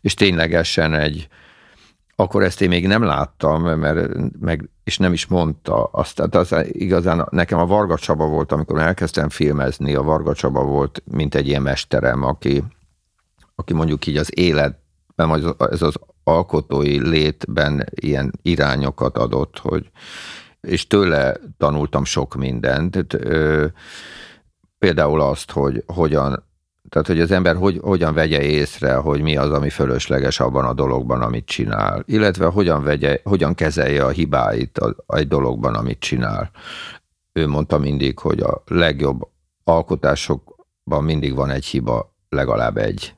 és 0.00 0.14
ténylegesen 0.14 0.94
egy, 0.94 1.28
akkor 2.22 2.42
ezt 2.42 2.60
én 2.60 2.68
még 2.68 2.86
nem 2.86 3.02
láttam, 3.02 3.62
mert 3.62 4.10
meg, 4.40 4.70
és 4.84 4.98
nem 4.98 5.12
is 5.12 5.26
mondta 5.26 5.84
azt. 5.84 6.14
Tehát 6.16 6.34
az 6.34 6.54
igazán 6.66 7.26
nekem 7.30 7.58
a 7.58 7.66
Varga 7.66 7.96
Csaba 7.96 8.26
volt, 8.26 8.52
amikor 8.52 8.78
elkezdtem 8.78 9.28
filmezni, 9.28 9.94
a 9.94 10.02
Varga 10.02 10.34
Csaba 10.34 10.64
volt, 10.64 11.02
mint 11.04 11.34
egy 11.34 11.46
ilyen 11.46 11.62
mesterem, 11.62 12.22
aki, 12.22 12.64
aki 13.54 13.74
mondjuk 13.74 14.06
így 14.06 14.16
az 14.16 14.38
életben, 14.38 15.28
vagy 15.28 15.54
ez 15.58 15.82
az 15.82 15.94
alkotói 16.24 17.08
létben 17.08 17.86
ilyen 17.90 18.32
irányokat 18.42 19.18
adott, 19.18 19.58
hogy 19.58 19.90
és 20.60 20.86
tőle 20.86 21.36
tanultam 21.58 22.04
sok 22.04 22.34
mindent. 22.34 23.06
Például 24.78 25.20
azt, 25.20 25.50
hogy 25.50 25.84
hogyan 25.86 26.44
tehát, 26.92 27.06
hogy 27.06 27.20
az 27.20 27.30
ember 27.30 27.56
hogy, 27.56 27.78
hogyan 27.82 28.14
vegye 28.14 28.42
észre, 28.42 28.94
hogy 28.94 29.22
mi 29.22 29.36
az, 29.36 29.50
ami 29.50 29.70
fölösleges 29.70 30.40
abban 30.40 30.64
a 30.64 30.72
dologban, 30.72 31.22
amit 31.22 31.46
csinál, 31.46 32.02
illetve 32.06 32.46
hogyan, 32.46 32.82
vegye, 32.82 33.20
hogyan 33.24 33.54
kezelje 33.54 34.04
a 34.04 34.08
hibáit 34.08 34.78
a, 34.78 34.96
egy 35.06 35.28
dologban, 35.28 35.74
amit 35.74 35.98
csinál. 35.98 36.50
Ő 37.32 37.48
mondta 37.48 37.78
mindig, 37.78 38.18
hogy 38.18 38.40
a 38.40 38.62
legjobb 38.66 39.28
alkotásokban 39.64 41.04
mindig 41.04 41.34
van 41.34 41.50
egy 41.50 41.64
hiba, 41.64 42.14
legalább 42.28 42.76
egy. 42.76 43.14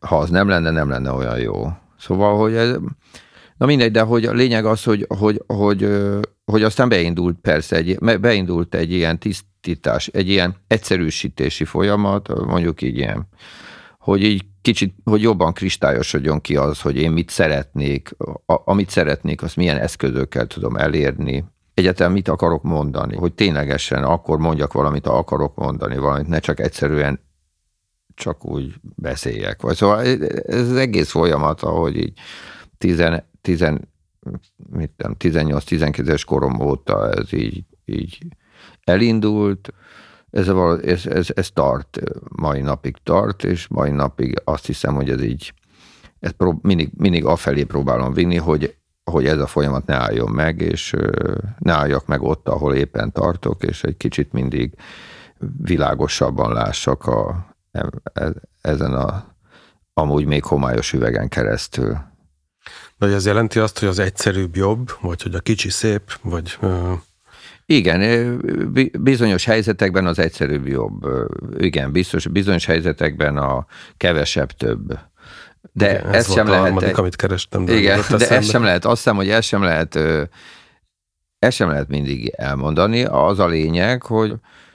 Ha 0.00 0.18
az 0.18 0.30
nem 0.30 0.48
lenne, 0.48 0.70
nem 0.70 0.88
lenne 0.88 1.10
olyan 1.10 1.38
jó. 1.38 1.66
Szóval, 1.98 2.38
hogy 2.38 2.54
ez, 2.54 2.76
na 3.56 3.66
mindegy, 3.66 3.90
de 3.90 4.02
hogy 4.02 4.24
a 4.24 4.32
lényeg 4.32 4.64
az, 4.64 4.84
hogy, 4.84 5.06
hogy, 5.18 5.42
hogy, 5.46 5.82
hogy 6.52 6.62
aztán 6.62 6.88
beindult 6.88 7.38
persze, 7.40 7.76
egy, 7.76 7.98
beindult 8.20 8.74
egy 8.74 8.92
ilyen 8.92 9.18
tisztítás, 9.18 10.06
egy 10.06 10.28
ilyen 10.28 10.56
egyszerűsítési 10.66 11.64
folyamat, 11.64 12.44
mondjuk 12.44 12.82
így 12.82 12.96
ilyen, 12.96 13.28
hogy 13.98 14.22
így 14.22 14.44
kicsit, 14.62 14.94
hogy 15.04 15.22
jobban 15.22 15.52
kristályosodjon 15.52 16.40
ki 16.40 16.56
az, 16.56 16.80
hogy 16.80 16.96
én 16.96 17.10
mit 17.10 17.30
szeretnék, 17.30 18.10
a, 18.46 18.62
amit 18.64 18.90
szeretnék, 18.90 19.42
azt 19.42 19.56
milyen 19.56 19.78
eszközökkel 19.78 20.46
tudom 20.46 20.76
elérni, 20.76 21.44
egyetem 21.74 22.12
mit 22.12 22.28
akarok 22.28 22.62
mondani, 22.62 23.16
hogy 23.16 23.32
ténylegesen 23.32 24.04
akkor 24.04 24.38
mondjak 24.38 24.72
valamit, 24.72 25.06
ha 25.06 25.18
akarok 25.18 25.54
mondani 25.54 25.96
valamit, 25.96 26.28
ne 26.28 26.38
csak 26.38 26.60
egyszerűen 26.60 27.20
csak 28.14 28.44
úgy 28.44 28.74
beszéljek. 28.82 29.62
Vagy 29.62 29.76
szóval 29.76 30.00
ez 30.46 30.70
az 30.70 30.76
egész 30.76 31.10
folyamat, 31.10 31.62
ahogy 31.62 31.96
így 31.96 32.18
10, 34.72 34.90
10, 35.16 35.34
18-19-es 35.34 36.22
korom 36.26 36.60
óta 36.60 37.10
ez 37.10 37.32
így, 37.32 37.64
így 37.84 38.18
elindult, 38.84 39.72
ez, 40.30 40.48
ez, 40.82 41.06
ez, 41.06 41.28
ez 41.34 41.50
tart, 41.50 42.00
mai 42.28 42.60
napig 42.60 42.96
tart, 43.02 43.44
és 43.44 43.66
mai 43.68 43.90
napig 43.90 44.40
azt 44.44 44.66
hiszem, 44.66 44.94
hogy 44.94 45.10
ez 45.10 45.22
így, 45.22 45.52
ez 46.20 46.30
prób- 46.30 46.62
mindig, 46.62 46.90
mindig 46.96 47.24
afelé 47.24 47.62
próbálom 47.62 48.12
vinni, 48.12 48.36
hogy, 48.36 48.76
hogy 49.04 49.26
ez 49.26 49.38
a 49.38 49.46
folyamat 49.46 49.86
ne 49.86 49.94
álljon 49.94 50.30
meg, 50.30 50.60
és 50.60 50.94
ne 51.58 51.72
álljak 51.72 52.06
meg 52.06 52.22
ott, 52.22 52.48
ahol 52.48 52.74
éppen 52.74 53.12
tartok, 53.12 53.62
és 53.62 53.84
egy 53.84 53.96
kicsit 53.96 54.32
mindig 54.32 54.74
világosabban 55.62 56.52
lássak 56.52 57.06
a, 57.06 57.46
e, 57.72 57.86
e, 58.12 58.32
ezen 58.60 58.94
a 58.94 59.34
amúgy 59.94 60.26
még 60.26 60.44
homályos 60.44 60.92
üvegen 60.92 61.28
keresztül. 61.28 61.98
De 62.98 63.06
ez 63.06 63.26
jelenti 63.26 63.58
azt, 63.58 63.78
hogy 63.78 63.88
az 63.88 63.98
egyszerűbb 63.98 64.56
jobb, 64.56 64.90
vagy 65.00 65.22
hogy 65.22 65.34
a 65.34 65.40
kicsi 65.40 65.70
szép, 65.70 66.02
vagy... 66.22 66.58
Igen, 67.66 68.40
bizonyos 69.00 69.44
helyzetekben 69.44 70.06
az 70.06 70.18
egyszerűbb 70.18 70.66
jobb. 70.66 71.06
Igen, 71.58 71.92
biztos, 71.92 72.26
bizonyos 72.26 72.66
helyzetekben 72.66 73.36
a 73.36 73.66
kevesebb 73.96 74.50
több. 74.50 74.98
De 75.72 75.90
igen, 75.90 76.06
ez, 76.06 76.14
ez 76.14 76.32
sem 76.32 76.46
lehet. 76.46 76.62
Harmadik, 76.62 76.98
amit 76.98 77.16
kerestem. 77.16 77.64
De 77.64 77.74
igen, 77.74 78.00
de 78.18 78.28
ez 78.28 78.48
sem 78.48 78.62
lehet. 78.62 78.84
Azt 78.84 78.96
hiszem, 78.96 79.16
hogy 79.16 79.28
ez 79.28 79.44
sem 79.44 79.62
lehet, 79.62 79.96
ez 81.38 81.54
sem 81.54 81.68
lehet 81.68 81.88
mindig 81.88 82.28
elmondani. 82.36 83.04
Az 83.04 83.38
a 83.38 83.46
lényeg, 83.46 84.02
hogy 84.02 84.34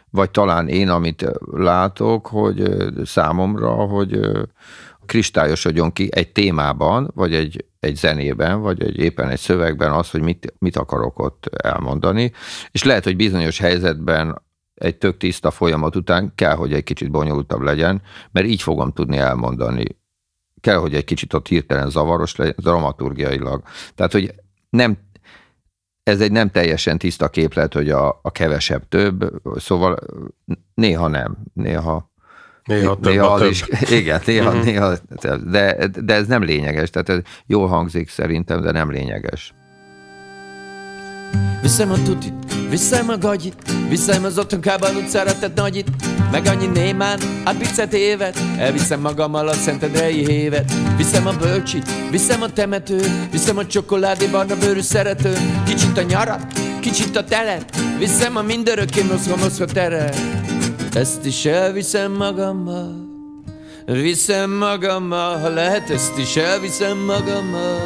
vagy 0.10 0.32
talán 0.32 0.68
én, 0.68 0.90
amit 0.90 1.32
látok, 1.52 2.28
hogy 2.28 2.64
számomra, 3.06 3.72
hogy 3.72 4.20
kristályosodjon 5.06 5.94
ki 5.94 6.10
egy 6.12 6.32
témában, 6.32 7.12
vagy 7.16 7.34
egy, 7.34 7.66
egy 7.80 7.96
zenében, 7.96 8.62
vagy 8.62 8.84
egy, 8.84 8.98
éppen 8.98 9.30
egy 9.30 9.40
szövegben 9.40 9.92
az, 9.92 10.12
hogy 10.12 10.22
mit, 10.22 10.54
mit 10.58 10.78
akarok 10.78 11.20
ott 11.20 11.46
elmondani. 11.46 12.32
És 12.72 12.84
lehet, 12.84 13.04
hogy 13.04 13.16
bizonyos 13.16 13.58
helyzetben 13.58 14.42
egy 14.74 14.98
tök 14.98 15.18
tiszta 15.18 15.52
folyamat 15.52 15.96
után 15.96 16.32
kell, 16.36 16.56
hogy 16.56 16.74
egy 16.74 16.84
kicsit 16.84 17.12
bonyolultabb 17.12 17.62
legyen, 17.62 18.02
mert 18.32 18.46
így 18.46 18.62
fogom 18.62 18.92
tudni 18.92 19.18
elmondani. 19.18 19.86
Kell, 20.62 20.78
hogy 20.78 20.96
egy 20.96 21.04
kicsit 21.04 21.34
ott 21.34 21.48
hirtelen 21.48 21.90
zavaros 21.90 22.36
legyen, 22.36 22.56
dramaturgiailag. 22.58 23.64
Tehát, 23.96 24.12
hogy 24.12 24.34
nem, 24.70 24.98
ez 26.04 26.22
egy 26.22 26.32
nem 26.32 26.50
teljesen 26.50 26.98
tiszta 26.98 27.30
képlet, 27.30 27.74
hogy 27.74 27.90
a, 27.90 28.20
a 28.22 28.32
kevesebb 28.32 28.88
több, 28.88 29.42
szóval 29.56 29.98
néha 30.74 31.08
nem, 31.08 31.38
néha 31.54 32.11
Néha, 32.66 32.96
több 33.00 33.12
néha 33.12 33.28
az 33.28 33.40
több. 33.42 33.50
is, 33.50 33.64
igen, 34.00 34.22
néha, 34.26 34.50
uh-huh. 34.50 34.64
néha, 34.64 34.94
de, 35.52 35.90
de 36.02 36.14
ez 36.14 36.28
nem 36.28 36.44
lényeges, 36.44 36.90
tehát 36.90 37.10
ez 37.10 37.20
jól 37.46 37.68
hangzik 37.68 38.10
szerintem, 38.10 38.62
de 38.62 38.72
nem 38.72 38.92
lényeges. 38.92 39.54
Viszem 41.62 41.92
a 41.92 42.02
tutit, 42.04 42.34
viszem 42.70 43.10
a 43.10 43.18
gagyit, 43.18 43.56
viszem 43.90 44.24
az 44.24 44.38
otthonkában 44.38 44.96
utcára 44.96 45.40
tett 45.40 45.56
nagyit, 45.56 45.88
meg 46.32 46.46
annyi 46.46 46.66
némán, 46.66 47.20
a 47.46 47.54
bicet 47.54 47.94
évet, 47.94 48.40
elviszem 48.58 49.00
magammal 49.00 49.48
a 49.48 49.54
Szentendrei 49.54 50.26
hévet, 50.26 50.74
viszem 50.98 51.28
a 51.28 51.34
bölcsit, 51.34 51.90
viszem 52.10 52.42
a 52.42 52.50
temetőt, 52.50 53.32
viszem 53.32 53.58
a 53.58 53.66
csokoládé 53.66 54.26
barna 54.26 54.58
bőrű 54.58 54.82
szerető, 54.82 55.34
kicsit 55.66 55.98
a 55.98 56.02
nyarat, 56.02 56.46
kicsit 56.80 57.16
a 57.16 57.24
telet, 57.24 57.76
viszem 57.98 58.36
a 58.36 58.42
mindörökké 58.42 59.02
moszva 59.02 59.36
moszva 59.36 59.66
teret. 59.66 60.16
Ezt 60.94 61.26
is 61.26 61.46
elviszem 61.46 62.12
magammal 62.12 63.10
Viszem 63.86 64.52
magammal, 64.52 65.40
ha 65.40 65.50
lehet, 65.50 65.90
ezt 65.90 66.18
is 66.18 66.36
elviszem 66.36 66.98
magammal. 66.98 67.80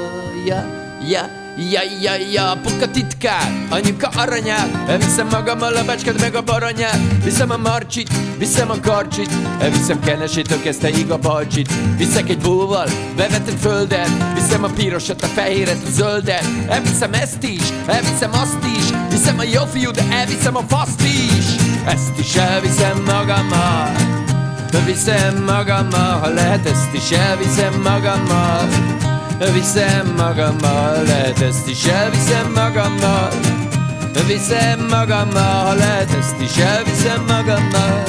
Ja, 0.45 0.66
ja, 1.10 1.44
ja, 1.58 1.82
ja, 2.01 2.16
ja, 2.32 2.51
apuka 2.51 2.91
titkár, 2.91 3.51
anyuka 3.70 4.08
aranyát 4.08 4.70
Elviszem 4.88 5.28
magammal 5.28 5.76
a 5.76 5.84
becsked 5.84 6.20
meg 6.20 6.36
a 6.36 6.41
baranyát 6.41 6.99
Viszem 7.24 7.51
a 7.51 7.58
marcsit, 7.58 8.10
viszem 8.38 8.70
a 8.70 8.80
karcsit. 8.82 9.32
Elviszem 9.60 9.99
kenesétől 9.99 10.62
kezdte 10.62 10.89
ég 10.89 11.12
a 11.12 11.18
balcsit. 11.18 11.70
Viszek 11.97 12.30
egy 12.30 12.38
búval, 12.38 12.89
bevetett 13.16 13.60
földet. 13.60 14.10
Viszem 14.34 14.64
a 14.64 14.68
pirosat, 14.68 15.22
a 15.22 15.28
fehéret, 15.28 15.78
a 15.88 15.91
zöldet. 15.91 16.45
Elviszem 16.68 17.14
ezt 17.14 17.43
is, 17.43 17.62
elviszem 17.86 18.32
azt 18.34 18.66
is. 18.78 18.84
Viszem 19.10 19.39
a 19.39 19.43
jó 19.43 19.66
fiú, 19.66 19.91
de 19.91 20.03
elviszem 20.12 20.56
a 20.56 20.64
faszt 20.68 21.01
is. 21.01 21.45
Ezt 21.86 22.20
is 22.20 22.36
elviszem 22.36 23.03
magammal. 23.06 23.91
Viszem 24.86 25.43
magammal, 25.43 26.20
ha 26.20 26.28
lehet 26.28 26.66
ezt 26.66 26.93
is 26.93 27.18
elviszem 27.18 27.74
magammal 27.82 28.68
Viszem 29.39 30.13
magammal, 30.17 31.03
lehet 31.03 31.39
ezt 31.39 31.67
is 31.67 31.86
elviszem 31.86 32.51
magammal. 32.51 33.29
Viszem 34.27 34.79
magammal, 34.79 35.65
ha 35.65 35.73
lehet 35.73 36.11
ezt 36.11 36.41
is 36.41 36.57
elviszem 36.57 37.25
magammal. 37.25 38.03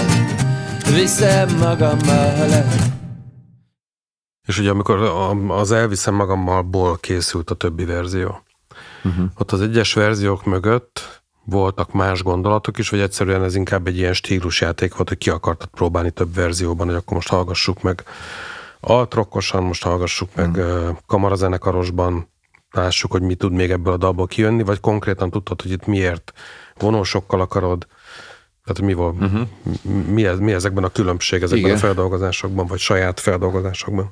Viszem 0.94 1.56
magammal, 1.56 2.36
ha 2.36 2.46
lehet. 2.46 2.82
És 4.46 4.58
ugye 4.58 4.70
amikor 4.70 4.96
az 5.48 5.72
elviszem 5.72 6.14
magammalból 6.14 6.96
készült 6.96 7.50
a 7.50 7.54
többi 7.54 7.84
verzió, 7.84 8.42
uh-huh. 9.04 9.24
ott 9.38 9.52
az 9.52 9.60
egyes 9.60 9.94
verziók 9.94 10.44
mögött 10.44 11.22
voltak 11.44 11.92
más 11.92 12.22
gondolatok 12.22 12.78
is, 12.78 12.88
vagy 12.88 13.00
egyszerűen 13.00 13.42
ez 13.42 13.54
inkább 13.54 13.86
egy 13.86 13.96
ilyen 13.96 14.12
stílusjáték 14.12 14.94
volt, 14.94 15.08
hogy 15.08 15.18
ki 15.18 15.30
akartad 15.30 15.68
próbálni 15.68 16.10
több 16.10 16.34
verzióban, 16.34 16.86
hogy 16.86 16.96
akkor 16.96 17.14
most 17.14 17.28
hallgassuk 17.28 17.82
meg 17.82 18.04
altrokkosan, 18.88 19.62
most 19.62 19.82
hallgassuk 19.82 20.34
meg 20.34 20.54
hmm. 20.54 20.98
kamarazenekarosban, 21.06 22.28
lássuk, 22.70 23.12
hogy 23.12 23.22
mi 23.22 23.34
tud 23.34 23.52
még 23.52 23.70
ebből 23.70 23.92
a 23.92 23.96
dalból 23.96 24.26
kijönni, 24.26 24.62
vagy 24.62 24.80
konkrétan 24.80 25.30
tudtad, 25.30 25.62
hogy 25.62 25.70
itt 25.70 25.86
miért 25.86 26.32
vonósokkal 26.78 27.40
akarod, 27.40 27.86
tehát 28.64 28.82
mi, 28.82 28.92
volt, 28.92 29.22
uh-huh. 29.22 29.48
mi, 30.06 30.26
ez, 30.26 30.38
mi 30.38 30.52
ezekben 30.52 30.84
a 30.84 30.88
különbség 30.88 31.42
ezekben 31.42 31.64
Igen. 31.64 31.76
a 31.76 31.78
feldolgozásokban, 31.80 32.66
vagy 32.66 32.78
saját 32.78 33.20
feldolgozásokban? 33.20 34.10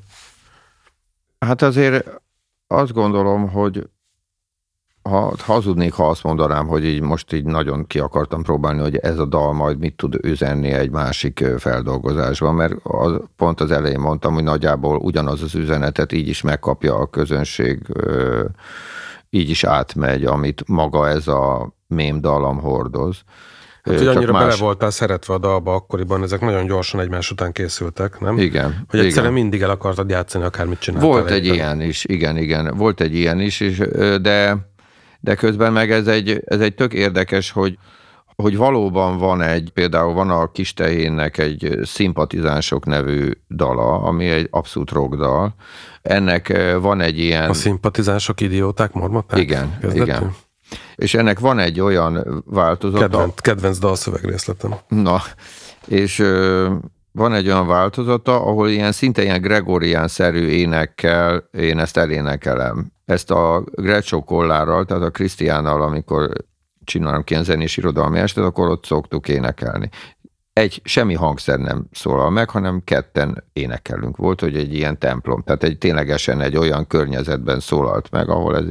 Hát 1.38 1.62
azért 1.62 2.20
azt 2.66 2.92
gondolom, 2.92 3.48
hogy 3.48 3.88
ha 5.08 5.34
hazudnék, 5.38 5.92
ha 5.92 6.08
azt 6.08 6.22
mondanám, 6.22 6.66
hogy 6.66 6.84
így 6.84 7.00
most 7.00 7.32
így 7.32 7.44
nagyon 7.44 7.86
ki 7.86 7.98
akartam 7.98 8.42
próbálni, 8.42 8.80
hogy 8.80 8.96
ez 8.96 9.18
a 9.18 9.24
dal 9.24 9.52
majd 9.52 9.78
mit 9.78 9.96
tud 9.96 10.14
üzenni 10.22 10.70
egy 10.70 10.90
másik 10.90 11.44
feldolgozásban, 11.58 12.54
mert 12.54 12.74
az, 12.82 13.20
pont 13.36 13.60
az 13.60 13.70
elején 13.70 14.00
mondtam, 14.00 14.34
hogy 14.34 14.42
nagyjából 14.42 14.96
ugyanaz 14.96 15.42
az 15.42 15.54
üzenetet 15.54 16.12
így 16.12 16.28
is 16.28 16.42
megkapja 16.42 16.94
a 16.94 17.06
közönség, 17.06 17.80
így 19.30 19.50
is 19.50 19.64
átmegy, 19.64 20.24
amit 20.24 20.62
maga 20.66 21.08
ez 21.08 21.28
a 21.28 21.74
mém 21.86 22.20
dalam 22.20 22.58
hordoz. 22.58 23.20
Hát, 23.82 23.98
hogy 23.98 24.06
annyira 24.06 24.32
más... 24.32 24.42
bele 24.42 24.56
voltál 24.56 24.90
szeretve 24.90 25.34
a 25.34 25.38
dalba 25.38 25.74
akkoriban, 25.74 26.22
ezek 26.22 26.40
nagyon 26.40 26.66
gyorsan 26.66 27.00
egymás 27.00 27.30
után 27.30 27.52
készültek, 27.52 28.20
nem? 28.20 28.38
Igen. 28.38 28.84
Hogy 28.88 29.00
egyszerűen 29.00 29.32
igen. 29.32 29.42
mindig 29.42 29.62
el 29.62 29.70
akartad 29.70 30.10
játszani, 30.10 30.44
akármit 30.44 30.78
csináltál. 30.78 31.10
Volt 31.10 31.30
egy 31.30 31.46
ilyen 31.46 31.80
is, 31.80 32.04
igen, 32.04 32.36
igen. 32.36 32.74
Volt 32.76 33.00
egy 33.00 33.14
ilyen 33.14 33.40
is, 33.40 33.60
és, 33.60 33.78
de 34.20 34.72
de 35.24 35.34
közben 35.34 35.72
meg 35.72 35.90
ez 35.90 36.06
egy, 36.06 36.42
ez 36.44 36.60
egy 36.60 36.74
tök 36.74 36.92
érdekes, 36.92 37.50
hogy 37.50 37.78
hogy 38.36 38.56
valóban 38.56 39.18
van 39.18 39.42
egy, 39.42 39.70
például 39.74 40.14
van 40.14 40.30
a 40.30 40.50
Kistehénnek 40.50 41.38
egy 41.38 41.78
Szimpatizánsok 41.82 42.86
nevű 42.86 43.30
dala, 43.48 44.02
ami 44.02 44.28
egy 44.28 44.48
abszolút 44.50 44.90
rockdal. 44.90 45.54
Ennek 46.02 46.48
eh, 46.48 46.80
van 46.80 47.00
egy 47.00 47.18
ilyen... 47.18 47.50
A 47.50 47.54
szimpatizánsok 47.54 48.40
idióták 48.40 48.92
mormaták? 48.92 49.38
Igen, 49.38 49.78
Kezdetünk? 49.80 50.06
igen. 50.06 50.34
És 50.94 51.14
ennek 51.14 51.38
van 51.38 51.58
egy 51.58 51.80
olyan 51.80 52.44
változata... 52.46 53.08
Kedvenc, 53.08 53.40
kedvenc 53.40 53.78
dalszövegrészletem. 53.78 54.74
Na, 54.88 55.22
és 55.86 56.22
van 57.12 57.34
egy 57.34 57.46
olyan 57.46 57.66
változata, 57.66 58.40
ahol 58.40 58.68
ilyen 58.68 58.92
szinte 58.92 59.22
ilyen 59.22 59.40
Gregorián-szerű 59.40 60.46
énekkel 60.46 61.48
én 61.52 61.78
ezt 61.78 61.96
elénekelem. 61.96 62.92
Ezt 63.04 63.30
a 63.30 63.64
Greccio 63.72 64.22
Kollárral, 64.22 64.84
tehát 64.84 65.02
a 65.02 65.10
Krisztiánnal, 65.10 65.82
amikor 65.82 66.30
csinálom 66.84 67.24
ki 67.24 67.36
zenés 67.42 67.76
irodalmi 67.76 68.18
estet, 68.18 68.44
akkor 68.44 68.68
ott 68.68 68.84
szoktuk 68.84 69.28
énekelni. 69.28 69.88
Egy, 70.52 70.80
semmi 70.84 71.14
hangszer 71.14 71.58
nem 71.58 71.86
szólal 71.92 72.30
meg, 72.30 72.50
hanem 72.50 72.82
ketten 72.84 73.44
énekelünk. 73.52 74.16
Volt, 74.16 74.40
hogy 74.40 74.56
egy 74.56 74.74
ilyen 74.74 74.98
templom, 74.98 75.42
tehát 75.42 75.62
egy 75.62 75.78
ténylegesen 75.78 76.40
egy 76.40 76.56
olyan 76.56 76.86
környezetben 76.86 77.60
szólalt 77.60 78.10
meg, 78.10 78.28
ahol 78.28 78.56
ez 78.56 78.64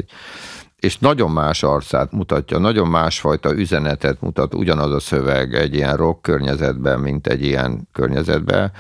és 0.84 0.97
nagyon 0.97 1.31
más 1.31 1.63
arcát 1.63 2.11
mutatja, 2.11 2.57
nagyon 2.57 2.88
másfajta 2.88 3.53
üzenetet 3.53 4.21
mutat 4.21 4.53
ugyanaz 4.53 4.91
a 4.91 4.99
szöveg 4.99 5.53
egy 5.53 5.73
ilyen 5.73 5.97
rock 5.97 6.21
környezetben, 6.21 6.99
mint 6.99 7.27
egy 7.27 7.43
ilyen 7.43 7.88
környezetben. 7.91 8.71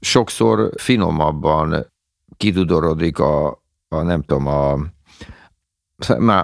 Sokszor 0.00 0.70
finomabban 0.76 1.86
kidudorodik 2.36 3.18
a, 3.18 3.62
a 3.88 4.02
nem 4.02 4.22
tudom, 4.22 4.46
a 4.46 4.76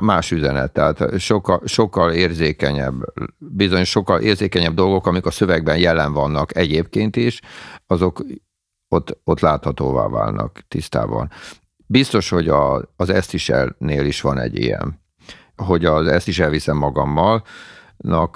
más 0.01 0.31
üzenet, 0.31 0.73
tehát 0.73 1.19
sokkal, 1.19 1.61
sokkal 1.65 2.13
érzékenyebb, 2.13 2.95
bizony 3.39 3.85
sokkal 3.85 4.21
érzékenyebb 4.21 4.75
dolgok, 4.75 5.07
amik 5.07 5.27
a 5.27 5.31
szövegben 5.31 5.79
jelen 5.79 6.13
vannak 6.13 6.57
egyébként 6.57 7.17
is, 7.17 7.41
azok 7.87 8.25
ott, 8.89 9.21
ott 9.25 9.41
láthatóvá 9.41 10.09
válnak 10.09 10.61
tisztában. 10.69 11.31
Biztos, 11.87 12.29
hogy 12.29 12.49
a, 12.49 12.93
az 12.97 13.11
ezt 13.11 13.35
is 13.35 13.49
elnél 13.49 14.07
is 14.07 14.21
van 14.21 14.39
egy 14.39 14.59
ilyen, 14.59 15.01
hogy 15.57 15.85
az 15.85 16.07
ezt 16.07 16.29
is 16.29 16.39
elviszem 16.39 16.77
magammal, 16.77 17.45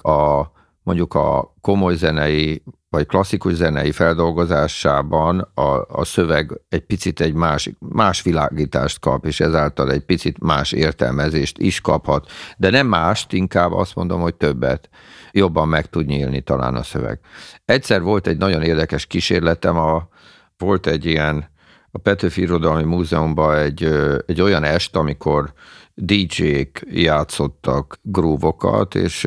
a, 0.03 0.51
mondjuk 0.83 1.15
a 1.15 1.55
komoly 1.61 1.95
zenei 1.95 2.63
vagy 2.91 3.07
klasszikus 3.07 3.55
zenei 3.55 3.93
feldolgozásában 3.93 5.51
a, 5.55 5.85
a 5.89 6.05
szöveg 6.05 6.61
egy 6.69 6.81
picit 6.81 7.21
egy 7.21 7.35
más, 7.35 7.71
más 7.79 8.23
világítást 8.23 8.99
kap, 8.99 9.27
és 9.27 9.41
ezáltal 9.41 9.91
egy 9.91 10.05
picit 10.05 10.39
más 10.39 10.73
értelmezést 10.73 11.59
is 11.59 11.81
kaphat. 11.81 12.31
De 12.57 12.71
nem 12.71 12.87
mást, 12.87 13.33
inkább 13.33 13.73
azt 13.73 13.95
mondom, 13.95 14.21
hogy 14.21 14.35
többet. 14.35 14.89
Jobban 15.33 15.69
meg 15.69 15.87
tud 15.87 16.07
nyílni 16.07 16.41
talán 16.41 16.75
a 16.75 16.83
szöveg. 16.83 17.21
Egyszer 17.65 18.03
volt 18.03 18.27
egy 18.27 18.37
nagyon 18.37 18.63
érdekes 18.63 19.07
kísérletem, 19.07 19.77
a, 19.77 20.09
volt 20.57 20.87
egy 20.87 21.05
ilyen 21.05 21.51
a 21.91 21.99
Petőfi 21.99 22.41
Irodalmi 22.41 22.85
Múzeumban 22.85 23.57
egy, 23.57 23.85
egy 24.27 24.41
olyan 24.41 24.65
est, 24.65 24.97
amikor 24.97 25.53
DJ-k 25.95 26.81
játszottak 26.91 27.99
grúvokat, 28.03 28.95
és 28.95 29.25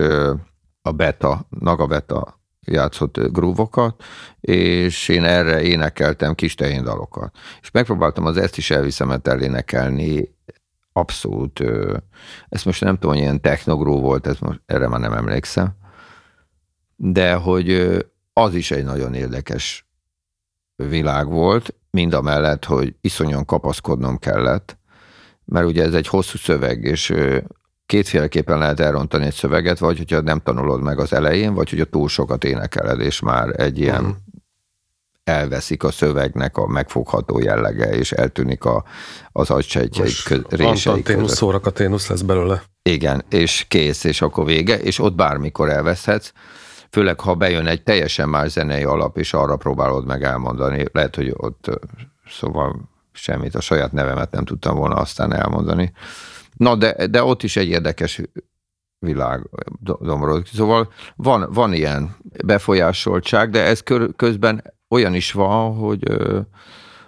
a 0.81 0.91
Beta, 0.91 1.47
Naga 1.49 1.85
Beta 1.85 2.40
játszott 2.67 3.19
grúvokat, 3.19 4.03
és 4.39 5.07
én 5.07 5.23
erre 5.23 5.61
énekeltem 5.61 6.35
kis 6.35 6.55
dalokat. 6.55 7.35
És 7.61 7.71
megpróbáltam 7.71 8.25
az 8.25 8.37
ezt 8.37 8.57
is 8.57 8.71
elviszemet 8.71 9.27
elénekelni, 9.27 10.35
abszolút, 10.93 11.63
ezt 12.49 12.65
most 12.65 12.83
nem 12.83 12.93
tudom, 12.93 13.11
hogy 13.11 13.21
ilyen 13.21 13.41
technogró 13.41 13.99
volt, 13.99 14.27
ez 14.27 14.39
most, 14.39 14.61
erre 14.65 14.87
már 14.87 14.99
nem 14.99 15.13
emlékszem, 15.13 15.75
de 16.95 17.33
hogy 17.33 17.97
az 18.33 18.53
is 18.53 18.71
egy 18.71 18.83
nagyon 18.83 19.13
érdekes 19.13 19.89
világ 20.75 21.27
volt, 21.27 21.75
mind 21.89 22.13
a 22.13 22.21
mellett, 22.21 22.65
hogy 22.65 22.95
iszonyan 23.01 23.45
kapaszkodnom 23.45 24.17
kellett, 24.17 24.77
mert 25.45 25.65
ugye 25.65 25.83
ez 25.83 25.93
egy 25.93 26.07
hosszú 26.07 26.37
szöveg, 26.37 26.83
és 26.83 27.13
kétféleképpen 27.91 28.57
lehet 28.57 28.79
elrontani 28.79 29.25
egy 29.25 29.33
szöveget, 29.33 29.79
vagy 29.79 29.97
hogyha 29.97 30.21
nem 30.21 30.39
tanulod 30.39 30.81
meg 30.81 30.99
az 30.99 31.13
elején, 31.13 31.53
vagy 31.53 31.69
hogyha 31.69 31.85
túl 31.85 32.07
sokat 32.07 32.43
énekeled, 32.43 32.99
és 32.99 33.19
már 33.19 33.59
egy 33.61 33.79
ilyen 33.79 34.01
uh-huh. 34.01 34.15
elveszik 35.23 35.83
a 35.83 35.91
szövegnek 35.91 36.57
a 36.57 36.67
megfogható 36.67 37.39
jellege, 37.39 37.89
és 37.89 38.11
eltűnik 38.11 38.65
a, 38.65 38.83
az 39.31 39.49
agysejtjeik 39.49 40.45
rései 40.49 41.01
között. 41.01 41.27
szórakaténusz 41.27 42.07
lesz 42.07 42.21
belőle. 42.21 42.63
Igen, 42.81 43.23
és 43.29 43.65
kész, 43.67 44.03
és 44.03 44.21
akkor 44.21 44.45
vége, 44.45 44.79
és 44.79 44.99
ott 44.99 45.15
bármikor 45.15 45.69
elveszhetsz 45.69 46.31
főleg 46.91 47.19
ha 47.19 47.35
bejön 47.35 47.67
egy 47.67 47.83
teljesen 47.83 48.29
más 48.29 48.51
zenei 48.51 48.83
alap, 48.83 49.17
és 49.17 49.33
arra 49.33 49.55
próbálod 49.55 50.05
meg 50.05 50.23
elmondani, 50.23 50.85
lehet, 50.91 51.15
hogy 51.15 51.33
ott 51.37 51.79
szóval 52.27 52.89
semmit, 53.11 53.55
a 53.55 53.61
saját 53.61 53.91
nevemet 53.91 54.31
nem 54.31 54.45
tudtam 54.45 54.75
volna 54.75 54.95
aztán 54.95 55.33
elmondani. 55.33 55.93
Na, 56.61 56.75
de, 56.75 57.07
de 57.07 57.23
ott 57.23 57.43
is 57.43 57.55
egy 57.55 57.67
érdekes 57.67 58.21
világ 58.99 59.49
domorodik. 59.99 60.45
Szóval 60.45 60.91
van, 61.15 61.47
van 61.53 61.73
ilyen 61.73 62.15
befolyásoltság, 62.45 63.49
de 63.49 63.63
ez 63.63 63.83
közben 64.15 64.73
olyan 64.89 65.13
is 65.13 65.31
van, 65.31 65.75
hogy 65.75 65.99
ö, 66.09 66.39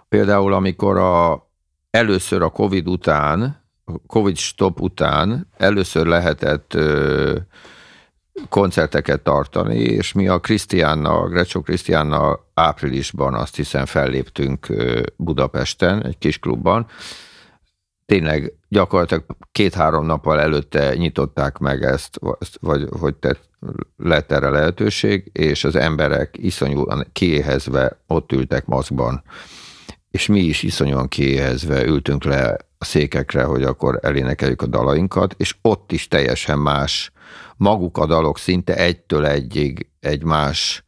például 0.10 0.54
amikor 0.54 0.98
a, 0.98 1.48
először 1.90 2.42
a 2.42 2.50
Covid 2.50 2.88
után, 2.88 3.64
Covid 4.08 4.38
stop 4.38 4.82
után 4.82 5.48
először 5.58 6.06
lehetett 6.06 6.74
ö, 6.74 7.38
koncerteket 8.50 9.22
tartani, 9.22 9.80
és 9.80 10.14
mi 10.14 10.28
a 10.28 10.40
Krisztiánnal, 10.40 11.28
Grecsó 11.28 11.62
Krisztiánnal 11.62 12.52
áprilisban 12.54 13.34
azt 13.34 13.56
hiszem 13.56 13.86
felléptünk 13.86 14.68
Budapesten, 15.16 16.06
egy 16.06 16.18
kis 16.18 16.40
klubban. 16.40 16.88
Tényleg 18.06 18.54
gyakorlatilag 18.70 19.26
két-három 19.52 20.06
nappal 20.06 20.40
előtte 20.40 20.96
nyitották 20.96 21.58
meg 21.58 21.84
ezt, 21.84 22.20
vagy 22.62 22.88
hogy 23.00 23.16
tett, 23.16 23.50
lett 23.98 24.32
erre 24.32 24.50
lehetőség, 24.50 25.30
és 25.34 25.64
az 25.64 25.76
emberek 25.76 26.36
iszonyúan 26.38 27.08
kiéhezve 27.12 28.00
ott 28.08 28.32
ültek 28.32 28.66
maszkban, 28.66 29.24
és 30.12 30.28
mi 30.28 30.40
is 30.40 30.64
iszonyúan 30.64 31.08
kiéhezve 31.08 31.86
ültünk 31.86 32.24
le 32.24 32.58
a 32.78 32.86
székekre, 32.86 33.44
hogy 33.44 33.64
akkor 33.64 34.00
elénekeljük 34.02 34.62
a 34.62 34.68
dalainkat, 34.68 35.36
és 35.38 35.56
ott 35.62 35.92
is 35.92 36.08
teljesen 36.08 36.60
más. 36.60 37.12
Maguk 37.58 37.98
a 37.98 38.06
dalok 38.06 38.38
szinte 38.38 38.76
egytől 38.76 39.26
egyig 39.26 39.88
egy 40.00 40.24
más 40.24 40.84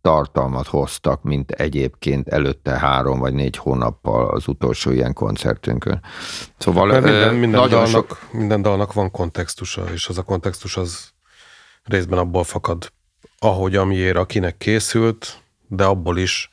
tartalmat 0.00 0.66
hoztak, 0.66 1.22
mint 1.22 1.50
egyébként 1.50 2.28
előtte 2.28 2.78
három 2.78 3.18
vagy 3.18 3.34
négy 3.34 3.56
hónappal 3.56 4.28
az 4.28 4.48
utolsó 4.48 4.90
ilyen 4.90 5.12
koncertünkön. 5.12 6.00
Szóval 6.58 6.86
minden, 6.86 7.34
minden, 7.34 7.60
nagyon 7.60 7.68
dalnak, 7.68 7.88
sok... 7.88 8.28
minden 8.32 8.62
dalnak 8.62 8.92
van 8.92 9.10
kontextusa, 9.10 9.84
és 9.92 10.08
az 10.08 10.18
a 10.18 10.22
kontextus 10.22 10.76
az 10.76 11.10
részben 11.84 12.18
abból 12.18 12.44
fakad, 12.44 12.92
ahogy 13.38 13.76
amiért 13.76 14.16
akinek 14.16 14.56
készült, 14.56 15.42
de 15.68 15.84
abból 15.84 16.18
is, 16.18 16.50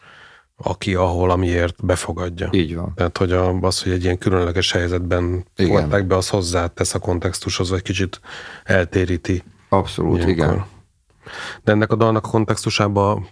aki 0.57 0.95
ahol 0.95 1.29
amiért 1.29 1.85
befogadja. 1.85 2.49
Így 2.51 2.75
van. 2.75 2.93
Tehát, 2.95 3.17
hogy 3.17 3.31
az, 3.61 3.83
hogy 3.83 3.91
egy 3.91 4.03
ilyen 4.03 4.17
különleges 4.17 4.71
helyzetben 4.71 5.45
volták 5.55 6.05
be, 6.05 6.15
az 6.15 6.29
hozzátesz 6.29 6.93
a 6.93 6.99
kontextushoz, 6.99 7.69
vagy 7.69 7.81
kicsit 7.81 8.19
eltéríti. 8.63 9.43
Abszolút, 9.69 10.17
ilyenkor. 10.17 10.45
igen. 10.45 10.65
De 11.63 11.71
ennek 11.71 11.91
a 11.91 11.95
dalnak 11.95 12.25
a 12.25 12.29
kontextusában 12.29 13.27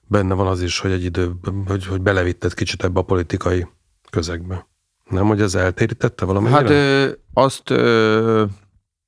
benne 0.00 0.34
van 0.34 0.46
az 0.46 0.62
is, 0.62 0.78
hogy 0.78 0.90
egy 0.90 1.04
idő, 1.04 1.32
hogy, 1.66 1.86
hogy 1.86 2.00
belevitted 2.00 2.54
kicsit 2.54 2.84
ebbe 2.84 3.00
a 3.00 3.04
politikai 3.04 3.66
közegbe. 4.10 4.68
Nem, 5.04 5.26
hogy 5.26 5.40
ez 5.40 5.54
eltérítette 5.54 6.24
valamennyire? 6.24 6.60
Hát 6.60 6.70
ö, 6.70 7.10
azt 7.32 7.70
ö, 7.70 8.44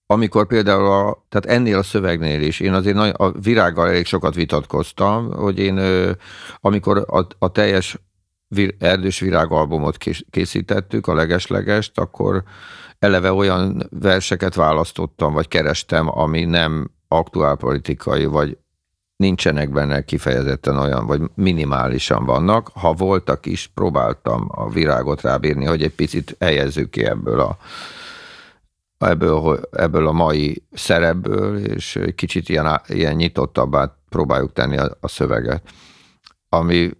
amikor 0.07 0.47
például 0.47 0.87
a, 0.87 1.27
tehát 1.29 1.59
ennél 1.59 1.79
a 1.79 1.83
szövegnél 1.83 2.43
is, 2.43 2.61
én 2.61 2.73
azért 2.73 2.97
nagy, 2.97 3.15
a 3.17 3.31
virággal 3.31 3.89
elég 3.89 4.07
sokat 4.07 4.35
vitatkoztam, 4.35 5.33
hogy 5.33 5.59
én 5.59 5.81
amikor 6.61 7.05
a, 7.07 7.27
a 7.39 7.53
teljes 7.53 7.99
vir, 8.49 8.75
erdős 8.79 9.21
virágalbumot 9.21 9.97
készítettük, 10.31 11.07
a 11.07 11.15
legeslegest, 11.15 11.99
akkor 11.99 12.43
eleve 12.99 13.33
olyan 13.33 13.89
verseket 13.91 14.55
választottam, 14.55 15.33
vagy 15.33 15.49
kerestem, 15.49 16.19
ami 16.19 16.45
nem 16.45 16.91
aktuálpolitikai, 17.19 18.25
vagy 18.25 18.59
nincsenek 19.17 19.71
benne 19.71 20.05
kifejezetten 20.05 20.77
olyan, 20.77 21.07
vagy 21.07 21.21
minimálisan 21.35 22.25
vannak. 22.25 22.71
Ha 22.75 22.93
voltak 22.93 23.47
is, 23.47 23.71
próbáltam 23.75 24.47
a 24.49 24.71
virágot 24.71 25.21
rábírni, 25.21 25.65
hogy 25.65 25.83
egy 25.83 25.95
picit 25.95 26.37
helyezzük 26.41 26.91
ki 26.91 27.05
ebből 27.05 27.41
a 27.41 27.59
ebből, 28.99 29.61
ebből 29.73 30.07
a 30.07 30.13
mai 30.13 30.65
szerepből, 30.73 31.59
és 31.59 31.99
kicsit 32.15 32.49
ilyen, 32.49 32.81
ilyen 32.87 33.15
nyitottabbá 33.15 33.97
próbáljuk 34.09 34.53
tenni 34.53 34.77
a, 34.77 34.97
a 35.01 35.09
szöveget. 35.09 35.63
Ami 36.49 36.91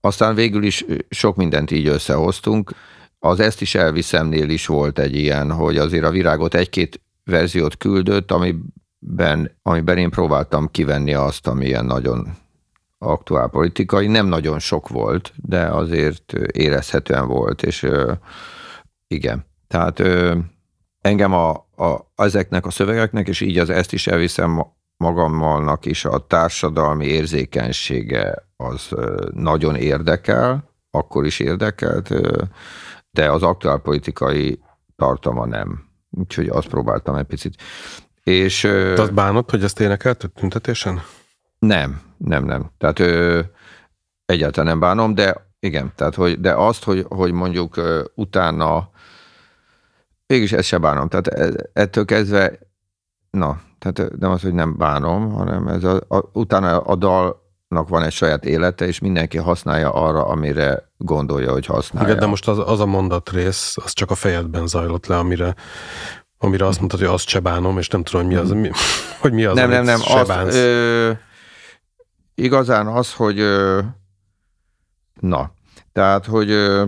aztán 0.00 0.34
végül 0.34 0.62
is 0.62 0.84
sok 1.08 1.36
mindent 1.36 1.70
így 1.70 1.86
összehoztunk. 1.86 2.74
Az 3.18 3.40
ezt 3.40 3.60
is 3.60 3.74
elviszemnél 3.74 4.48
is 4.48 4.66
volt 4.66 4.98
egy 4.98 5.16
ilyen, 5.16 5.52
hogy 5.52 5.76
azért 5.76 6.04
a 6.04 6.10
virágot 6.10 6.54
egy-két 6.54 7.00
verziót 7.24 7.76
küldött, 7.76 8.30
amiben, 9.04 9.58
amiben 9.62 9.98
én 9.98 10.10
próbáltam 10.10 10.70
kivenni 10.70 11.14
azt, 11.14 11.46
ami 11.46 11.66
ilyen 11.66 11.84
nagyon 11.84 12.36
aktuál 12.98 13.48
politikai. 13.48 14.06
Nem 14.06 14.26
nagyon 14.26 14.58
sok 14.58 14.88
volt, 14.88 15.32
de 15.36 15.66
azért 15.66 16.32
érezhetően 16.52 17.26
volt, 17.26 17.62
és 17.62 17.86
igen. 19.06 19.44
Tehát 19.66 20.02
engem 21.00 21.32
a, 21.32 21.50
a, 21.76 22.12
ezeknek 22.14 22.66
a 22.66 22.70
szövegeknek, 22.70 23.28
és 23.28 23.40
így 23.40 23.58
az 23.58 23.70
ezt 23.70 23.92
is 23.92 24.06
elviszem 24.06 24.64
magammalnak 24.96 25.86
is 25.86 26.04
a 26.04 26.26
társadalmi 26.26 27.06
érzékenysége 27.06 28.48
az 28.56 28.88
nagyon 29.32 29.76
érdekel, 29.76 30.70
akkor 30.90 31.26
is 31.26 31.38
érdekelt, 31.38 32.08
de 33.10 33.30
az 33.30 33.42
aktuálpolitikai 33.42 34.60
tartalma 34.96 35.46
nem. 35.46 35.84
Úgyhogy 36.10 36.48
azt 36.48 36.68
próbáltam 36.68 37.14
egy 37.14 37.26
picit. 37.26 37.56
És, 38.24 38.60
Te 38.60 39.02
azt 39.02 39.14
bánod, 39.14 39.50
hogy 39.50 39.64
ezt 39.64 39.80
énekelt 39.80 40.30
tüntetésen? 40.34 41.02
Nem, 41.58 42.00
nem, 42.16 42.44
nem. 42.44 42.70
Tehát 42.78 42.98
ö, 42.98 43.40
egyáltalán 44.24 44.70
nem 44.70 44.80
bánom, 44.80 45.14
de 45.14 45.52
igen, 45.60 45.92
tehát 45.94 46.14
hogy, 46.14 46.40
de 46.40 46.52
azt, 46.52 46.84
hogy, 46.84 47.06
hogy 47.08 47.32
mondjuk 47.32 47.76
ö, 47.76 48.04
utána 48.14 48.90
mégis 50.26 50.52
ezt 50.52 50.68
se 50.68 50.78
bánom. 50.78 51.08
Tehát 51.08 51.26
e, 51.26 51.70
ettől 51.72 52.04
kezdve, 52.04 52.58
na, 53.30 53.60
tehát 53.78 54.18
nem 54.18 54.30
az, 54.30 54.42
hogy 54.42 54.54
nem 54.54 54.76
bánom, 54.76 55.32
hanem 55.32 55.68
ez 55.68 55.84
a, 55.84 56.00
a, 56.08 56.30
utána 56.32 56.80
a 56.80 56.94
dalnak 56.94 57.88
van 57.88 58.02
egy 58.02 58.12
saját 58.12 58.44
élete, 58.44 58.86
és 58.86 58.98
mindenki 58.98 59.38
használja 59.38 59.92
arra, 59.92 60.26
amire 60.26 60.92
gondolja, 60.96 61.52
hogy 61.52 61.66
használja. 61.66 62.08
Igen, 62.08 62.20
de 62.20 62.26
most 62.26 62.48
az, 62.48 62.58
az 62.58 62.80
a 62.80 62.86
mondat 62.86 63.30
rész, 63.30 63.76
az 63.84 63.92
csak 63.92 64.10
a 64.10 64.14
fejedben 64.14 64.66
zajlott 64.66 65.06
le, 65.06 65.18
amire 65.18 65.54
amire 66.44 66.66
azt 66.66 66.78
mondtad, 66.78 67.00
hogy 67.00 67.08
azt 67.08 67.28
se 67.28 67.40
bánom, 67.40 67.78
és 67.78 67.88
nem 67.88 68.02
tudom, 68.02 68.26
hogy 68.26 68.34
mi 68.34 68.40
az, 68.40 68.50
mi, 68.50 68.70
hogy 69.22 69.32
mi 69.32 69.44
az, 69.44 69.56
nem, 69.56 69.70
nem, 69.70 69.84
nem, 69.84 70.00
azt, 70.04 70.54
ö, 70.54 71.10
igazán 72.34 72.86
az, 72.86 73.12
hogy 73.12 73.38
ö, 73.38 73.80
na, 75.20 75.52
tehát, 75.92 76.26
hogy 76.26 76.50
ö, 76.50 76.86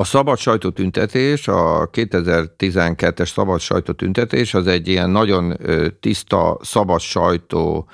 a 0.00 0.04
szabad 0.04 0.38
sajtótüntetés, 0.38 1.48
a 1.48 1.90
2012-es 1.90 3.32
szabad 3.32 3.60
sajtótüntetés 3.60 4.54
az 4.54 4.66
egy 4.66 4.88
ilyen 4.88 5.10
nagyon 5.10 5.56
tiszta, 6.00 6.58
szabad 6.62 7.00
sajtó 7.00 7.88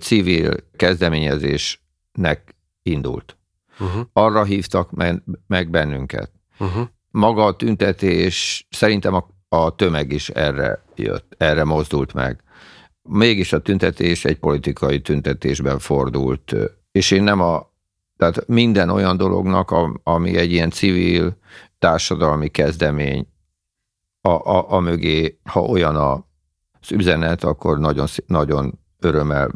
civil 0.00 0.54
kezdeményezésnek 0.76 2.56
indult. 2.82 3.38
Uh-huh. 3.80 4.06
Arra 4.12 4.44
hívtak 4.44 4.90
meg 5.46 5.70
bennünket. 5.70 6.30
Uh-huh. 6.58 6.86
Maga 7.10 7.44
a 7.44 7.56
tüntetés, 7.56 8.66
szerintem 8.70 9.14
a, 9.14 9.26
a 9.48 9.74
tömeg 9.74 10.12
is 10.12 10.28
erre 10.28 10.84
jött, 10.94 11.34
erre 11.38 11.64
mozdult 11.64 12.14
meg. 12.14 12.42
Mégis 13.02 13.52
a 13.52 13.58
tüntetés 13.60 14.24
egy 14.24 14.38
politikai 14.38 15.00
tüntetésben 15.00 15.78
fordult, 15.78 16.54
és 16.92 17.10
én 17.10 17.22
nem 17.22 17.40
a 17.40 17.68
tehát 18.16 18.46
minden 18.46 18.90
olyan 18.90 19.16
dolognak, 19.16 19.74
ami 20.02 20.36
egy 20.36 20.52
ilyen 20.52 20.70
civil 20.70 21.36
társadalmi 21.78 22.48
kezdemény, 22.48 23.26
a, 24.20 24.28
a, 24.28 24.72
a 24.72 24.80
mögé, 24.80 25.38
ha 25.44 25.60
olyan 25.60 25.96
a, 25.96 26.12
az 26.80 26.92
üzenet, 26.92 27.44
akkor 27.44 27.78
nagyon, 27.78 28.06
nagyon 28.26 28.78
örömmel 29.00 29.50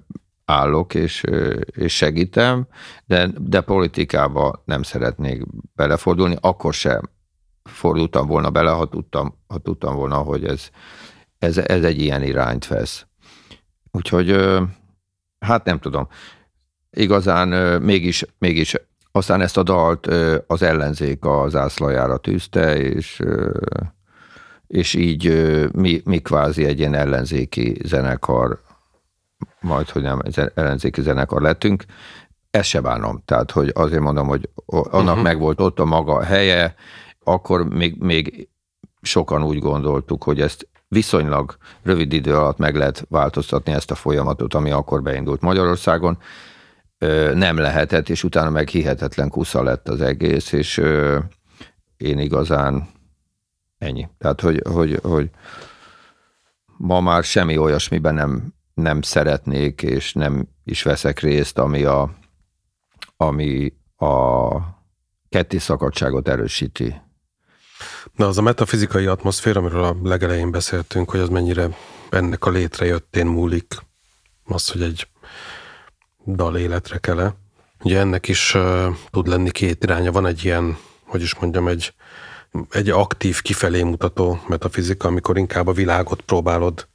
állok 0.44 0.94
és, 0.94 1.22
és 1.66 1.96
segítem, 1.96 2.66
de, 3.06 3.30
de 3.38 3.60
politikába 3.60 4.62
nem 4.64 4.82
szeretnék 4.82 5.42
belefordulni, 5.74 6.36
akkor 6.40 6.74
sem 6.74 7.10
fordultam 7.64 8.26
volna 8.26 8.50
bele, 8.50 8.70
ha 8.70 8.88
tudtam, 8.88 9.38
ha 9.46 9.58
tudtam 9.58 9.96
volna, 9.96 10.16
hogy 10.16 10.44
ez, 10.44 10.68
ez, 11.38 11.58
ez 11.58 11.84
egy 11.84 12.00
ilyen 12.00 12.22
irányt 12.22 12.66
vesz. 12.66 13.06
Úgyhogy 13.90 14.36
hát 15.38 15.64
nem 15.64 15.78
tudom 15.78 16.08
igazán 16.90 17.48
mégis, 17.82 18.24
mégis 18.38 18.76
aztán 19.12 19.40
ezt 19.40 19.56
a 19.56 19.62
dalt 19.62 20.06
az 20.46 20.62
ellenzék 20.62 21.24
a 21.24 21.48
zászlajára 21.48 22.16
tűzte, 22.16 22.78
és, 22.78 23.22
és 24.66 24.94
így 24.94 25.52
mi, 25.72 26.00
mi 26.04 26.18
kvázi 26.18 26.64
egy 26.64 26.78
ilyen 26.78 26.94
ellenzéki 26.94 27.80
zenekar, 27.84 28.60
majd, 29.60 29.88
hogy 29.88 30.02
nem 30.02 30.20
ellenzéki 30.54 31.02
zenekar 31.02 31.42
lettünk, 31.42 31.84
ezt 32.50 32.68
se 32.68 32.80
bánom. 32.80 33.22
Tehát, 33.24 33.50
hogy 33.50 33.70
azért 33.74 34.00
mondom, 34.00 34.26
hogy 34.26 34.48
annak 34.66 35.04
uh-huh. 35.04 35.22
megvolt 35.22 35.60
ott 35.60 35.78
a 35.78 35.84
maga 35.84 36.22
helye, 36.22 36.74
akkor 37.24 37.68
még, 37.68 37.96
még 37.98 38.48
sokan 39.02 39.42
úgy 39.42 39.58
gondoltuk, 39.58 40.22
hogy 40.24 40.40
ezt 40.40 40.68
viszonylag 40.88 41.56
rövid 41.82 42.12
idő 42.12 42.36
alatt 42.36 42.58
meg 42.58 42.76
lehet 42.76 43.06
változtatni 43.08 43.72
ezt 43.72 43.90
a 43.90 43.94
folyamatot, 43.94 44.54
ami 44.54 44.70
akkor 44.70 45.02
beindult 45.02 45.40
Magyarországon 45.40 46.18
nem 47.34 47.56
lehetett, 47.56 48.08
és 48.08 48.24
utána 48.24 48.50
meg 48.50 48.68
hihetetlen 48.68 49.28
kusza 49.28 49.62
lett 49.62 49.88
az 49.88 50.00
egész, 50.00 50.52
és 50.52 50.78
én 51.96 52.18
igazán 52.18 52.88
ennyi. 53.78 54.08
Tehát, 54.18 54.40
hogy, 54.40 54.62
hogy, 54.72 54.98
hogy 55.02 55.30
ma 56.76 57.00
már 57.00 57.24
semmi 57.24 57.58
olyasmiben 57.58 58.14
nem, 58.14 58.54
nem 58.74 59.02
szeretnék, 59.02 59.82
és 59.82 60.12
nem 60.12 60.48
is 60.64 60.82
veszek 60.82 61.20
részt, 61.20 61.58
ami 61.58 61.84
a, 61.84 62.14
ami 63.16 63.72
a 63.96 64.50
ketté 65.28 65.58
szakadságot 65.58 66.28
erősíti. 66.28 66.94
Na, 68.16 68.26
az 68.26 68.38
a 68.38 68.42
metafizikai 68.42 69.06
atmoszféra, 69.06 69.60
amiről 69.60 69.84
a 69.84 69.96
legelején 70.02 70.50
beszéltünk, 70.50 71.10
hogy 71.10 71.20
az 71.20 71.28
mennyire 71.28 71.68
ennek 72.10 72.44
a 72.44 72.50
létrejöttén 72.50 73.26
múlik, 73.26 73.74
az, 74.44 74.68
hogy 74.68 74.82
egy 74.82 75.08
dal 76.26 76.56
életre 76.56 76.98
kell 76.98 77.32
Ugye 77.82 77.98
ennek 77.98 78.28
is 78.28 78.54
uh, 78.54 78.86
tud 79.10 79.26
lenni 79.26 79.50
két 79.50 79.84
iránya. 79.84 80.12
Van 80.12 80.26
egy 80.26 80.44
ilyen, 80.44 80.76
hogy 81.06 81.22
is 81.22 81.34
mondjam, 81.34 81.68
egy, 81.68 81.94
egy 82.70 82.90
aktív, 82.90 83.42
kifelé 83.42 83.82
mutató 83.82 84.40
metafizika, 84.46 85.08
amikor 85.08 85.38
inkább 85.38 85.66
a 85.66 85.72
világot 85.72 86.20
próbálod 86.20 86.86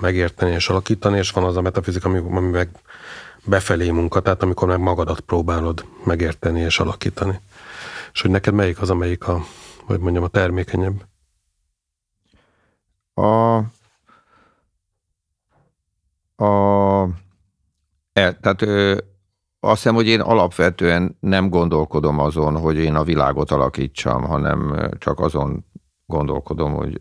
megérteni 0.00 0.52
és 0.52 0.68
alakítani, 0.68 1.18
és 1.18 1.30
van 1.30 1.44
az 1.44 1.56
a 1.56 1.60
metafizika, 1.60 2.08
ami, 2.08 2.18
ami 2.18 2.50
meg 2.50 2.68
befelé 3.44 3.90
munka, 3.90 4.20
tehát 4.20 4.42
amikor 4.42 4.68
meg 4.68 4.78
magadat 4.78 5.20
próbálod 5.20 5.84
megérteni 6.04 6.60
és 6.60 6.78
alakítani. 6.78 7.40
És 8.12 8.20
hogy 8.20 8.30
neked 8.30 8.54
melyik 8.54 8.80
az, 8.80 8.90
amelyik 8.90 9.28
a, 9.28 9.44
hogy 9.90 10.00
mondjam, 10.00 10.24
a 10.24 10.28
termékenyebb? 10.28 11.04
A, 13.14 13.56
a 16.44 17.08
E, 18.12 18.32
tehát 18.32 18.62
ö, 18.62 18.96
azt 19.60 19.82
hiszem, 19.82 19.94
hogy 19.94 20.06
én 20.06 20.20
alapvetően 20.20 21.16
nem 21.20 21.48
gondolkodom 21.48 22.18
azon, 22.18 22.56
hogy 22.58 22.76
én 22.76 22.94
a 22.94 23.04
világot 23.04 23.50
alakítsam, 23.50 24.22
hanem 24.22 24.88
csak 24.98 25.20
azon 25.20 25.64
gondolkodom, 26.06 26.72
hogy, 26.74 27.00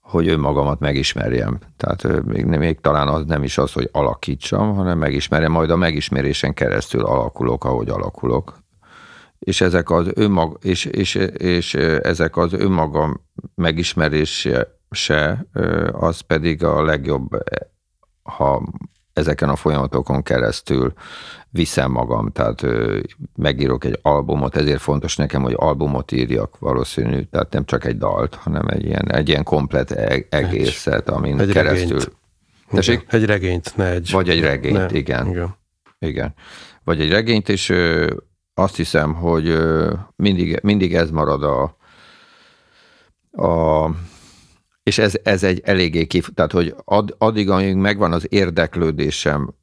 hogy 0.00 0.28
önmagamat 0.28 0.80
megismerjem. 0.80 1.58
Tehát 1.76 2.24
még, 2.24 2.44
még 2.44 2.80
talán 2.80 3.08
az 3.08 3.24
nem 3.24 3.42
is 3.42 3.58
az, 3.58 3.72
hogy 3.72 3.88
alakítsam, 3.92 4.74
hanem 4.74 4.98
megismerjem, 4.98 5.52
majd 5.52 5.70
a 5.70 5.76
megismerésen 5.76 6.54
keresztül 6.54 7.04
alakulok, 7.04 7.64
ahogy 7.64 7.88
alakulok. 7.88 8.61
És 9.44 9.60
ezek 9.60 9.90
az 9.90 10.10
önmag, 10.14 10.58
és, 10.62 10.84
és, 10.84 11.14
és 11.36 11.74
ezek 12.02 12.36
az 12.36 12.52
önmagam 12.52 13.20
megismerése 13.54 14.78
se, 14.90 15.46
az 15.92 16.20
pedig 16.20 16.64
a 16.64 16.82
legjobb, 16.82 17.28
ha 18.22 18.62
ezeken 19.12 19.48
a 19.48 19.56
folyamatokon 19.56 20.22
keresztül 20.22 20.92
viszem 21.50 21.90
magam, 21.90 22.30
tehát 22.30 22.66
megírok 23.36 23.84
egy 23.84 23.98
albumot, 24.02 24.56
ezért 24.56 24.80
fontos 24.80 25.16
nekem, 25.16 25.42
hogy 25.42 25.54
albumot 25.56 26.12
írjak 26.12 26.58
valószínű, 26.58 27.22
tehát 27.22 27.52
nem 27.52 27.64
csak 27.64 27.84
egy 27.84 27.98
dalt, 27.98 28.34
hanem 28.34 28.66
egy 28.68 28.84
ilyen, 28.84 29.12
egy 29.12 29.28
ilyen 29.28 29.44
komplet 29.44 29.90
e- 29.90 30.26
egészet, 30.30 31.08
amin 31.08 31.40
egy 31.40 31.52
keresztül... 31.52 31.98
Regényt. 32.70 33.04
Egy 33.12 33.24
regényt, 33.24 33.76
ne 33.76 33.90
egy... 33.90 34.10
Vagy 34.10 34.28
egy 34.28 34.40
regényt, 34.40 34.90
ne. 34.90 34.98
igen. 34.98 35.26
igen. 35.26 35.56
Igen. 35.98 36.34
Vagy 36.84 37.00
egy 37.00 37.10
regényt, 37.10 37.48
és 37.48 37.72
azt 38.54 38.76
hiszem, 38.76 39.14
hogy 39.14 39.58
mindig, 40.16 40.58
mindig 40.62 40.94
ez 40.94 41.10
marad 41.10 41.42
a, 41.42 41.76
a 43.46 43.90
és 44.82 44.98
ez, 44.98 45.14
ez 45.22 45.42
egy 45.42 45.60
eléggé 45.64 46.06
kif, 46.06 46.30
tehát 46.34 46.52
hogy 46.52 46.74
ad, 46.84 47.14
addig, 47.18 47.50
amíg 47.50 47.74
megvan 47.74 48.12
az 48.12 48.26
érdeklődésem 48.28 49.54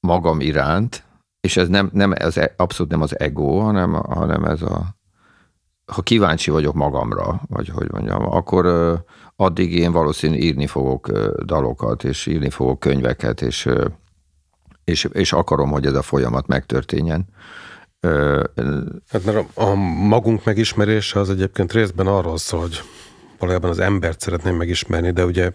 magam 0.00 0.40
iránt, 0.40 1.04
és 1.40 1.56
ez 1.56 1.68
nem, 1.68 1.90
nem 1.92 2.12
ez 2.12 2.36
e, 2.36 2.54
abszolút 2.56 2.92
nem 2.92 3.02
az 3.02 3.18
ego, 3.18 3.58
hanem, 3.58 3.92
hanem 3.92 4.44
ez 4.44 4.62
a, 4.62 4.96
ha 5.92 6.02
kíváncsi 6.02 6.50
vagyok 6.50 6.74
magamra, 6.74 7.40
vagy 7.48 7.68
hogy 7.68 7.90
mondjam, 7.90 8.22
akkor 8.26 8.66
addig 9.36 9.72
én 9.72 9.92
valószínű 9.92 10.36
írni 10.36 10.66
fogok 10.66 11.10
dalokat, 11.44 12.04
és 12.04 12.26
írni 12.26 12.50
fogok 12.50 12.78
könyveket, 12.80 13.42
és, 13.42 13.68
és, 14.84 15.04
és 15.04 15.32
akarom, 15.32 15.70
hogy 15.70 15.86
ez 15.86 15.94
a 15.94 16.02
folyamat 16.02 16.46
megtörténjen. 16.46 17.26
Hát 19.08 19.24
mert 19.24 19.36
a, 19.36 19.62
a 19.62 19.74
magunk 20.08 20.44
megismerése 20.44 21.20
az 21.20 21.30
egyébként 21.30 21.72
részben 21.72 22.06
arról 22.06 22.38
szól, 22.38 22.60
hogy 22.60 22.80
valójában 23.38 23.70
az 23.70 23.78
embert 23.78 24.20
szeretném 24.20 24.56
megismerni, 24.56 25.10
de 25.10 25.24
ugye 25.24 25.52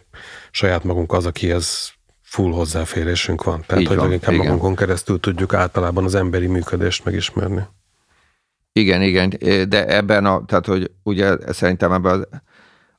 saját 0.51 0.83
magunk 0.83 1.13
az, 1.13 1.25
akihez 1.25 1.93
full 2.21 2.51
hozzáférésünk 2.51 3.43
van. 3.43 3.63
Tehát, 3.67 3.81
Így 3.81 3.87
hogy 3.87 3.97
van, 3.97 4.05
leginkább 4.05 4.33
igen. 4.33 4.45
magunkon 4.45 4.75
keresztül 4.75 5.19
tudjuk 5.19 5.53
általában 5.53 6.03
az 6.03 6.15
emberi 6.15 6.47
működést 6.47 7.05
megismerni. 7.05 7.61
Igen, 8.71 9.01
igen, 9.01 9.29
de 9.69 9.87
ebben 9.87 10.25
a, 10.25 10.45
tehát, 10.45 10.65
hogy 10.65 10.91
ugye 11.03 11.53
szerintem 11.53 11.91
ebben 11.91 12.13
az, 12.13 12.27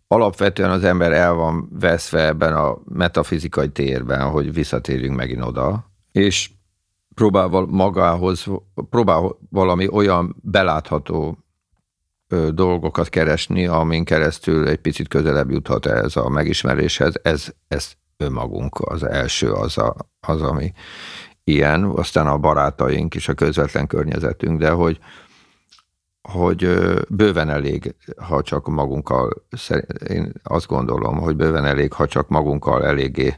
alapvetően 0.09 0.71
az 0.71 0.85
ember 0.85 1.13
el 1.13 1.33
van 1.33 1.69
veszve 1.73 2.27
ebben 2.27 2.57
a 2.57 2.79
metafizikai 2.85 3.69
térben, 3.69 4.31
hogy 4.31 4.53
visszatérjünk 4.53 5.17
megint 5.17 5.45
oda, 5.45 5.91
és 6.13 6.51
próbál 7.17 7.49
magához, 7.69 8.47
próbál 8.91 9.39
valami 9.51 9.89
olyan 9.89 10.37
belátható 10.43 11.39
dolgokat 12.51 13.09
keresni, 13.09 13.67
amin 13.67 14.05
keresztül 14.05 14.69
egy 14.69 14.81
picit 14.81 15.09
közelebb 15.09 15.51
juthat 15.51 15.87
ez 15.87 16.17
a 16.17 16.29
megismeréshez. 16.29 17.15
Ez, 17.23 17.49
ez 17.69 17.93
önmagunk 18.17 18.79
az 18.79 19.03
első, 19.03 19.53
az, 19.53 19.79
a, 19.79 19.97
az, 20.21 20.43
ami 20.43 20.73
ilyen, 21.45 21.85
aztán 21.85 22.27
a 22.27 22.39
barátaink 22.39 23.15
és 23.15 23.29
a 23.29 23.35
közvetlen 23.35 23.87
környezetünk, 23.87 24.61
de 24.61 24.71
hogy 24.71 24.99
hogy 26.29 26.69
bőven 27.09 27.49
elég, 27.49 27.95
ha 28.17 28.43
csak 28.43 28.67
magunkkal, 28.67 29.31
én 30.09 30.33
azt 30.43 30.67
gondolom, 30.67 31.19
hogy 31.19 31.37
bőven 31.37 31.65
elég, 31.65 31.93
ha 31.93 32.07
csak 32.07 32.29
magunkkal 32.29 32.85
eléggé 32.85 33.35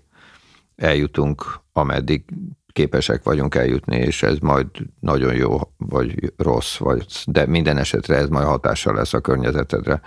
eljutunk, 0.77 1.61
ameddig 1.73 2.25
képesek 2.73 3.23
vagyunk 3.23 3.55
eljutni, 3.55 3.97
és 3.97 4.23
ez 4.23 4.39
majd 4.39 4.67
nagyon 5.01 5.35
jó, 5.35 5.59
vagy 5.77 6.33
rossz, 6.37 6.77
vagy, 6.77 7.07
de 7.27 7.47
minden 7.47 7.77
esetre 7.77 8.17
ez 8.17 8.29
majd 8.29 8.47
hatással 8.47 8.95
lesz 8.95 9.15
a 9.15 9.21
környezetedre. 9.21 10.01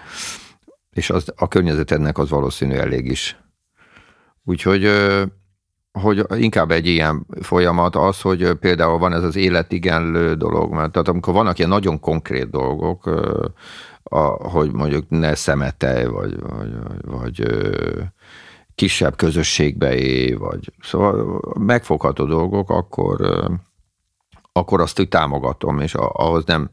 És 0.91 1.09
az, 1.09 1.33
a 1.35 1.47
környezetednek 1.47 2.17
az 2.17 2.29
valószínű 2.29 2.73
elég 2.73 3.05
is. 3.05 3.39
Úgyhogy 4.43 4.89
hogy 5.91 6.25
inkább 6.35 6.71
egy 6.71 6.87
ilyen 6.87 7.25
folyamat 7.41 7.95
az, 7.95 8.21
hogy 8.21 8.53
például 8.53 8.97
van 8.97 9.13
ez 9.13 9.23
az 9.23 9.35
életigenlő 9.35 10.33
dolog, 10.33 10.73
mert 10.73 10.91
tehát 10.91 11.07
amikor 11.07 11.33
vannak 11.33 11.57
ilyen 11.57 11.69
nagyon 11.69 11.99
konkrét 11.99 12.49
dolgok, 12.49 13.05
a, 14.03 14.19
hogy 14.49 14.71
mondjuk 14.71 15.09
ne 15.09 15.35
szemetej, 15.35 16.05
vagy, 16.05 16.39
vagy, 16.39 16.71
vagy 17.01 17.43
kisebb 18.81 19.15
közösségbe 19.15 19.95
élj, 19.95 20.33
vagy 20.33 20.73
szóval 20.79 21.41
megfogható 21.59 22.25
dolgok, 22.25 22.69
akkor, 22.69 23.21
akkor 24.51 24.81
azt 24.81 24.99
úgy 24.99 25.07
támogatom, 25.07 25.79
és 25.79 25.93
ahhoz 25.95 26.45
nem, 26.45 26.69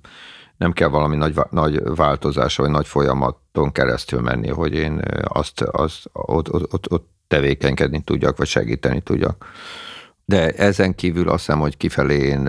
nem 0.56 0.72
kell 0.72 0.88
valami 0.88 1.16
nagy, 1.16 1.34
nagy 1.50 1.82
változás, 1.82 2.56
vagy 2.56 2.70
nagy 2.70 2.86
folyamaton 2.86 3.72
keresztül 3.72 4.20
menni, 4.20 4.48
hogy 4.48 4.74
én 4.74 5.00
azt, 5.22 5.60
azt 5.60 6.08
ott, 6.12 6.52
ott, 6.52 6.72
ott, 6.72 6.90
ott 6.90 7.10
tevékenykedni 7.26 8.02
tudjak, 8.02 8.36
vagy 8.36 8.46
segíteni 8.46 9.00
tudjak. 9.00 9.46
De 10.24 10.50
ezen 10.50 10.94
kívül 10.94 11.28
azt 11.28 11.46
hiszem, 11.46 11.60
hogy 11.60 11.76
kifelé 11.76 12.18
én, 12.18 12.48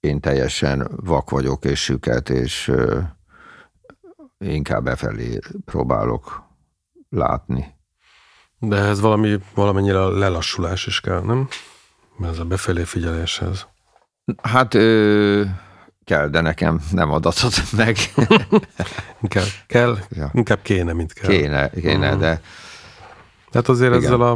én 0.00 0.20
teljesen 0.20 0.90
vak 0.96 1.30
vagyok, 1.30 1.64
és 1.64 1.82
süket, 1.82 2.30
és 2.30 2.72
inkább 4.38 4.84
befelé 4.84 5.38
próbálok 5.64 6.42
látni. 7.08 7.80
De 8.64 8.76
ez 8.76 9.00
valami, 9.00 9.38
valamennyire 9.54 9.98
lelassulás 9.98 10.86
is 10.86 11.00
kell, 11.00 11.20
nem? 11.20 11.48
Ez 12.24 12.38
a 12.38 12.44
befelé 12.44 12.84
figyeléshez. 12.84 13.66
Hát 14.42 14.74
ö, 14.74 15.44
kell, 16.04 16.28
de 16.28 16.40
nekem 16.40 16.80
nem 16.90 17.10
adatot 17.10 17.54
meg. 17.76 17.96
inkább 19.22 19.46
kell, 19.66 19.98
ja. 20.08 20.30
inkább 20.32 20.62
kéne, 20.62 20.92
mint 20.92 21.12
kell. 21.12 21.30
Kéne, 21.30 21.70
kéne, 21.70 22.06
uh-huh. 22.06 22.20
de 22.20 22.40
tehát 23.50 23.68
azért 23.68 23.94
Igen. 23.94 24.04
ezzel 24.04 24.20
a, 24.20 24.32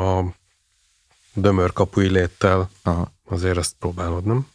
a 0.00 0.24
dömör 1.34 1.72
kapui 1.72 2.08
léttel 2.08 2.70
Aha. 2.82 3.12
azért 3.28 3.56
ezt 3.56 3.74
próbálod, 3.78 4.24
nem? 4.24 4.46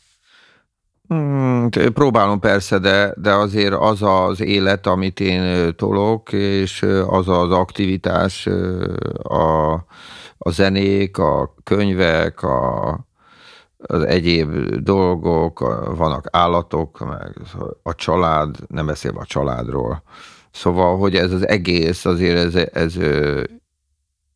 Hmm, 1.11 1.69
próbálom 1.69 2.39
persze, 2.39 2.79
de, 2.79 3.13
de 3.17 3.33
azért 3.33 3.73
az 3.73 4.01
az 4.01 4.41
élet, 4.41 4.87
amit 4.87 5.19
én 5.19 5.75
tolok, 5.75 6.33
és 6.33 6.81
az 7.07 7.27
az 7.27 7.51
aktivitás, 7.51 8.47
a, 9.23 9.71
a 10.37 10.49
zenék, 10.51 11.17
a 11.17 11.53
könyvek, 11.63 12.43
a, 12.43 12.89
az 13.77 14.03
egyéb 14.03 14.51
dolgok, 14.75 15.59
vannak 15.95 16.27
állatok, 16.31 16.99
meg 16.99 17.41
a 17.83 17.95
család, 17.95 18.55
nem 18.67 18.85
beszélve 18.85 19.19
a 19.19 19.25
családról, 19.25 20.03
Szóval, 20.51 20.97
hogy 20.97 21.15
ez 21.15 21.31
az 21.31 21.47
egész 21.47 22.05
azért 22.05 22.37
ez, 22.37 22.67
ez, 22.73 22.97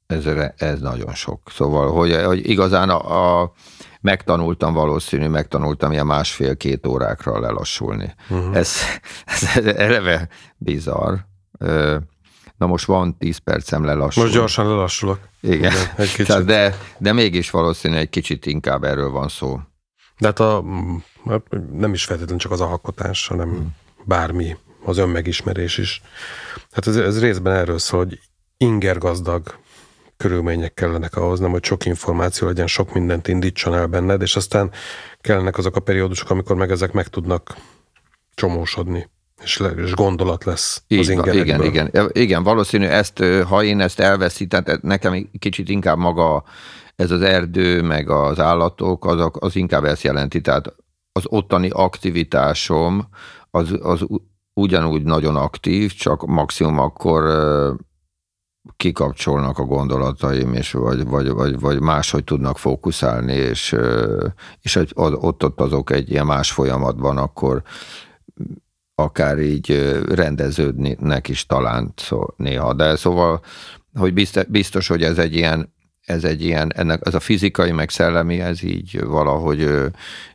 ez, 0.07 0.25
ez, 0.25 0.51
ez 0.55 0.79
nagyon 0.79 1.13
sok. 1.13 1.41
Szóval, 1.51 1.91
hogy, 1.91 2.15
hogy 2.25 2.49
igazán 2.49 2.89
a, 2.89 3.41
a 3.41 3.51
megtanultam 4.01 4.73
valószínű, 4.73 5.27
megtanultam 5.27 5.91
ilyen 5.91 6.05
másfél-két 6.05 6.87
órákra 6.87 7.39
lelassulni. 7.39 8.13
Uh-huh. 8.29 8.57
Ez, 8.57 8.71
ez 9.25 9.65
eleve 9.65 10.27
bizarr. 10.57 11.13
Na 12.57 12.65
most 12.65 12.85
van 12.85 13.17
10 13.17 13.37
percem 13.37 13.83
lelassul. 13.83 14.23
Most 14.23 14.35
gyorsan 14.35 14.67
lelassulok. 14.67 15.19
Igen, 15.41 15.57
Igen 15.57 15.73
egy 15.95 16.09
kicsit. 16.09 16.25
Tehát 16.25 16.45
de, 16.45 16.77
de 16.97 17.13
mégis 17.13 17.49
valószínű 17.49 17.95
egy 17.95 18.09
kicsit 18.09 18.45
inkább 18.45 18.83
erről 18.83 19.09
van 19.09 19.27
szó. 19.27 19.59
De 20.17 20.27
hát 20.27 20.39
a, 20.39 20.63
hát 21.25 21.41
nem 21.71 21.93
is 21.93 22.05
feltétlenül 22.05 22.39
csak 22.39 22.51
az 22.51 22.61
alkotás, 22.61 23.27
hanem 23.27 23.49
hmm. 23.49 23.75
bármi 24.03 24.57
az 24.83 24.97
önmegismerés 24.97 25.77
is. 25.77 26.01
Hát 26.71 26.87
ez, 26.87 26.95
ez 26.95 27.19
részben 27.19 27.53
erről 27.55 27.79
szól, 27.79 28.03
hogy 28.03 28.19
ingergazdag 28.57 29.55
körülmények 30.17 30.73
kellenek 30.73 31.15
ahhoz, 31.15 31.39
nem, 31.39 31.51
hogy 31.51 31.63
sok 31.63 31.85
információ 31.85 32.47
legyen, 32.47 32.67
sok 32.67 32.93
mindent 32.93 33.27
indítson 33.27 33.73
el 33.73 33.87
benned, 33.87 34.21
és 34.21 34.35
aztán 34.35 34.71
kellenek 35.21 35.57
azok 35.57 35.75
a 35.75 35.79
periódusok, 35.79 36.29
amikor 36.29 36.55
meg 36.55 36.71
ezek 36.71 36.91
meg 36.91 37.07
tudnak 37.07 37.55
csomósodni, 38.33 39.09
és, 39.43 39.57
le, 39.57 39.69
és 39.69 39.93
gondolat 39.93 40.43
lesz 40.43 40.83
Így, 40.87 40.99
az 40.99 41.09
Igen, 41.35 41.63
igen, 41.63 42.09
igen, 42.11 42.43
valószínű 42.43 42.85
ezt, 42.85 43.23
ha 43.47 43.63
én 43.63 43.81
ezt 43.81 43.99
elveszítem, 43.99 44.63
nekem 44.81 45.29
kicsit 45.39 45.69
inkább 45.69 45.97
maga 45.97 46.43
ez 46.95 47.11
az 47.11 47.21
erdő, 47.21 47.81
meg 47.81 48.09
az 48.09 48.39
állatok, 48.39 49.05
azok, 49.05 49.37
az 49.39 49.55
inkább 49.55 49.83
ezt 49.83 50.03
jelenti, 50.03 50.41
tehát 50.41 50.75
az 51.11 51.23
ottani 51.25 51.69
aktivitásom 51.69 53.07
az, 53.51 53.77
az 53.81 54.05
ugyanúgy 54.53 55.03
nagyon 55.03 55.35
aktív, 55.35 55.93
csak 55.93 56.25
maximum 56.25 56.79
akkor 56.79 57.23
kikapcsolnak 58.77 59.57
a 59.57 59.63
gondolataim, 59.63 60.53
és 60.53 60.71
vagy, 60.71 61.05
vagy, 61.05 61.29
vagy, 61.29 61.59
vagy 61.59 61.79
máshogy 61.79 62.23
tudnak 62.23 62.57
fókuszálni, 62.57 63.33
és, 63.33 63.75
és 64.61 64.79
ott, 64.93 65.43
ott 65.43 65.61
azok 65.61 65.91
egy 65.91 66.09
ilyen 66.11 66.25
más 66.25 66.51
folyamatban, 66.51 67.17
akkor 67.17 67.63
akár 68.95 69.39
így 69.39 69.99
rendeződnek 70.09 71.27
is 71.27 71.45
talán 71.45 71.93
szó, 71.95 72.25
néha. 72.37 72.73
De 72.73 72.95
szóval, 72.95 73.41
hogy 73.93 74.13
biztos, 74.47 74.87
hogy 74.87 75.03
ez 75.03 75.17
egy 75.17 75.35
ilyen, 75.35 75.73
ez 76.01 76.23
egy 76.23 76.43
ilyen, 76.43 76.73
ennek, 76.75 77.01
ez 77.05 77.15
a 77.15 77.19
fizikai 77.19 77.71
meg 77.71 77.89
szellemi, 77.89 78.39
ez 78.39 78.63
így 78.63 79.05
valahogy 79.05 79.69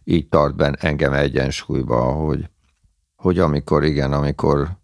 így 0.05 0.29
tart 0.29 0.57
ben 0.57 0.77
engem 0.81 1.13
egyensúlyba, 1.13 2.01
hogy, 2.01 2.49
hogy 3.17 3.39
amikor 3.39 3.85
igen, 3.85 4.13
amikor, 4.13 4.80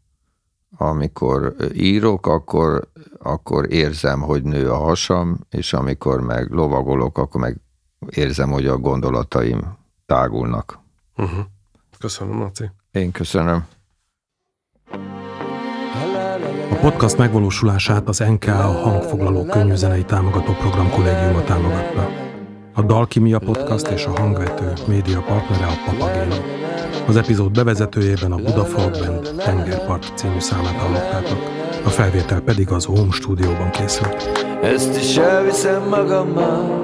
amikor 0.76 1.54
írok, 1.72 2.26
akkor, 2.26 2.88
akkor 3.18 3.72
érzem, 3.72 4.20
hogy 4.20 4.42
nő 4.42 4.70
a 4.70 4.76
hasam, 4.76 5.38
és 5.50 5.72
amikor 5.72 6.20
meg 6.20 6.50
lovagolok, 6.50 7.18
akkor 7.18 7.40
meg 7.40 7.60
érzem, 8.10 8.50
hogy 8.50 8.66
a 8.66 8.78
gondolataim 8.78 9.76
tágulnak. 10.06 10.78
Uh-huh. 11.16 11.44
Köszönöm, 11.98 12.38
Laci. 12.38 12.70
Én 12.90 13.12
köszönöm. 13.12 13.66
A 16.70 16.78
podcast 16.80 17.18
megvalósulását 17.18 18.08
az 18.08 18.18
NKA 18.18 18.52
hangfoglaló 18.52 19.44
könyvzenei 19.44 20.04
támogató 20.04 20.52
program 20.52 20.90
kollégiuma 20.90 21.42
támogatta. 21.42 22.25
A 22.78 22.82
Dalkimia 22.82 23.38
Podcast 23.38 23.86
és 23.86 24.04
a 24.04 24.10
hangvető 24.20 24.72
média 24.86 25.20
partnere 25.20 25.66
a 25.66 25.90
Papagéno. 25.90 26.34
Az 27.06 27.16
epizód 27.16 27.50
bevezetőjében 27.50 28.32
a 28.32 28.36
Budafolk 28.36 28.90
Band 28.90 29.34
Tengerpart 29.44 30.12
című 30.14 30.40
számát 30.40 30.76
hallottátok. 30.76 31.38
A 31.84 31.88
felvétel 31.88 32.40
pedig 32.40 32.70
az 32.70 32.84
Home 32.84 33.12
stúdióban 33.12 33.70
készült. 33.70 34.46
Ezt 34.62 34.96
is 34.96 35.16
elviszem 35.16 35.88
magammal, 35.88 36.82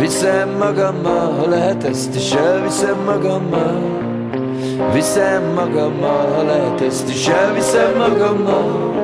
viszem 0.00 0.48
magammal, 0.48 1.32
ha 1.32 1.48
lehet, 1.48 1.84
ezt 1.84 2.14
is 2.14 2.32
elviszem 2.32 2.96
magammal. 3.04 3.80
Viszem 4.92 5.42
magammal, 5.54 6.32
ha 6.36 6.42
lehet, 6.42 6.80
ezt 6.80 7.08
is 7.08 7.26
elviszem 7.26 7.96
magammal. 7.96 8.96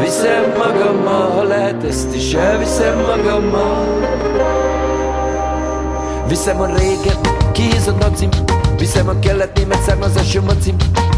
Viszem 0.00 0.44
magammal, 0.56 1.30
ha 1.30 1.42
lehet, 1.42 1.84
ezt 1.84 2.14
is 2.14 2.34
elviszem 2.34 2.98
magammal. 2.98 3.86
Viszem 6.28 6.60
a 6.60 6.66
régen, 6.66 7.16
kiízott 7.52 7.98
nacim, 7.98 8.28
Viszem 8.78 9.08
a 9.08 9.18
kelet-német 9.18 9.82
származású 9.82 10.40
cím 10.60 10.76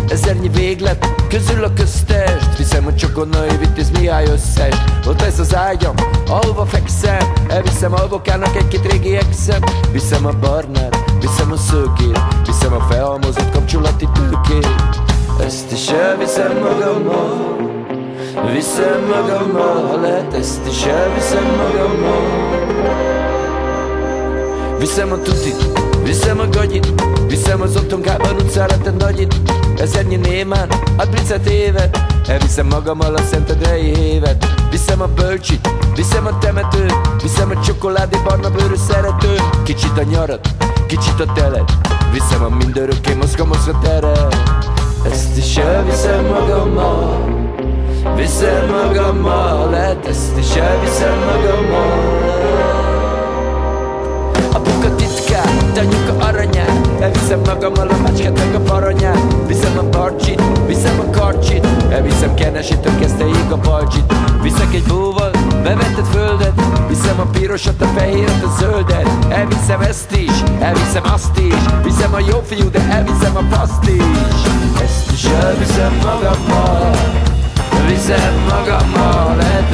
Ezernyi 0.09 0.49
véglet, 0.49 1.07
közül 1.29 1.65
a 1.65 1.73
köztest. 1.73 2.57
Viszem 2.57 2.87
a 2.87 2.95
csokonai 2.95 3.57
vitéz 3.57 3.91
Mihály 3.91 4.25
összes 4.25 4.75
Ott 5.07 5.23
ez 5.23 5.39
az 5.39 5.57
ágyam, 5.57 5.95
ahova 6.29 6.65
fekszem. 6.65 7.33
Elviszem 7.49 7.93
alvokának 7.93 8.57
egy-két 8.57 8.93
régi 8.93 9.17
exem. 9.17 9.61
Viszem 9.93 10.27
a 10.27 10.33
barnát, 10.41 10.97
viszem 11.21 11.53
a 11.53 11.57
szőkét. 11.57 12.21
Viszem 12.47 12.73
a 12.73 12.81
felhalmozott 12.81 13.51
kapcsolati 13.51 14.09
tőkét. 14.15 14.69
Ezt 15.45 15.73
is 15.73 15.89
elviszem 15.89 16.59
magammal. 16.59 17.57
Viszem 18.53 19.01
magammal, 19.09 19.87
ha 19.87 20.01
lehet 20.01 20.35
ezt 20.35 20.67
is 20.67 20.85
elviszem 20.85 21.45
magammal 21.45 22.51
Viszem 24.81 25.13
a 25.13 25.19
tutit, 25.19 25.79
viszem 26.05 26.39
a 26.39 26.49
gagyit 26.49 26.93
Viszem 27.27 27.61
az 27.61 27.77
otthonkában 27.77 28.35
utcára 28.35 28.79
te 28.79 28.91
nagyit. 28.91 29.35
Ezernyi 29.77 30.17
némán, 30.17 30.69
a 30.97 31.07
picet 31.07 31.49
évet 31.49 31.99
Elviszem 32.27 32.67
magammal 32.67 33.15
a 33.15 33.23
szentedrei 33.23 33.95
hévet. 33.95 34.47
Viszem 34.71 35.01
a 35.01 35.07
bölcsit, 35.07 35.69
viszem 35.95 36.27
a 36.27 36.39
temetőt 36.39 36.95
Viszem 37.23 37.51
a 37.51 37.61
csokoládé 37.61 38.19
barna 38.25 38.51
bőrű 38.51 38.75
szerető 38.89 39.35
Kicsit 39.65 39.99
a 39.99 40.03
nyarat, 40.03 40.49
kicsit 40.87 41.21
a 41.21 41.33
telet 41.33 41.73
Viszem 42.13 42.43
a 42.43 42.49
mindörökké 42.49 43.15
mozga 43.15 43.45
mozga 43.45 43.79
teret 43.83 44.37
Ezt 45.11 45.37
is 45.37 45.57
elviszem 45.57 46.25
magammal 46.25 47.39
Viszem 48.17 48.67
magammal, 48.71 49.71
lehet 49.71 50.07
ezt 50.07 50.39
is 50.39 50.55
elviszem 50.55 51.19
magammal. 51.19 52.60
mindannyiuk 55.81 56.23
aranyát. 56.23 56.89
Elviszem 57.01 57.41
magammal 57.45 57.89
a 57.89 57.97
macskát, 57.97 58.39
a 58.55 58.59
paranyát 58.59 59.19
Viszem 59.47 59.79
a 59.79 59.83
parcsit, 59.83 60.43
viszem 60.67 61.01
a 61.01 61.11
karcsit. 61.11 61.67
Elviszem 61.91 62.35
kenesítől 62.35 62.99
kezdteig 63.01 63.51
a 63.51 63.57
balcsit. 63.57 64.15
Viszek 64.43 64.75
egy 64.75 64.83
búval, 64.83 65.31
bevetett 65.63 66.07
földet. 66.13 66.53
Viszem 66.89 67.21
a 67.21 67.25
pirosat, 67.25 67.81
a 67.81 67.87
fehéret, 67.87 68.45
a 68.45 68.57
zöldet. 68.59 69.09
Elviszem 69.29 69.81
ezt 69.81 70.17
is, 70.17 70.43
elviszem 70.61 71.03
azt 71.15 71.39
is. 71.39 71.55
Viszem 71.85 72.15
a 72.15 72.19
jó 72.19 72.43
fiú, 72.45 72.71
de 72.71 72.81
elviszem 72.91 73.37
a 73.37 73.57
paszt 73.57 73.89
is. 73.89 74.41
Ezt 74.83 75.13
is 75.13 75.25
elviszem 75.25 75.93
magammal. 76.05 76.91
Viszem 77.89 78.35
magammal, 78.49 79.37
lehet 79.37 79.70